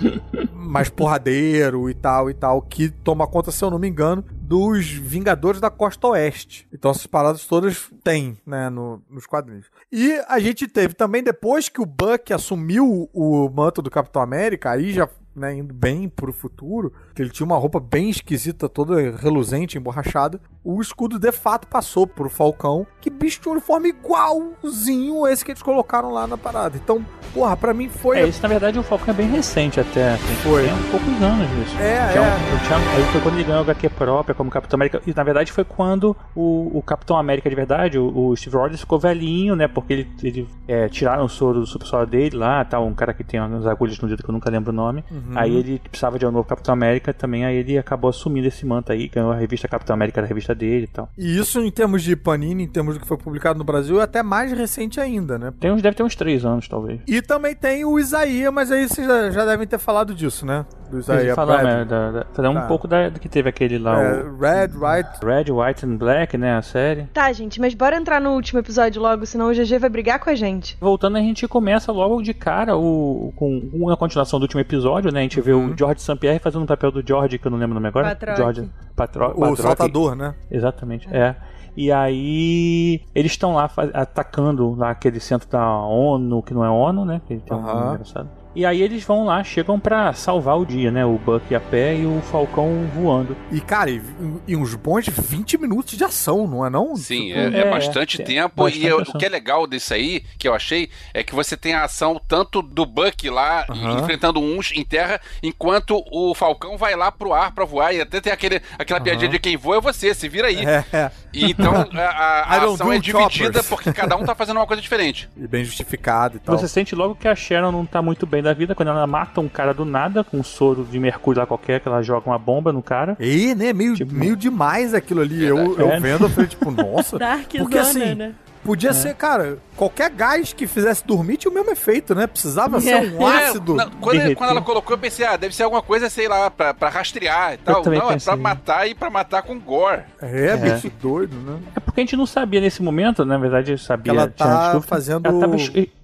[0.52, 4.86] mais porradeiro e tal e tal, que toma conta, se eu não me engano, dos
[4.86, 6.66] Vingadores da Costa Oeste.
[6.72, 9.66] Então essas paradas todas tem, né, no- nos quadrinhos.
[9.90, 14.70] E a gente teve também, depois que o Buck assumiu o manto do Capitão América,
[14.70, 19.10] aí já né, indo bem pro futuro, que ele tinha uma roupa bem esquisita, toda
[19.12, 25.26] reluzente, emborrachada, o escudo de fato passou pro Falcão, que bicho tinha um uniforme igualzinho
[25.28, 26.76] esse que eles colocaram lá na parada.
[26.76, 28.18] Então, porra, pra mim foi...
[28.18, 30.14] É, isso na verdade o Falcão é bem recente até.
[30.14, 30.64] Assim, Foi.
[30.64, 31.76] Tem um poucos anos isso.
[31.78, 32.66] É, Tinha um- é.
[32.66, 35.00] tinha- aí foi quando ele ganhou a HQ própria como Capitão América.
[35.06, 38.80] E na verdade foi quando o, o Capitão América de verdade, o, o Steve Rogers,
[38.80, 39.68] ficou velhinho, né?
[39.68, 42.80] Porque ele, ele é, tiraram o soro do super soldado dele lá, tá?
[42.80, 45.04] Um cara que tem umas agulhas no dedo que eu nunca lembro o nome.
[45.10, 45.25] Uhum.
[45.34, 47.44] Aí ele precisava de um novo Capitão América também.
[47.44, 50.84] Aí ele acabou assumindo esse manto aí, ganhou a revista Capitão América da revista dele
[50.84, 51.08] e tal.
[51.16, 54.04] E isso em termos de Panini, em termos do que foi publicado no Brasil, é
[54.04, 55.52] até mais recente ainda, né?
[55.58, 57.00] Tem uns, deve ter uns três anos, talvez.
[57.06, 60.64] E também tem o Isaías, mas aí vocês já, já devem ter falado disso, né?
[60.90, 62.60] Do Isaías Falar, né, da, da, falar um Tá.
[62.62, 65.24] pouco da, do que teve aquele lá, É, o Red, Right.
[65.24, 66.54] Red, White and Black, né?
[66.56, 67.06] A série.
[67.12, 70.30] Tá, gente, mas bora entrar no último episódio logo, senão o GG vai brigar com
[70.30, 70.76] a gente.
[70.80, 75.15] Voltando, a gente começa logo de cara o, com uma continuação do último episódio, né?
[75.20, 75.72] A gente vê Uhum.
[75.72, 76.16] o George St.
[76.16, 78.16] Pierre fazendo o papel do George, que eu não lembro o nome agora.
[78.36, 79.62] George Patro, O Patrock.
[79.62, 80.34] saltador, né?
[80.50, 81.36] Exatamente, é.
[81.76, 87.04] E aí eles estão lá atacando lá aquele centro da ONU, que não é ONU,
[87.04, 87.20] né?
[87.26, 87.60] Que tem um
[87.92, 88.28] engraçado.
[88.56, 91.04] E aí eles vão lá, chegam pra salvar o dia, né?
[91.04, 93.36] O Buck a pé e o Falcão voando.
[93.52, 94.00] E, cara, e,
[94.48, 96.96] e uns bons 20 minutos de ação, não é não?
[96.96, 98.64] Sim, Tipo, é, é é, bastante é, tempo.
[98.64, 101.54] bastante e eu- o que é legal disso aí, que eu achei, é que você
[101.54, 104.00] tem a ação tanto do Buck lá, Aham.
[104.00, 107.94] enfrentando uns em terra, enquanto o Falcão vai lá pro ar pra voar.
[107.94, 110.64] E até tem aquele, aquela piadinha de quem voa é você, se vira aí.
[110.64, 111.10] É, é.
[111.36, 113.68] E então a, a- ação é dividida choppers.
[113.68, 115.28] porque cada um tá fazendo uma coisa diferente.
[115.36, 116.56] E bem justificado e tal.
[116.58, 119.40] Você sente logo que a Sharon não tá muito bem da vida, quando ela mata
[119.40, 122.38] um cara do nada com um soro de mercúrio lá qualquer, que ela joga uma
[122.38, 123.16] bomba no cara.
[123.20, 125.44] E, né, meio, Tipo, meio demais aquilo ali.
[125.44, 126.00] Eu, eu É.
[126.00, 127.18] vendo, eu falei, tipo, nossa.
[127.18, 128.32] Dark Porque Zona, assim, né?
[128.66, 132.26] Podia ser, cara, qualquer gás que fizesse dormir tinha o mesmo efeito, né?
[132.26, 133.74] Precisava ser um É, ácido.
[133.74, 136.74] não, quando, quando ela colocou, eu pensei, ah, deve ser alguma coisa, sei lá, pra,
[136.74, 137.82] pra rastrear e tal.
[137.84, 138.32] Não, é pensei.
[138.32, 140.02] pra matar e pra matar com gore.
[140.20, 141.58] É, bicho doido, né?
[141.76, 144.12] É porque a gente não sabia nesse momento, na verdade, eu sabia.
[144.12, 145.56] Ela tá fazendo- Ela tava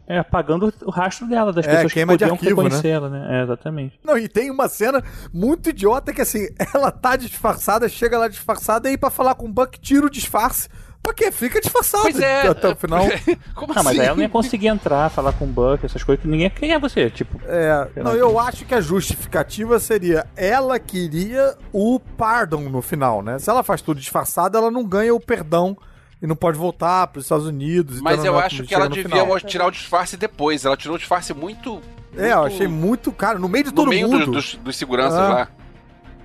[0.08, 3.08] é, apagando o rastro dela, das É, pessoas que queima de podiam arquivo, reconhecer ela,
[3.08, 3.38] né?
[3.38, 3.98] É, exatamente.
[4.04, 5.02] Não, e tem uma cena
[5.32, 9.46] muito idiota que assim, ela tá disfarçada, chega lá disfarçada e aí pra falar com
[9.46, 10.68] o Buck, tira o disfarce.
[11.02, 11.32] Pra quê?
[11.32, 12.46] Fica disfarçado Pois é.
[12.46, 13.04] até o final.
[13.56, 14.00] Como Ah, mas assim?
[14.00, 16.48] aí ela não ia conseguir entrar, falar com o Buck, essas coisas que ninguém.
[16.48, 17.10] Quem é você?
[17.10, 23.20] Tipo, É, não, eu acho que a justificativa seria ela queria o pardon no final,
[23.20, 23.38] né?
[23.38, 25.76] Se ela faz tudo disfarçada, ela não ganha o perdão
[26.22, 27.98] e não pode voltar pros Estados Unidos.
[27.98, 29.40] e Mas eu acho que ela no devia final.
[29.40, 30.64] tirar o disfarce depois.
[30.64, 31.80] Ela tirou o disfarce muito.
[32.16, 34.26] É, eu achei muito, cara, no meio de No todo meio mundo.
[34.26, 35.28] dos, dos, dos seguranças Ah.
[35.28, 35.48] lá.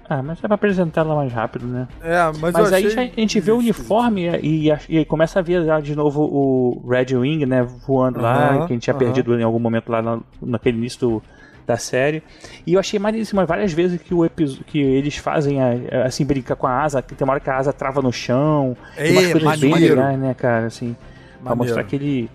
[0.09, 1.87] Ah, mas é pra apresentar ela mais rápido, né?
[2.01, 2.85] É, mas, Mas aí
[3.15, 6.87] a gente vê o uniforme e, e, e começa a ver já de novo o
[6.89, 9.03] Red Wing, né, voando lá, Aham, que a gente tinha aham.
[9.03, 11.23] perdido em algum momento lá na- naquele início do-
[11.65, 12.23] da série.
[12.65, 16.55] E eu achei maneiríssimo várias vezes que o episo- que eles fazem a- assim brincar
[16.55, 19.25] com a asa, que tem uma hora que a asa trava no chão, tem umas
[19.25, 20.95] É, coisas bem legais, né, cara, assim,
[21.43, 22.29] pra mostrar que ele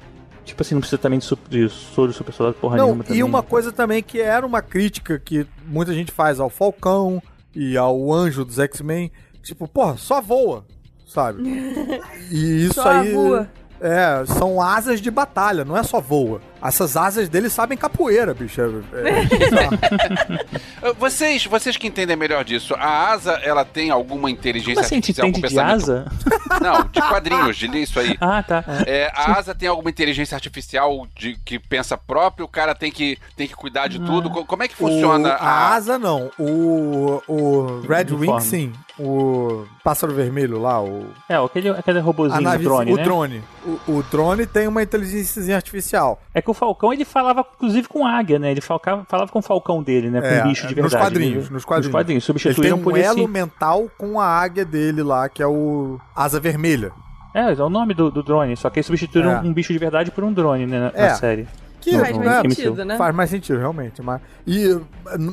[0.44, 3.22] tipo assim, não precisa também de, de soro super soldado porra Não, nenhuma e também.
[3.22, 7.22] uma coisa também que era uma crítica que muita gente faz ao Falcão
[7.54, 9.10] e ao Anjo dos X-Men,
[9.42, 10.64] tipo, porra, só voa,
[11.06, 11.42] sabe?
[12.30, 13.50] E isso Só aí voa.
[13.80, 16.40] é, são asas de batalha, não é só voa.
[16.62, 18.60] Essas asas dele sabem capoeira, bicho.
[18.60, 19.78] É, é bizarro.
[20.84, 24.96] Ah, Vocês, vocês que entendem melhor disso, a asa, ela tem alguma inteligência Como assim,
[24.96, 26.12] a artificial entende com de asa?
[26.60, 28.16] Não, de quadrinhos, de isso aí.
[28.20, 28.64] Ah, tá.
[28.84, 32.46] É, a asa tem alguma inteligência artificial de, que pensa próprio?
[32.46, 34.28] O cara tem que, tem que cuidar de tudo?
[34.28, 39.64] Co- Como é que funciona O- a asa não, o, o Red Wing sim, o
[39.84, 43.04] pássaro vermelho lá, o É, aquele, aquele robozinho a nave, do drone, o né?
[43.04, 43.44] drone.
[43.64, 46.20] O, o drone tem uma inteligência artificial.
[46.34, 48.50] É que o Falcão, ele falava, inclusive, com águia, né?
[48.52, 50.20] Ele falcava, falava com o Falcão dele, né?
[50.20, 51.02] Com É, bicho de nos verdade.
[51.04, 51.86] quadrinhos, Ele- nos quadrinhos.
[51.86, 52.28] Nos quadrinhos.
[52.46, 53.06] Ele tem um por esse...
[53.08, 56.92] elo mental com a águia dele lá, que é o asa vermelha.
[57.34, 58.56] É, é o nome do, do drone.
[58.56, 59.40] Só que eles substituíram É.
[59.40, 60.78] um bicho de verdade por um drone, né?
[60.78, 61.08] Na, É.
[61.08, 61.48] na série.
[61.82, 62.96] Que Faz Não, mais não, sentido, né?
[62.96, 64.00] Faz mais sentido, realmente.
[64.00, 64.86] Mas, e uh,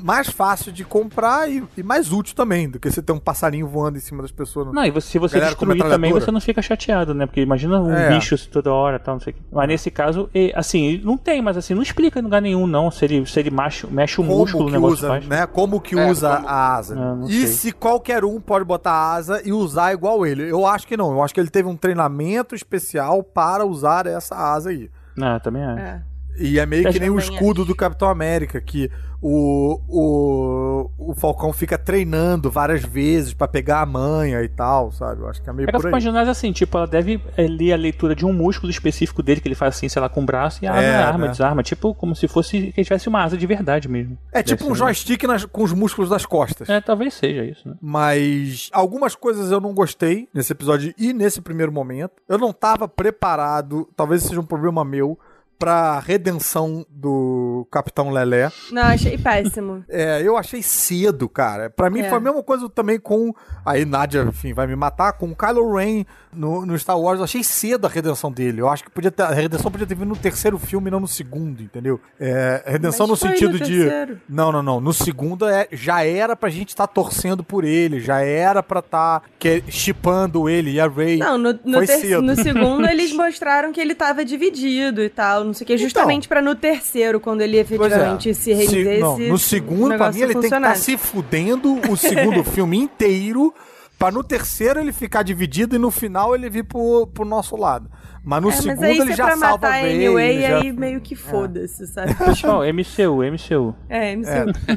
[0.03, 3.67] mais fácil de comprar e, e mais útil também, do que você ter um passarinho
[3.67, 4.65] voando em cima das pessoas.
[4.65, 7.25] no- Não, e você, se você destruir também, você não fica chateado, né?
[7.27, 8.09] Porque imagina um É.
[8.09, 9.41] bicho toda hora tal, não sei o quê.
[9.51, 12.89] Mas nesse caso, e, assim, não tem, mas assim, não explica em lugar nenhum, não.
[12.89, 15.27] Se ele, se ele macho, mexe o músculo, o Como que negócio usa, faz.
[15.27, 15.45] né?
[15.45, 16.95] Como que É, usa como- a asa.
[16.99, 17.47] Ah, não e sei.
[17.47, 20.49] se qualquer um pode botar a asa e usar igual ele?
[20.49, 21.11] Eu acho que não.
[21.11, 24.89] Eu acho que ele teve um treinamento especial para usar essa asa aí.
[25.21, 25.79] Ah, também acho.
[25.81, 26.01] É.
[26.37, 28.89] E é meio Eu que nem o escudo do Capitão América, que
[29.21, 35.21] o, o, o Falcão fica treinando várias vezes pra pegar a manha e tal, sabe?
[35.21, 35.91] Eu acho que é meio Pega por aí.
[35.91, 39.47] imaginar assim, tipo, ela deve é, ler a leitura de um músculo específico dele, que
[39.49, 41.31] ele faz assim, sei lá, com o braço, e a É, arma, né?
[41.31, 41.61] desarma.
[41.61, 44.17] Tipo, como se fosse que ele tivesse uma asa de verdade mesmo.
[44.31, 44.75] É tipo um né?
[44.75, 46.69] joystick nas- com os músculos das costas.
[46.69, 47.75] É, talvez seja isso, né?
[47.81, 52.13] Mas algumas coisas eu não gostei nesse episódio e nesse primeiro momento.
[52.29, 55.19] Eu não tava preparado, talvez seja um problema meu,
[55.59, 58.49] pra redenção do Capitão Lelé.
[58.71, 59.83] Não, achei péssimo.
[59.91, 61.69] É, eu achei cedo, cara.
[61.69, 62.09] Pra mim É.
[62.09, 63.33] foi a mesma coisa também com.
[63.65, 65.13] Aí Nadia, enfim, vai me matar.
[65.13, 67.17] Com o Kylo Ren no, no Star Wars.
[67.19, 68.61] Eu achei cedo a redenção dele.
[68.61, 71.07] Eu acho que podia ter, a redenção podia ter vindo no terceiro filme, não no
[71.07, 71.99] segundo, entendeu?
[72.19, 74.17] É, redenção Mas no sentido no de.
[74.29, 74.79] Não, não, não.
[74.79, 77.99] No segundo é, já era pra gente estar torcendo por ele.
[77.99, 81.17] Já era pra estar que- chipando ele e a Rey.
[81.17, 82.21] Não, no, no, Foi ter- cedo.
[82.21, 86.27] no segundo eles mostraram que ele tava dividido e tal, não sei o que, justamente
[86.27, 87.75] pra no terceiro, quando ele Então.
[87.75, 87.77] É.
[87.77, 88.99] efetivamente se rendesse.
[88.99, 90.81] não, no segundo, pra mim, ele tem que estar funcionasse.
[90.83, 93.53] se fudendo o segundo filme inteiro,
[93.97, 97.89] pra no terceiro ele ficar dividido e no final ele vir pro, pro nosso lado.
[98.29, 99.95] Mas no É, mas segundo aí ele é já pra salva matar bem.
[99.95, 102.13] anyway, ele já- aí meio que foda-se, sabe?
[102.13, 103.75] Pessoal, MCU, MCU.
[103.89, 104.29] É, MCU.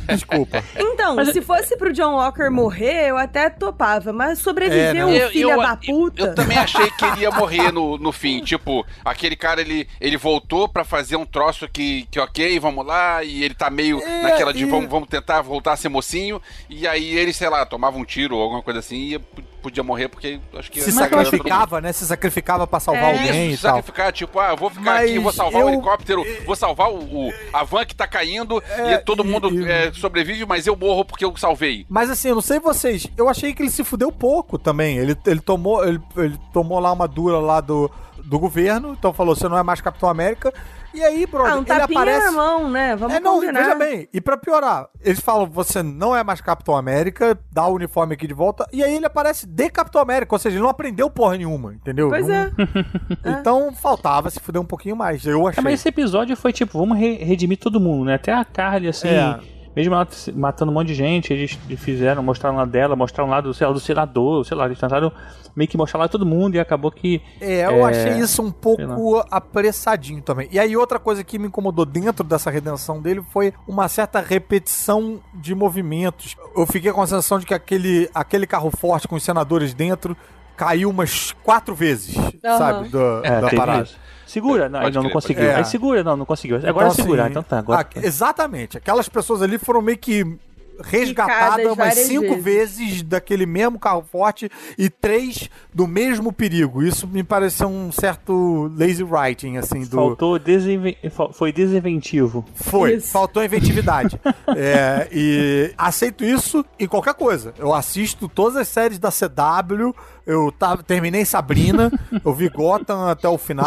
[0.08, 0.64] É, desculpa.
[1.02, 5.10] Então, Mas- se fosse pro John Walker morrer, eu até topava, mas sobreviver É, um
[5.10, 5.24] né?
[5.24, 6.22] Eu- filho eu- da puta.
[6.22, 8.40] Eu também achei que ele ia morrer no, no fim.
[8.40, 13.22] Tipo, aquele cara, ele, ele voltou pra fazer um troço que, que ok, vamos lá,
[13.24, 16.40] e ele tá meio É, naquela de e- vamos, vamos tentar voltar a ser mocinho,
[16.70, 19.20] e aí ele, sei lá, tomava um tiro ou alguma coisa assim e ia-
[19.62, 20.80] podia morrer, porque acho que...
[20.80, 21.92] Se sacrificava, né?
[21.92, 23.18] Se sacrificava pra salvar É.
[23.18, 23.76] alguém Isso, e se tal.
[23.76, 26.90] sacrificar, tipo, ah, eu vou ficar Mas aqui, vou salvar eu- o helicóptero, vou salvar
[26.90, 30.66] o, o- a van que tá caindo, É, e todo mundo e- é, sobrevive, mas
[30.66, 31.86] eu morro porque eu salvei.
[31.88, 34.98] Mas assim, eu não sei vocês, eu achei que ele se fudeu pouco também.
[34.98, 37.90] Ele, ele, tomou, ele, ele tomou lá uma dura lá do,
[38.24, 40.52] do governo, então falou, você não é mais Capitão América.
[40.94, 42.26] E aí, brother, Ah, um ele aparece.
[42.26, 42.94] na mão, né?
[42.96, 43.60] Vamos é, não, combinar.
[43.62, 47.74] veja bem, e pra piorar, eles falam, você não é mais Capitão América, dá o
[47.74, 50.70] uniforme aqui de volta, e aí ele aparece de Capitão América, ou seja, ele não
[50.70, 52.08] aprendeu porra nenhuma, entendeu?
[52.08, 52.50] Pois Não- é.
[53.40, 55.62] Então faltava se fuder um pouquinho mais, eu É, achei.
[55.64, 58.14] mas esse episódio foi tipo, vamos re- redimir todo mundo, né?
[58.14, 59.38] Até a Carly, assim, É.
[59.74, 63.52] mesmo ela matando um monte de gente, eles fizeram, mostraram lá dela, mostraram lá do,
[63.54, 65.10] sei lá, do senador, sei lá, eles tentaram
[65.54, 67.20] meio que mostrar lá todo mundo e acabou que.
[67.40, 70.48] É, eu É, achei isso um pouco apressadinho também.
[70.50, 75.20] E aí, outra coisa que me incomodou dentro dessa redenção dele foi uma certa repetição
[75.34, 76.36] de movimentos.
[76.56, 80.16] Eu fiquei com a sensação de que aquele, aquele carro forte com os senadores dentro
[80.56, 82.58] caiu umas quatro vezes, Aham.
[82.58, 82.88] sabe?
[82.88, 83.82] Da, É, da parada.
[83.84, 83.98] isso.
[84.32, 85.42] Segura, não, não, não conseguiu.
[85.42, 85.56] crer.
[85.56, 86.56] Aí segura, não, não conseguiu.
[86.56, 87.58] Agora Então, segurar, assim, então tá.
[87.58, 87.86] Agora...
[87.94, 88.78] ah, exatamente.
[88.78, 90.38] Aquelas pessoas ali foram meio que
[90.80, 92.78] resgatadas umas cinco vezes.
[92.78, 93.02] vezes.
[93.02, 96.82] daquele mesmo carro forte e três do mesmo perigo.
[96.82, 99.96] Isso me pareceu um certo lazy writing, assim, do...
[99.96, 100.96] Faltou desinven...
[101.34, 102.42] foi desinventivo.
[102.54, 103.12] Foi, Isso.
[103.12, 104.18] faltou inventividade.
[104.54, 107.54] É, e aceito isso em qualquer coisa.
[107.58, 109.94] Eu assisto todas as séries da CW,
[110.26, 111.90] eu tava, terminei Sabrina,
[112.24, 113.66] eu vi Gotham até o final.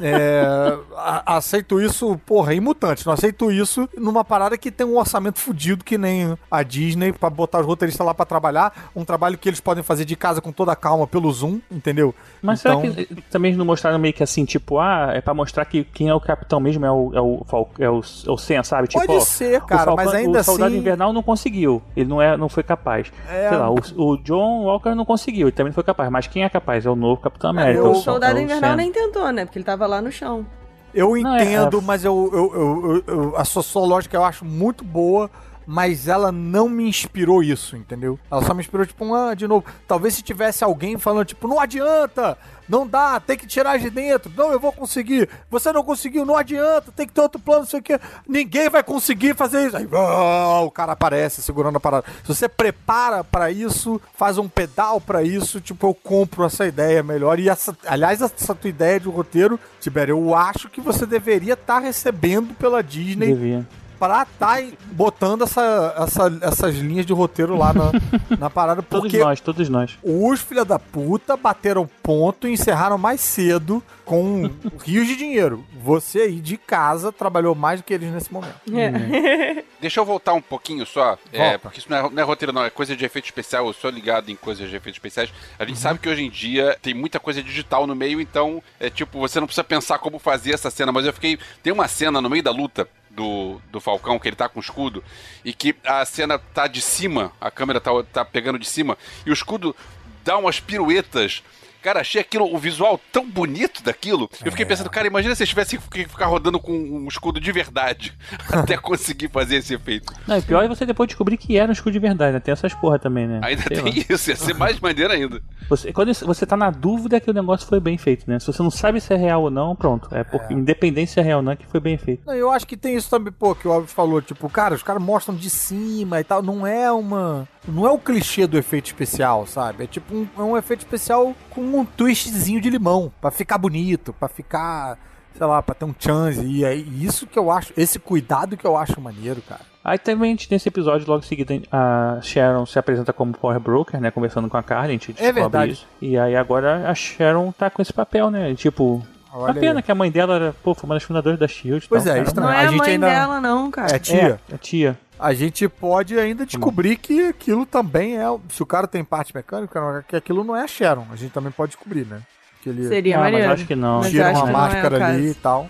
[0.00, 3.06] É, a- aceito isso, porra, em mutante.
[3.06, 7.28] Não aceito isso numa parada que tem um orçamento fudido que nem a Disney pra
[7.30, 8.90] botar os roteiristas lá pra trabalhar.
[8.94, 12.14] Um trabalho que eles podem fazer de casa com toda a calma pelo Zoom, entendeu?
[12.40, 15.64] Mas Então- será que também não mostraram meio que assim, tipo, ah, é pra mostrar
[15.64, 18.38] que quem é o capitão mesmo é o, é o, Fal- é o, é o
[18.38, 18.88] Sen, sabe?
[18.88, 21.82] Tipo, Pode ser, o cara, Falcão- mas ainda o Soldado assim- Invernal não conseguiu.
[21.96, 23.12] Ele não, é, não foi capaz.
[23.30, 23.48] É.
[23.48, 26.10] Sei lá, o, o John Walker não conseguiu, ele também não foi capaz.
[26.10, 26.84] Mas quem é capaz?
[26.86, 27.78] É o novo Capitão América.
[27.80, 28.76] eu- é O Sol- soldado é o invernal Sam.
[28.76, 29.44] nem tentou, né?
[29.44, 30.46] Porque ele tava lá no chão.
[30.94, 34.16] Eu Não, é- entendo, é- mas eu, eu, eu- eu- eu- a sua, sua lógica
[34.16, 35.30] eu acho muito boa,
[35.66, 38.18] mas ela não me inspirou isso, entendeu?
[38.30, 39.64] Ela só me inspirou, tipo, ah, de novo.
[39.86, 42.36] Talvez se tivesse alguém falando, tipo, não adianta,
[42.68, 45.28] não dá, tem que tirar de dentro, não, eu vou conseguir.
[45.50, 48.00] Você não conseguiu, não adianta, tem que ter outro plano, não sei o quê.
[48.26, 49.76] Ninguém vai conseguir fazer isso.
[49.76, 52.06] Aí, ah, o cara aparece segurando a parada.
[52.22, 57.02] Se você prepara pra isso, faz um pedal pra isso, tipo, eu compro essa ideia
[57.02, 57.38] melhor.
[57.38, 61.78] E essa, aliás, essa tua ideia de roteiro, Tibério, eu acho que você deveria estar
[61.78, 63.66] recebendo pela Disney Devia.
[64.02, 64.60] Pra estar
[64.90, 67.92] botando essa, essa- essas linhas de roteiro lá na,
[68.36, 69.96] na parada, Todos porque nós, todos nós.
[70.02, 74.50] os filha da puta bateram ponto e encerraram mais cedo com
[74.84, 75.64] rios de dinheiro.
[75.84, 78.56] Você aí de casa trabalhou mais do que eles nesse momento.
[79.80, 82.64] Deixa eu voltar um pouquinho só, é, porque isso não é, não é roteiro, não,
[82.64, 83.66] é coisa de efeito especial.
[83.68, 85.32] Eu sou ligado em coisas de efeitos especiais.
[85.58, 88.90] A gente sabe que hoje em dia tem muita coisa digital no meio, então é
[88.90, 91.38] tipo, você não precisa pensar como fazer essa cena, mas eu fiquei.
[91.62, 92.88] Tem uma cena no meio da luta.
[93.14, 95.04] Do, do Falcão, que ele tá com o escudo,
[95.44, 99.30] e que a cena tá de cima, a câmera tá, tá pegando de cima, e
[99.30, 99.76] o escudo
[100.24, 101.42] dá umas piruetas.
[101.82, 104.30] Cara, achei aquilo, o visual tão bonito daquilo.
[104.44, 107.50] Eu fiquei pensando, cara, imagina se eles tivessem que ficar rodando com um escudo de
[107.50, 108.16] verdade
[108.50, 110.12] até conseguir fazer esse efeito.
[110.26, 112.40] Não, e pior é você depois descobrir que era um escudo de verdade, né?
[112.40, 113.40] Tem essas porra também, né?
[113.42, 114.04] Ainda Sei tem lá.
[114.08, 115.42] isso, ia ser mais maneiro ainda.
[115.68, 118.38] Você, quando você tá na dúvida que o negócio foi bem feito, né?
[118.38, 120.06] Se você não sabe se é real ou não, pronto.
[120.14, 122.26] É porque, independente se é real ou não, é que foi bem feito.
[122.26, 124.82] Não, eu acho que tem isso também, pô, que o Alves falou, tipo, cara, os
[124.82, 127.48] caras mostram de cima e tal, não é uma...
[127.66, 129.84] Não é o clichê do efeito especial, sabe?
[129.84, 134.12] É tipo um, é um efeito especial com um twistzinho de limão, pra ficar bonito,
[134.12, 134.98] pra ficar,
[135.36, 138.64] sei lá, pra ter um chance, e é isso que eu acho, esse cuidado que
[138.66, 139.60] eu acho maneiro, cara.
[139.84, 143.58] Aí também, a gente, nesse episódio, logo em seguida, a Sharon se apresenta como Power
[143.58, 144.10] Broker, né?
[144.12, 145.72] Conversando com a Carly, a gente descobre verdade.
[145.72, 145.86] isso.
[146.00, 148.54] E aí agora a Sharon tá com esse papel, né?
[148.54, 149.02] Tipo,
[149.32, 149.82] Olha a pena aí.
[149.82, 151.86] que a mãe dela era, pô, foi uma das fundadoras da SHIELD.
[151.88, 152.28] Pois tal, é, cara.
[152.28, 152.48] estranho.
[152.50, 153.96] Não A é a gente mãe ainda- dela, não, cara.
[153.96, 154.40] É tia.
[154.50, 154.98] É, a tia.
[155.22, 158.24] A gente pode ainda descobrir que aquilo também é.
[158.48, 161.06] Se o cara tem parte mecânica, que aquilo não é a Sharon.
[161.12, 162.20] A gente também pode descobrir, né?
[162.60, 163.52] Que ele Seria Ah, mas maneiro.
[163.52, 164.00] acho que não.
[164.00, 165.30] Mas tira acho uma não é máscara ali caso.
[165.30, 165.68] e tal.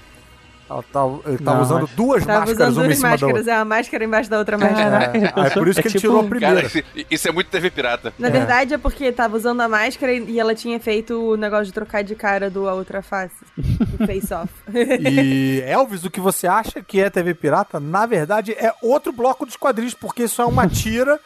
[0.70, 4.04] Ela tá, ele tava Não, usando duas Tava máscaras, usando duas máscaras, é uma máscara
[4.04, 4.90] embaixo da outra máscara.
[4.90, 5.52] Caraca, já É, é pensou?
[5.62, 6.54] por isso que É ele tipo tirou a primeira.
[6.68, 8.14] Cara, isso- é muito TV pirata.
[8.18, 11.72] Na verdade é porque tava usando a máscara e ela tinha feito o negócio de
[11.72, 13.34] trocar de cara do A Outra Face.
[13.58, 14.52] O Face Off.
[14.72, 19.44] E Elvis, o que você acha que é TV Pirata, na verdade é outro bloco
[19.44, 21.20] dos quadrinhos, porque isso é uma tira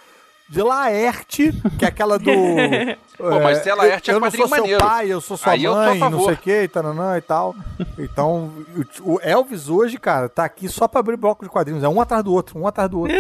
[0.49, 2.31] de Laerte, que é aquela do.
[3.17, 4.79] Pô, mas se é Laerte, é eu não sou seu maneiro.
[4.85, 7.55] pai, eu sou sua Aí eu mãe, não sei o que, taranã e tal.
[7.99, 8.53] Então,
[9.01, 11.83] o o Elvis hoje, cara, tá aqui só pra abrir bloco de quadrinhos.
[11.83, 13.17] É um atrás do outro, um atrás do outro.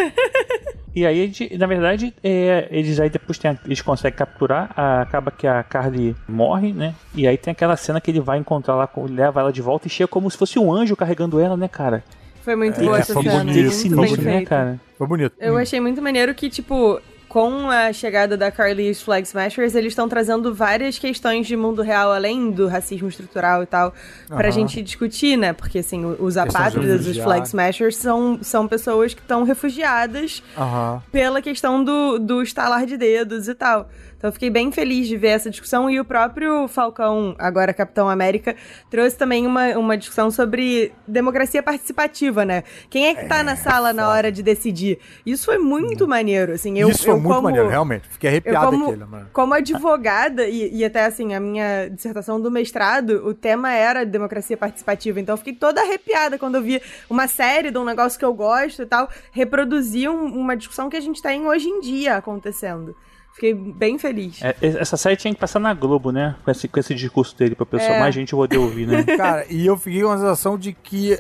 [0.94, 5.02] E aí, a gente- na verdade, é, eles aí depois tem eles conseguem capturar, a-
[5.02, 6.94] acaba que a Carly morre, né?
[7.14, 9.90] E aí tem aquela cena que ele vai encontrar lá, leva ela de volta e
[9.90, 12.02] chega como se fosse um anjo carregando ela, né, cara?
[12.42, 13.38] Foi muito É, boa essa foi cena.
[13.38, 14.22] bonito, foi bonito.
[14.22, 14.80] Né, cara?
[14.96, 15.34] Foi bonito.
[15.38, 16.98] Eu achei muito maneiro que, tipo,
[17.28, 21.56] com a chegada da Carly e os Flag Smashers, eles estão trazendo várias questões de
[21.56, 23.92] mundo real, além do racismo estrutural e tal,
[24.28, 24.50] pra Aham.
[24.50, 25.52] gente discutir, né?
[25.52, 27.16] Porque, assim, os apátridas, os.
[27.16, 31.02] Flag Smashers, são, são pessoas que estão refugiadas Aham.
[31.10, 33.88] pela questão do, do estalar de dedos e tal.
[34.16, 38.08] Então eu fiquei bem feliz de ver essa discussão e o próprio Falcão, agora Capitão
[38.08, 38.56] América,
[38.90, 42.64] trouxe também uma, uma discussão sobre democracia participativa, né?
[42.88, 44.98] Quem é que tá na sala na hora de decidir?
[45.24, 46.78] Isso foi muito maneiro, assim.
[46.78, 48.08] Eu, Isso foi eu muito como, maneiro, realmente.
[48.08, 49.28] Fiquei arrepiado como, mano.
[49.32, 54.56] como advogada, e, e até assim, a minha dissertação do mestrado, o tema era democracia
[54.56, 55.20] participativa.
[55.20, 56.80] Então eu fiquei toda arrepiada quando eu vi
[57.10, 60.96] uma série de um negócio que eu gosto e tal, reproduzir um- uma discussão que
[60.96, 62.96] a gente tem hoje em dia acontecendo.
[63.36, 64.40] Fiquei bem feliz.
[64.42, 66.34] É, essa série tinha que passar na Globo, né?
[66.42, 68.00] Com esse, com esse discurso dele, pra pessoa É.
[68.00, 69.02] mais gente poder ouvir, né?
[69.14, 71.18] Cara, e eu fiquei com a sensação de que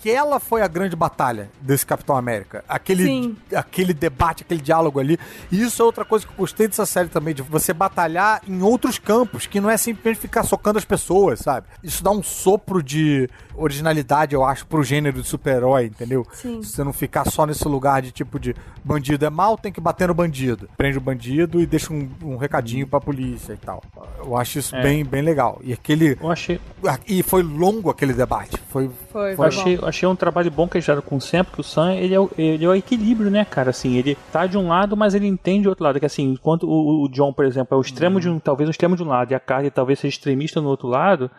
[0.00, 2.64] aquela foi a grande batalha desse Capitão América.
[2.68, 3.36] Aquele, Sim.
[3.54, 5.18] aquele debate, aquele diálogo ali.
[5.52, 8.62] E isso é outra coisa que eu gostei dessa série também, de você batalhar em
[8.62, 11.66] outros campos, que não é simplesmente ficar socando as pessoas, sabe?
[11.82, 16.26] Isso dá um sopro de originalidade, eu acho, pro gênero de super-herói, entendeu?
[16.32, 16.62] Sim.
[16.62, 20.08] Você não ficar só nesse lugar de tipo de bandido é mal, tem que bater
[20.08, 20.68] no bandido.
[20.76, 23.82] Prende o bandido e deixa um, um recadinho pra polícia e tal.
[24.18, 24.82] Eu acho isso É.
[24.82, 25.60] bem, bem legal.
[25.62, 26.16] E aquele.
[26.20, 26.58] Eu achei,
[27.06, 28.56] E foi longo aquele debate.
[28.70, 28.90] Foi.
[29.12, 29.86] Foi, eu foi achei, bom.
[29.90, 32.14] Eu achei um trabalho bom que eles fizeram com o Sam, porque o Sam, ele
[32.14, 33.70] é, o, ele é o equilíbrio, né, cara?
[33.70, 35.98] Assim, ele tá de um lado, mas ele entende o outro lado.
[35.98, 38.70] Que assim, enquanto o, o John, por exemplo, é o extremo de um, talvez o
[38.70, 41.30] extremo de um lado, e a Carly talvez seja extremista no outro lado,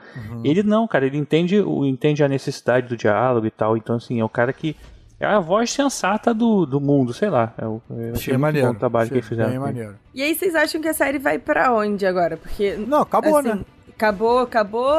[0.43, 3.77] ele não, cara, ele entende, o, entende a necessidade do diálogo e tal.
[3.77, 4.75] Então, assim, é o cara que.
[5.19, 7.53] É a voz sensata do, do mundo, sei lá.
[7.55, 8.69] É o, eu achei maneiro.
[8.69, 9.51] bom o trabalho achei que eles fizeram.
[9.51, 9.95] Bem maneiro.
[10.15, 12.37] E aí, vocês acham que a série vai pra onde agora?
[12.37, 12.75] Porque.
[12.75, 13.61] Não, acabou, assim, né?
[13.95, 14.91] Acabou, acabou.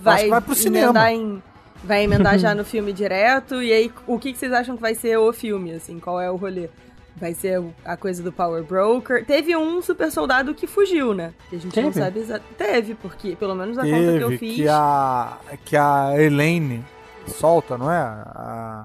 [0.00, 1.12] Vai, que vai pro cinema.
[1.12, 1.42] em.
[1.84, 3.62] Vai emendar já no filme direto.
[3.62, 5.98] E aí, o que, que vocês acham que vai ser o filme, assim?
[6.00, 6.68] Qual é o rolê?
[7.16, 9.24] Vai ser a coisa do Power Broker.
[9.24, 11.32] Teve um super soldado que fugiu, né?
[11.50, 12.04] Que a gente não Teve?
[12.04, 12.54] sabe exatamente.
[12.56, 14.54] Teve, porque, pelo menos na conta que eu Teve fiz.
[14.56, 15.36] que a.
[15.64, 16.84] Que a Elaine
[17.26, 17.96] solta, não é?
[17.98, 18.84] A.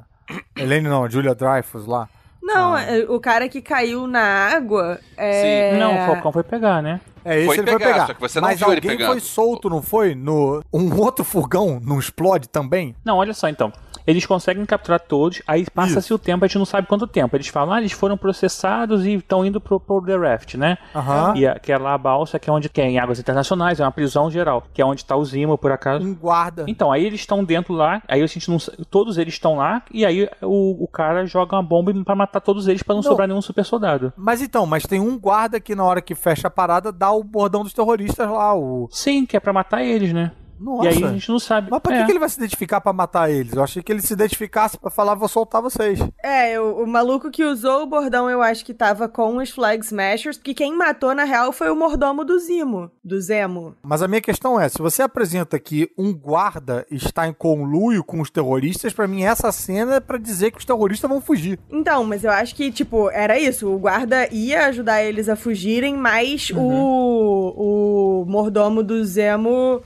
[0.56, 2.10] Elaine não, a Julia Dreyfus lá.
[2.41, 2.82] Não, Ah.
[2.84, 4.99] é, o cara que caiu na água.
[5.15, 5.78] É...
[5.78, 6.99] Não, o Falcão foi pegar, né?
[7.26, 8.08] É, esse Foi ele foi pegar, pegar.
[8.08, 9.12] só que você não Mas viu ele pegando.
[9.12, 10.14] foi solto, não foi?
[10.16, 12.95] No um outro furgão não explode também?
[13.04, 13.72] Não, olha só então.
[14.06, 17.36] Eles conseguem capturar todos, aí passa-se o tempo, a gente não sabe quanto tempo.
[17.36, 20.78] Eles falam, ah, eles foram processados e estão indo pro, pro The Raft, né?
[20.96, 21.34] Aham.
[21.36, 23.80] E a, que é lá a balsa, que é onde que é, em águas internacionais,
[23.80, 26.06] é uma prisão geral, que é onde tá o Zimo, por acaso.
[26.06, 26.66] Um guarda.
[26.68, 28.58] Então, aí eles estão dentro lá, aí a gente não
[28.90, 32.68] todos eles estão lá, e aí o, o cara joga uma bomba pra matar todos
[32.68, 33.10] eles pra não, Não.
[33.10, 34.14] sobrar nenhum super soldado.
[34.18, 37.24] Mas então, mas tem um guarda que na hora que fecha a parada dá o
[37.24, 38.88] bordão dos terroristas lá, o.
[38.92, 40.32] Sim, que é pra matar eles, né?
[40.60, 40.86] Nossa.
[40.86, 41.70] E aí a gente não sabe.
[41.70, 42.06] Mas pra É.
[42.06, 43.54] que, ele vai se identificar pra matar eles?
[43.54, 46.00] Eu achei que ele se identificasse pra falar, vou soltar vocês.
[46.24, 49.84] É, o, o maluco que usou o bordão, eu acho que tava com os Flag
[49.84, 53.76] Smashers, porque quem matou, na real, foi o mordomo do Zimo, do Zemo.
[53.84, 58.22] Mas a minha questão é, se você apresenta que um guarda está em conluio com
[58.22, 61.60] os terroristas, pra mim essa cena é pra dizer que os terroristas vão fugir.
[61.70, 63.70] Então, mas eu acho que, tipo, era isso.
[63.70, 69.82] O guarda ia ajudar eles a fugirem, mas o, o mordomo do Zemo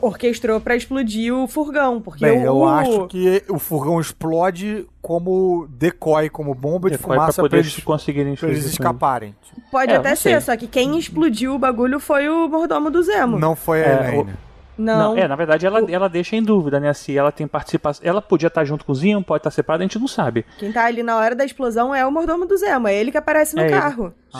[0.00, 4.86] orquestrou pra explodir o furgão, porque Bem, o, eu o- acho que o furgão explode
[5.00, 9.34] como decoy, como bomba de Decoy pra fumaça pra poder eles, conseguirem pra eles escaparem.
[9.70, 10.34] pode É, até sei.
[10.34, 13.38] ser, só que quem explodiu o bagulho foi o mordomo do Zemo.
[13.38, 14.32] Não foi a É, Elaine.
[14.78, 15.14] Não.
[15.14, 16.92] Não, é, na verdade ela, ela deixa em dúvida, né?
[16.94, 18.02] Se ela tem participação.
[18.06, 20.46] Ela podia estar junto com o Zinho, pode estar separada, a gente não sabe.
[20.58, 23.18] Quem tá ali na hora da explosão é o mordomo do Zemo, é ele que
[23.18, 23.74] aparece no É ele.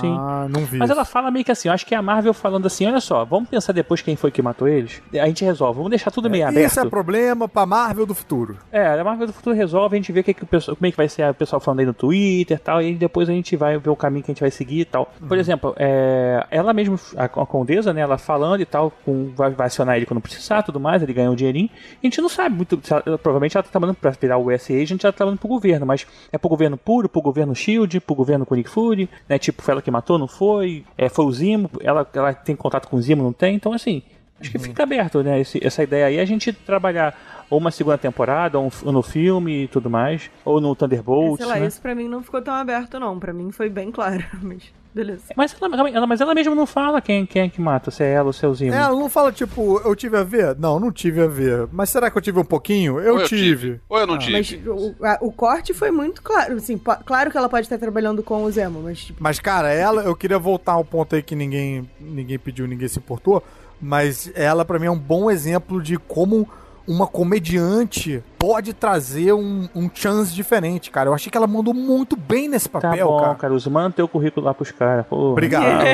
[0.00, 0.16] Sim.
[0.18, 0.78] Ah, não vi.
[0.78, 3.00] Mas ela fala meio que assim, eu acho que é a Marvel falando assim, olha
[3.00, 5.02] só, vamos pensar depois quem foi que matou eles.
[5.12, 6.66] A gente resolve, vamos deixar tudo meio aberto.
[6.70, 8.56] Isso é problema pra Marvel do futuro.
[8.70, 10.90] É, a Marvel do Futuro resolve, a gente vê que que o pessoal, como é
[10.90, 13.54] que vai ser o pessoal falando aí no Twitter e tal, e depois a gente
[13.56, 15.12] vai ver o caminho que a gente vai seguir e tal.
[15.28, 19.50] Por exemplo, é, ela mesmo, a, a Condesa, né, ela falando e tal, com, vai,
[19.50, 21.68] vai acionar ele quando precisar tudo mais, ele ganha um dinheirinho.
[22.02, 24.84] A gente não sabe muito, ela- provavelmente ela tá trabalhando pra virar o USA, a
[24.86, 28.14] gente ela tá trabalhando pro governo, mas é pro governo puro, pro governo Shield, pro
[28.14, 31.70] governo Nick Fury, né, tipo, foi ela que matou, não foi, é, foi o Zimo,
[31.80, 34.02] ela, ela tem contato com o Zimo, não tem, então assim...
[34.40, 35.38] Acho que fica aberto, né?
[35.40, 37.16] esse- essa ideia aí, a gente trabalhar
[37.48, 40.74] ou uma segunda temporada, ou, um ou no filme e tudo mais, ou no É,
[40.74, 41.66] Thunderbolts, sei lá, né?
[41.68, 43.20] isso pra mim não ficou tão aberto, não.
[43.20, 44.64] Pra mim foi bem claro, mas
[44.94, 45.22] beleza.
[45.36, 48.12] Mas ela, ela- mas ela mesma não fala quem, quem é que mata, se é
[48.12, 48.72] ela ou se é o Zimo.
[48.74, 50.56] É, ela não fala tipo, eu tive a ver?
[50.58, 51.68] Não, não tive a ver.
[51.72, 53.00] Mas será que eu tive um pouquinho?
[53.00, 53.80] Eu, Ou eu tive.
[53.88, 54.68] Ou eu não Mas tive.
[54.68, 56.54] o, a- o corte foi muito claro.
[56.56, 60.02] Assim, claro que ela pode estar trabalhando com o Zemo, mas tipo, Mas, cara, ela,
[60.02, 63.42] eu queria voltar ao ponto aí que ninguém, ninguém pediu, ninguém se importou.
[63.80, 66.48] Mas ela, pra mim, é um bom exemplo de como
[66.86, 71.08] uma comediante pode trazer um, um chance diferente, cara.
[71.08, 73.34] Eu achei que ela mandou muito bem nesse Tá papel, bom, cara.
[73.34, 75.04] Caruso, manda teu currículo lá pros caras.
[75.10, 75.84] Obrigado.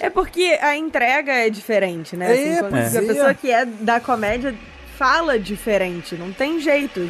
[0.00, 2.30] É porque a entrega é diferente, né?
[2.30, 3.06] É, Assim, quando pois a é.
[3.06, 4.54] pessoa que é da comédia
[4.98, 7.00] fala diferente, não tem jeito.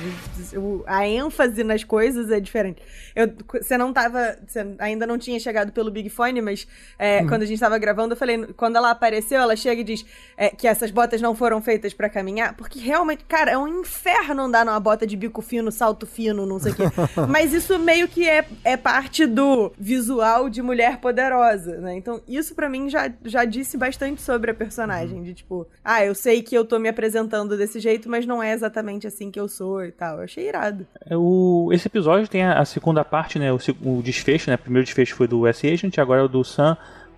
[0.87, 2.83] A ênfase nas coisas é diferente.
[3.17, 4.37] Eu, você não tava.
[4.47, 8.13] Você ainda não tinha chegado pelo Big Fone, mas é, quando a gente tava gravando,
[8.13, 10.05] eu falei, quando ela apareceu, ela chega e diz
[10.37, 14.43] é, que essas botas não foram feitas pra caminhar, porque realmente, cara, é um inferno
[14.43, 16.83] andar numa bota de bico fino, salto fino, não sei o quê.
[17.27, 21.95] mas isso meio que é, é parte do visual de mulher poderosa, né?
[21.95, 25.23] Então, isso pra mim já, já disse bastante sobre a personagem.
[25.23, 28.53] De tipo, ah, eu sei que eu tô me apresentando desse jeito, mas não é
[28.53, 30.19] exatamente assim que eu sou e tal.
[30.19, 30.87] Eu achei irado.
[31.09, 33.53] É, O, esse episódio tem a, a segunda parte, né?
[33.53, 34.57] O, o desfecho, né?
[34.57, 36.77] O primeiro desfecho foi do S-Agent, agora é o do Sam,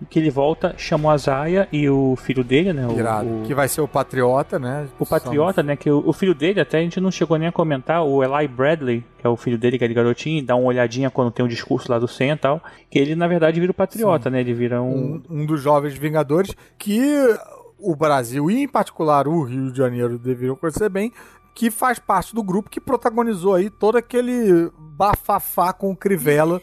[0.09, 2.87] que ele volta, chamou a Zaya e o filho dele, né?
[2.87, 3.27] o- Irado.
[3.29, 4.87] o, Que vai ser o Patriota, né?
[4.99, 5.75] O Patriota, né?
[5.75, 8.47] Que o, o filho dele, até a gente não chegou nem a comentar, o Eli
[8.47, 11.45] Bradley, que é o filho dele, que é de garotinho, dá uma olhadinha quando tem
[11.45, 12.59] um discurso lá do Sen e tal,
[12.89, 14.39] que ele, na verdade, vira o Patriota, né?
[14.39, 15.21] Ele vira um.
[15.29, 16.99] um, um dos jovens Vingadores que
[17.81, 21.11] o Brasil e em particular o Rio de Janeiro deveriam conhecer bem,
[21.53, 26.61] que faz parte do grupo que protagonizou aí todo aquele bafafá com o Crivella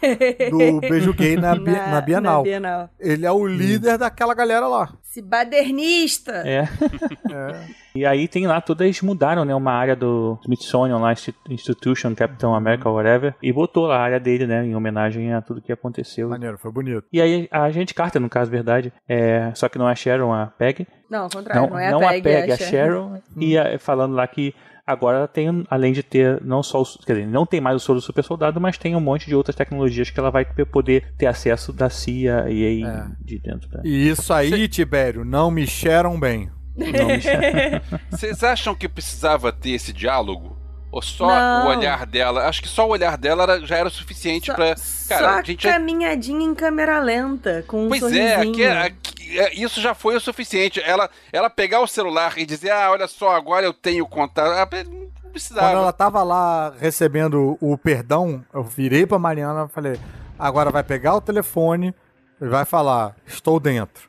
[0.50, 2.36] do beijo gay na, Bi- na Bienal.
[2.38, 2.90] Na Bienal.
[2.98, 4.90] Ele é o líder daquela galera lá.
[5.04, 6.32] Esse badernista!
[6.46, 6.64] É.
[7.94, 9.52] E aí tem lá, todas mudaram, né?
[9.52, 14.20] Uma área do Smithsonian lá, Insti- Institution, Capitão America, whatever, e botou lá a área
[14.20, 14.64] dele, né?
[14.64, 16.28] Em homenagem a tudo que aconteceu.
[16.28, 17.02] Maneiro, foi bonito.
[17.12, 20.32] E aí a gente Carter, no caso, verdade, é, só que não é a Sharon,
[20.32, 20.86] a Peg.
[21.10, 22.70] Não, ao contrário, Não, não, é não a Peg, é a Sharon.
[22.70, 23.22] Sharon.
[23.36, 24.54] E a- falando lá que
[24.86, 27.80] agora ela tem, além de ter não só o, quer dizer, não tem mais o
[27.80, 31.12] soro do super soldado, mas tem um monte de outras tecnologias que ela vai poder
[31.18, 33.06] ter acesso da CIA e aí É.
[33.20, 33.80] de dentro da.
[33.84, 36.50] E isso aí, Tibério, não me cheiram bem.
[38.10, 40.57] Vocês acham que precisava ter esse diálogo?
[40.98, 41.66] Ou só Não.
[41.66, 42.48] o olhar dela?
[42.48, 44.76] Acho que só o olhar dela era- já era o suficiente Só, pra.
[44.76, 48.26] só Cara, a a gente já caminhadinha em câmera lenta, com um Pois sorrisinho.
[48.26, 50.80] é, aqui, aqui- é, isso já foi o suficiente.
[50.80, 54.50] Ela, ela pegar o celular e dizer, ah, olha só, agora eu tenho contato.
[54.50, 55.70] Ah, Não Quando precisava.
[55.70, 60.00] ela tava lá recebendo o perdão, eu virei pra Mariana e falei:
[60.38, 61.94] agora vai pegar o telefone
[62.40, 64.08] e vai falar, estou dentro.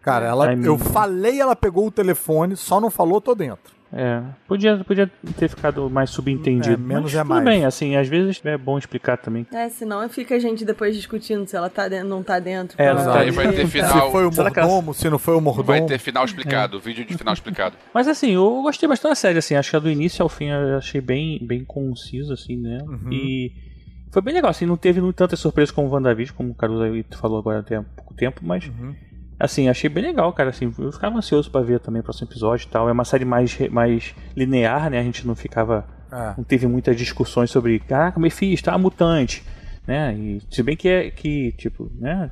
[0.00, 3.78] Cara, ela, Ai, eu falei, ela pegou o telefone, só não falou, tô dentro.
[3.92, 6.74] É, podia, podia ter ficado mais subentendido.
[6.74, 7.44] É, menos mas é tudo mais.
[7.44, 9.44] bem, assim, às vezes é bom explicar também.
[9.52, 12.80] É, senão fica a gente depois discutindo se ela tá dentro, não tá dentro.
[12.80, 14.06] É, qual não a tá Aí vai ter final.
[14.06, 15.66] Se foi o ela- mordomo, se não foi o mordomo.
[15.66, 17.76] Vai ter final explicado, vídeo de final explicado.
[17.92, 20.46] Mas assim, eu gostei bastante da série, assim, acho que a do início ao fim
[20.50, 22.78] eu achei bem, bem conciso, assim, né?
[22.86, 23.12] Uhum.
[23.12, 23.52] E
[24.12, 27.04] foi bem legal, assim, não teve tantas surpresas como o WandaVision, como o Caruso aí
[27.20, 28.94] falou agora até há pouco tempo, mas Uhum.
[29.40, 32.66] Assim, achei bem legal, cara, assim, eu ficava ansioso pra ver também o próximo episódio
[32.66, 32.88] e tal.
[32.88, 35.00] É uma série mais, mais linear, né?
[35.00, 35.86] A gente não ficava.
[36.12, 36.34] É.
[36.36, 39.44] Não teve muitas discussões sobre, caraca, Mephisto, tá mutante,
[39.86, 40.14] né?
[40.14, 42.30] E se bem que é que, tipo, né?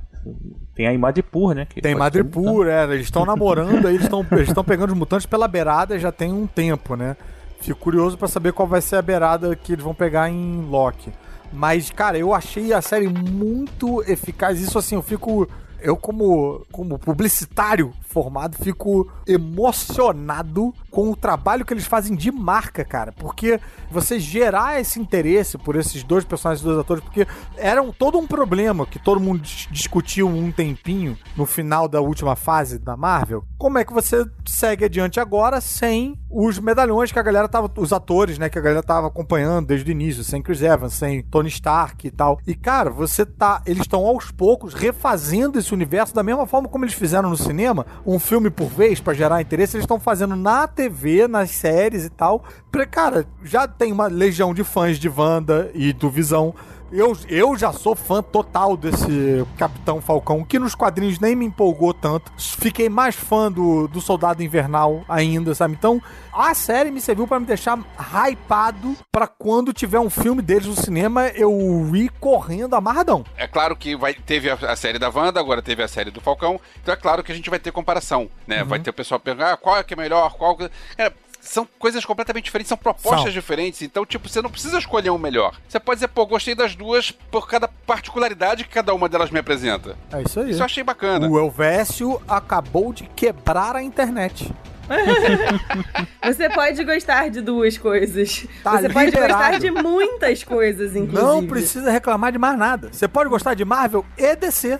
[0.74, 1.66] Tem a Madripoor, né?
[1.80, 5.48] Tem Madripoor, é, eles estão namorando, aí eles estão eles estão pegando os mutantes pela
[5.48, 7.16] beirada já tem um tempo, né?
[7.60, 11.12] Fico curioso pra saber qual vai ser a beirada que eles vão pegar em Loki.
[11.52, 14.60] Mas, cara, eu achei a série muito eficaz.
[14.60, 15.48] Isso assim, eu fico.
[15.81, 22.85] Eu, como, como publicitário formado, fico emocionado com o trabalho que eles fazem de marca,
[22.85, 23.12] cara.
[23.12, 23.60] Porque
[23.90, 27.26] você gerar esse interesse por esses dois personagens, dois atores, porque
[27.56, 32.35] era todo um problema que todo mundo dis- discutiu um tempinho no final da última
[32.35, 33.44] fase da Marvel.
[33.59, 37.93] Como é que você segue adiante agora sem os medalhões que a galera tava, os
[37.93, 41.48] atores, né, que a galera tava acompanhando desde o início, sem Chris Evans, sem Tony
[41.48, 42.39] Stark e tal.
[42.47, 46.85] E cara, você tá, eles estão aos poucos refazendo esse universo da mesma forma como
[46.85, 50.66] eles fizeram no cinema, um filme por vez pra gerar interesse, eles estão fazendo na
[50.66, 52.45] TV, nas séries e tal.
[52.70, 56.55] Pra, cara, já tem uma legião de fãs de Wanda e do Visão.
[56.90, 61.93] Eu, eu já sou fã total desse Capitão Falcão, que nos quadrinhos nem me empolgou
[61.93, 62.32] tanto.
[62.39, 65.74] Fiquei mais fã do, do Soldado Invernal ainda, sabe?
[65.74, 66.01] Então,
[66.32, 70.74] a série me serviu pra me deixar hypado pra quando tiver um filme deles no
[70.74, 71.51] cinema, eu
[71.94, 73.23] ir correndo amarradão.
[73.36, 76.23] É claro que vai, teve a, a série da Wanda, agora teve a série do
[76.23, 78.65] Falcão, então é claro que a gente vai ter comparação, né?
[78.65, 80.56] Vai ter o pessoal perguntando, ah, qual é que é melhor, qual...
[80.97, 81.12] É,
[81.49, 83.33] são coisas completamente diferentes, são propostas São.
[83.33, 85.57] diferentes, então, tipo, você não precisa escolher um melhor.
[85.69, 89.39] Você pode dizer, pô, gostei das duas por cada particularidade que cada uma delas me
[89.39, 89.97] apresenta.
[90.12, 90.51] É isso aí.
[90.51, 91.29] Isso eu achei bacana.
[91.29, 94.53] O Elvésio acabou de quebrar a internet.
[96.25, 98.47] Você pode gostar de duas coisas.
[98.62, 99.35] Tá Você pode liberado.
[99.35, 101.23] gostar de muitas coisas, inclusive.
[101.23, 102.89] Não precisa reclamar de mais nada.
[102.93, 104.79] Você pode gostar de Marvel e DC.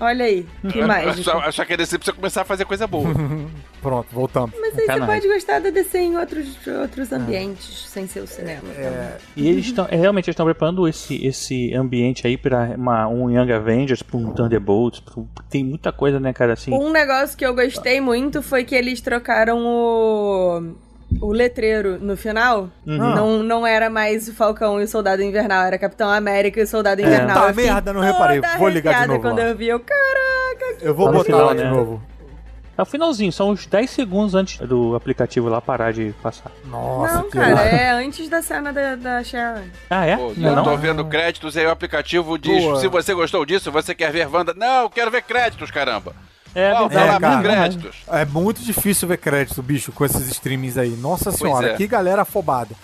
[0.00, 3.10] Olha aí, que eu só queria dizer pra você começar a fazer coisa boa.
[3.80, 4.50] Pronto, voltamos.
[4.60, 6.46] Mas aí você pode gostar da DC em outros,
[6.80, 8.62] outros ambientes, sem ser o cinema.
[8.76, 13.08] É, E eles estão, é, realmente eles estão preparando esse, esse ambiente aí pra uma,
[13.08, 15.14] um Young Avengers, pra um Thunderbolts, pra
[15.48, 16.72] tem muita coisa, né, cara, assim.
[16.72, 20.74] Um negócio que eu gostei muito foi que eles trocaram o.
[21.20, 22.96] O letreiro no final Uhum.
[22.96, 26.66] não, não era mais o Falcão e o Soldado Invernal, era Capitão América e o
[26.68, 27.36] Soldado Invernal.
[27.36, 28.40] Tá Eu fiquei merda, não reparei.
[28.58, 29.44] Vou ligar de novo quando lá.
[29.48, 31.70] eu vi, eu, caraca, eu vou Tá botar lá de né?
[31.70, 32.00] novo.
[32.80, 36.50] É o finalzinho, são uns 10 segundos antes do aplicativo lá parar de passar.
[36.64, 39.64] Nossa, não, que cara, é antes da cena da, da Sharon.
[39.90, 40.16] Ah, é?
[40.16, 40.64] Pô, Não, eu não?
[40.64, 42.80] tô vendo créditos e aí o aplicativo diz: Boa.
[42.80, 44.54] se você gostou disso, você quer ver Wanda.
[44.54, 46.16] Não, eu quero ver créditos, caramba.
[46.54, 47.42] É, Volta verdade, lá cara.
[47.42, 47.96] créditos.
[48.08, 50.96] É muito difícil ver crédito, bicho, com esses streamings aí.
[50.96, 51.76] Nossa senhora, é.
[51.76, 52.74] que galera afobada.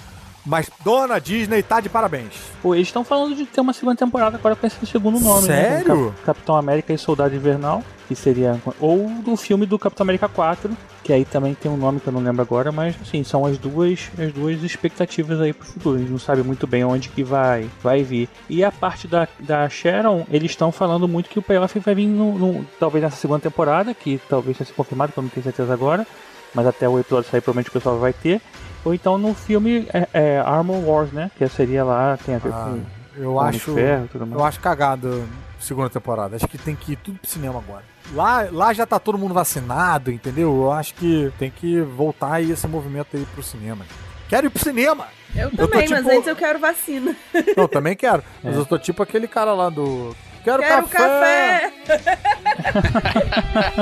[0.46, 2.32] Mas Dona Disney tá de parabéns.
[2.62, 5.68] Pô, eles estão falando de ter uma segunda temporada agora com esse segundo nome, né?
[5.80, 6.06] Sério?
[6.10, 8.60] Cap- Capitão América e Soldado Invernal, que seria.
[8.80, 10.70] Ou do filme do Capitão América 4,
[11.02, 13.58] que aí também tem um nome que eu não lembro agora, mas assim, são as
[13.58, 15.96] duas, as duas expectativas aí pro futuro.
[15.96, 18.28] A gente não sabe muito bem onde que vai, vai vir.
[18.48, 22.06] E a parte da, da Sharon, eles estão falando muito que o payoff vai vir
[22.06, 25.42] no, no- talvez nessa segunda temporada, que talvez tenha se confirmado, que eu não tenho
[25.42, 26.06] certeza agora.
[26.54, 28.40] Mas até o episódio sair, provavelmente o pessoal vai ter.
[28.86, 31.28] Ou então no filme é, é, Armor Wars, né?
[31.36, 33.74] Que seria lá, tem a ver Ah, com eu acho.
[33.74, 34.40] Ferro tudo mais.
[34.40, 36.36] Eu acho cagado segunda temporada.
[36.36, 37.82] Acho que tem que ir tudo pro cinema agora.
[38.14, 40.54] Lá, lá já tá todo mundo vacinado, entendeu?
[40.54, 43.84] Eu acho que tem que voltar aí esse movimento aí pro cinema.
[44.28, 45.06] Quero ir pro cinema!
[45.34, 47.16] Eu tô também, mas tipo- antes eu quero vacina.
[47.56, 48.22] Eu também quero.
[48.42, 48.58] Mas É.
[48.58, 50.14] eu tô tipo aquele cara lá do.
[50.44, 51.72] Quero, Quero café!
[51.84, 52.18] café!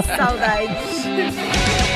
[0.16, 1.04] Saudades.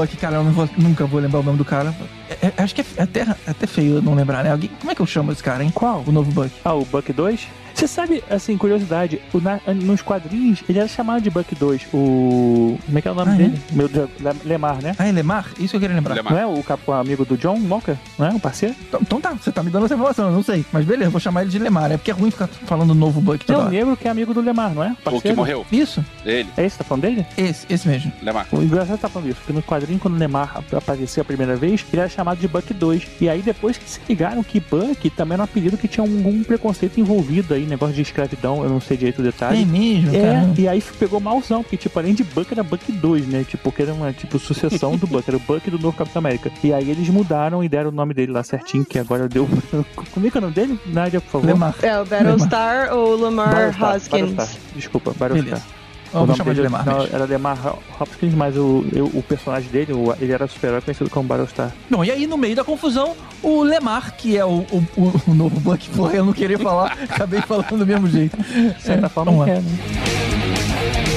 [0.00, 1.94] Buck, cara, eu vou- nunca vou lembrar o nome do cara.
[2.28, 4.50] É- é- acho que é até, é até feio eu não lembrar, né?
[4.52, 5.70] Alguém, como é que eu chamo esse cara, hein?
[5.74, 6.04] Qual?
[6.06, 6.50] O novo Buck.
[6.64, 7.46] Ah, o Buck 2?
[7.76, 11.82] Você sabe, assim, curiosidade, o na- nos quadrinhos ele era chamado de Buck 2.
[11.92, 12.78] O.
[12.86, 13.36] Como é que é o nome Ah, é?
[13.36, 13.60] dele?
[13.70, 14.94] Meu Deus, Le- Lemar, né?
[14.98, 15.46] Ah, é Lemar?
[15.58, 16.14] Isso que eu queria lembrar.
[16.14, 16.32] Lemar.
[16.32, 17.94] Não é o, amigo do John Walker?
[18.18, 18.30] Não é?
[18.30, 18.74] O parceiro?
[18.88, 20.64] Então, então tá, você tá me dando essa informação, eu não sei.
[20.72, 21.92] Mas beleza, vou chamar ele de Lemar.
[21.92, 23.70] É porque é ruim ficar falando novo Buck Tem toda o hora.
[23.70, 24.92] negro que é amigo do Lemar, não é?
[24.92, 25.36] O que Parceiro?
[25.36, 25.66] morreu.
[25.70, 27.26] Isso, Ele, É esse que tá falando dele?
[27.36, 28.10] esse, esse mesmo.
[28.22, 28.46] Lemar.
[28.52, 31.56] O engraçado tá falando isso, porque no quadrinho, quando o Lemar ap- apareceu a primeira
[31.56, 33.06] vez, ele era chamado de Buck 2.
[33.20, 36.42] E aí depois que se ligaram que Buck também era um apelido que tinha algum
[36.42, 39.64] preconceito envolvido aí, negócio de escravidão, eu não sei direito o É detalhe.
[39.66, 40.54] mesmo, É, cara.
[40.58, 43.44] e aí pegou malzão, porque tipo, além de Buck era Buck 2, né?
[43.48, 46.50] Tipo, que era uma tipo sucessão do Buck, era o Buck do novo Capitão América.
[46.62, 50.04] E aí eles mudaram e deram o nome dele lá certinho, que agora deu branco.
[50.12, 50.78] Como é que é o nome dele?
[50.86, 51.46] Nádia, por favor.
[51.46, 51.74] Lemar.
[51.82, 54.32] É o Battlestar ou Lamar Battlestar, Hoskins?
[54.34, 54.60] Battlestar.
[54.74, 55.44] Desculpa, Battlestar.
[55.44, 55.62] Beleza.
[56.20, 57.14] Nome chamar de dele Lemar não, mesmo.
[57.14, 61.28] era Lemar Hopkins, mas o, eu- o personagem dele, o- ele era super-herói conhecido como
[61.28, 61.72] Battlestar.
[61.90, 65.34] Bom, e aí no meio da confusão, o Lemar, que é o, o, o- o
[65.34, 68.36] novo Buck, porra, eu não queria falar, acabei falando do mesmo jeito.
[68.36, 69.52] De certa É, forma, vamos lá.
[69.54, 71.15] é, né?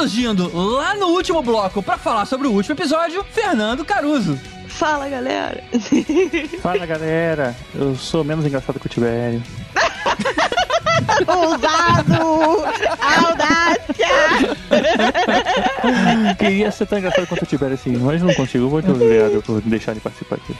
[0.00, 4.40] Ressurgindo lá no último bloco pra falar sobre o último episódio, Fernando Caruso.
[4.66, 5.62] Fala, galera.
[6.62, 9.42] Fala galera, eu sou menos engraçado que o Tibério.
[11.28, 12.14] Ousado!
[12.98, 14.08] Audácia!
[16.38, 18.70] Queria ser tão engraçado quanto o Tibério assim, mas não consigo.
[18.70, 20.54] Muito obrigado por deixar de participar aqui.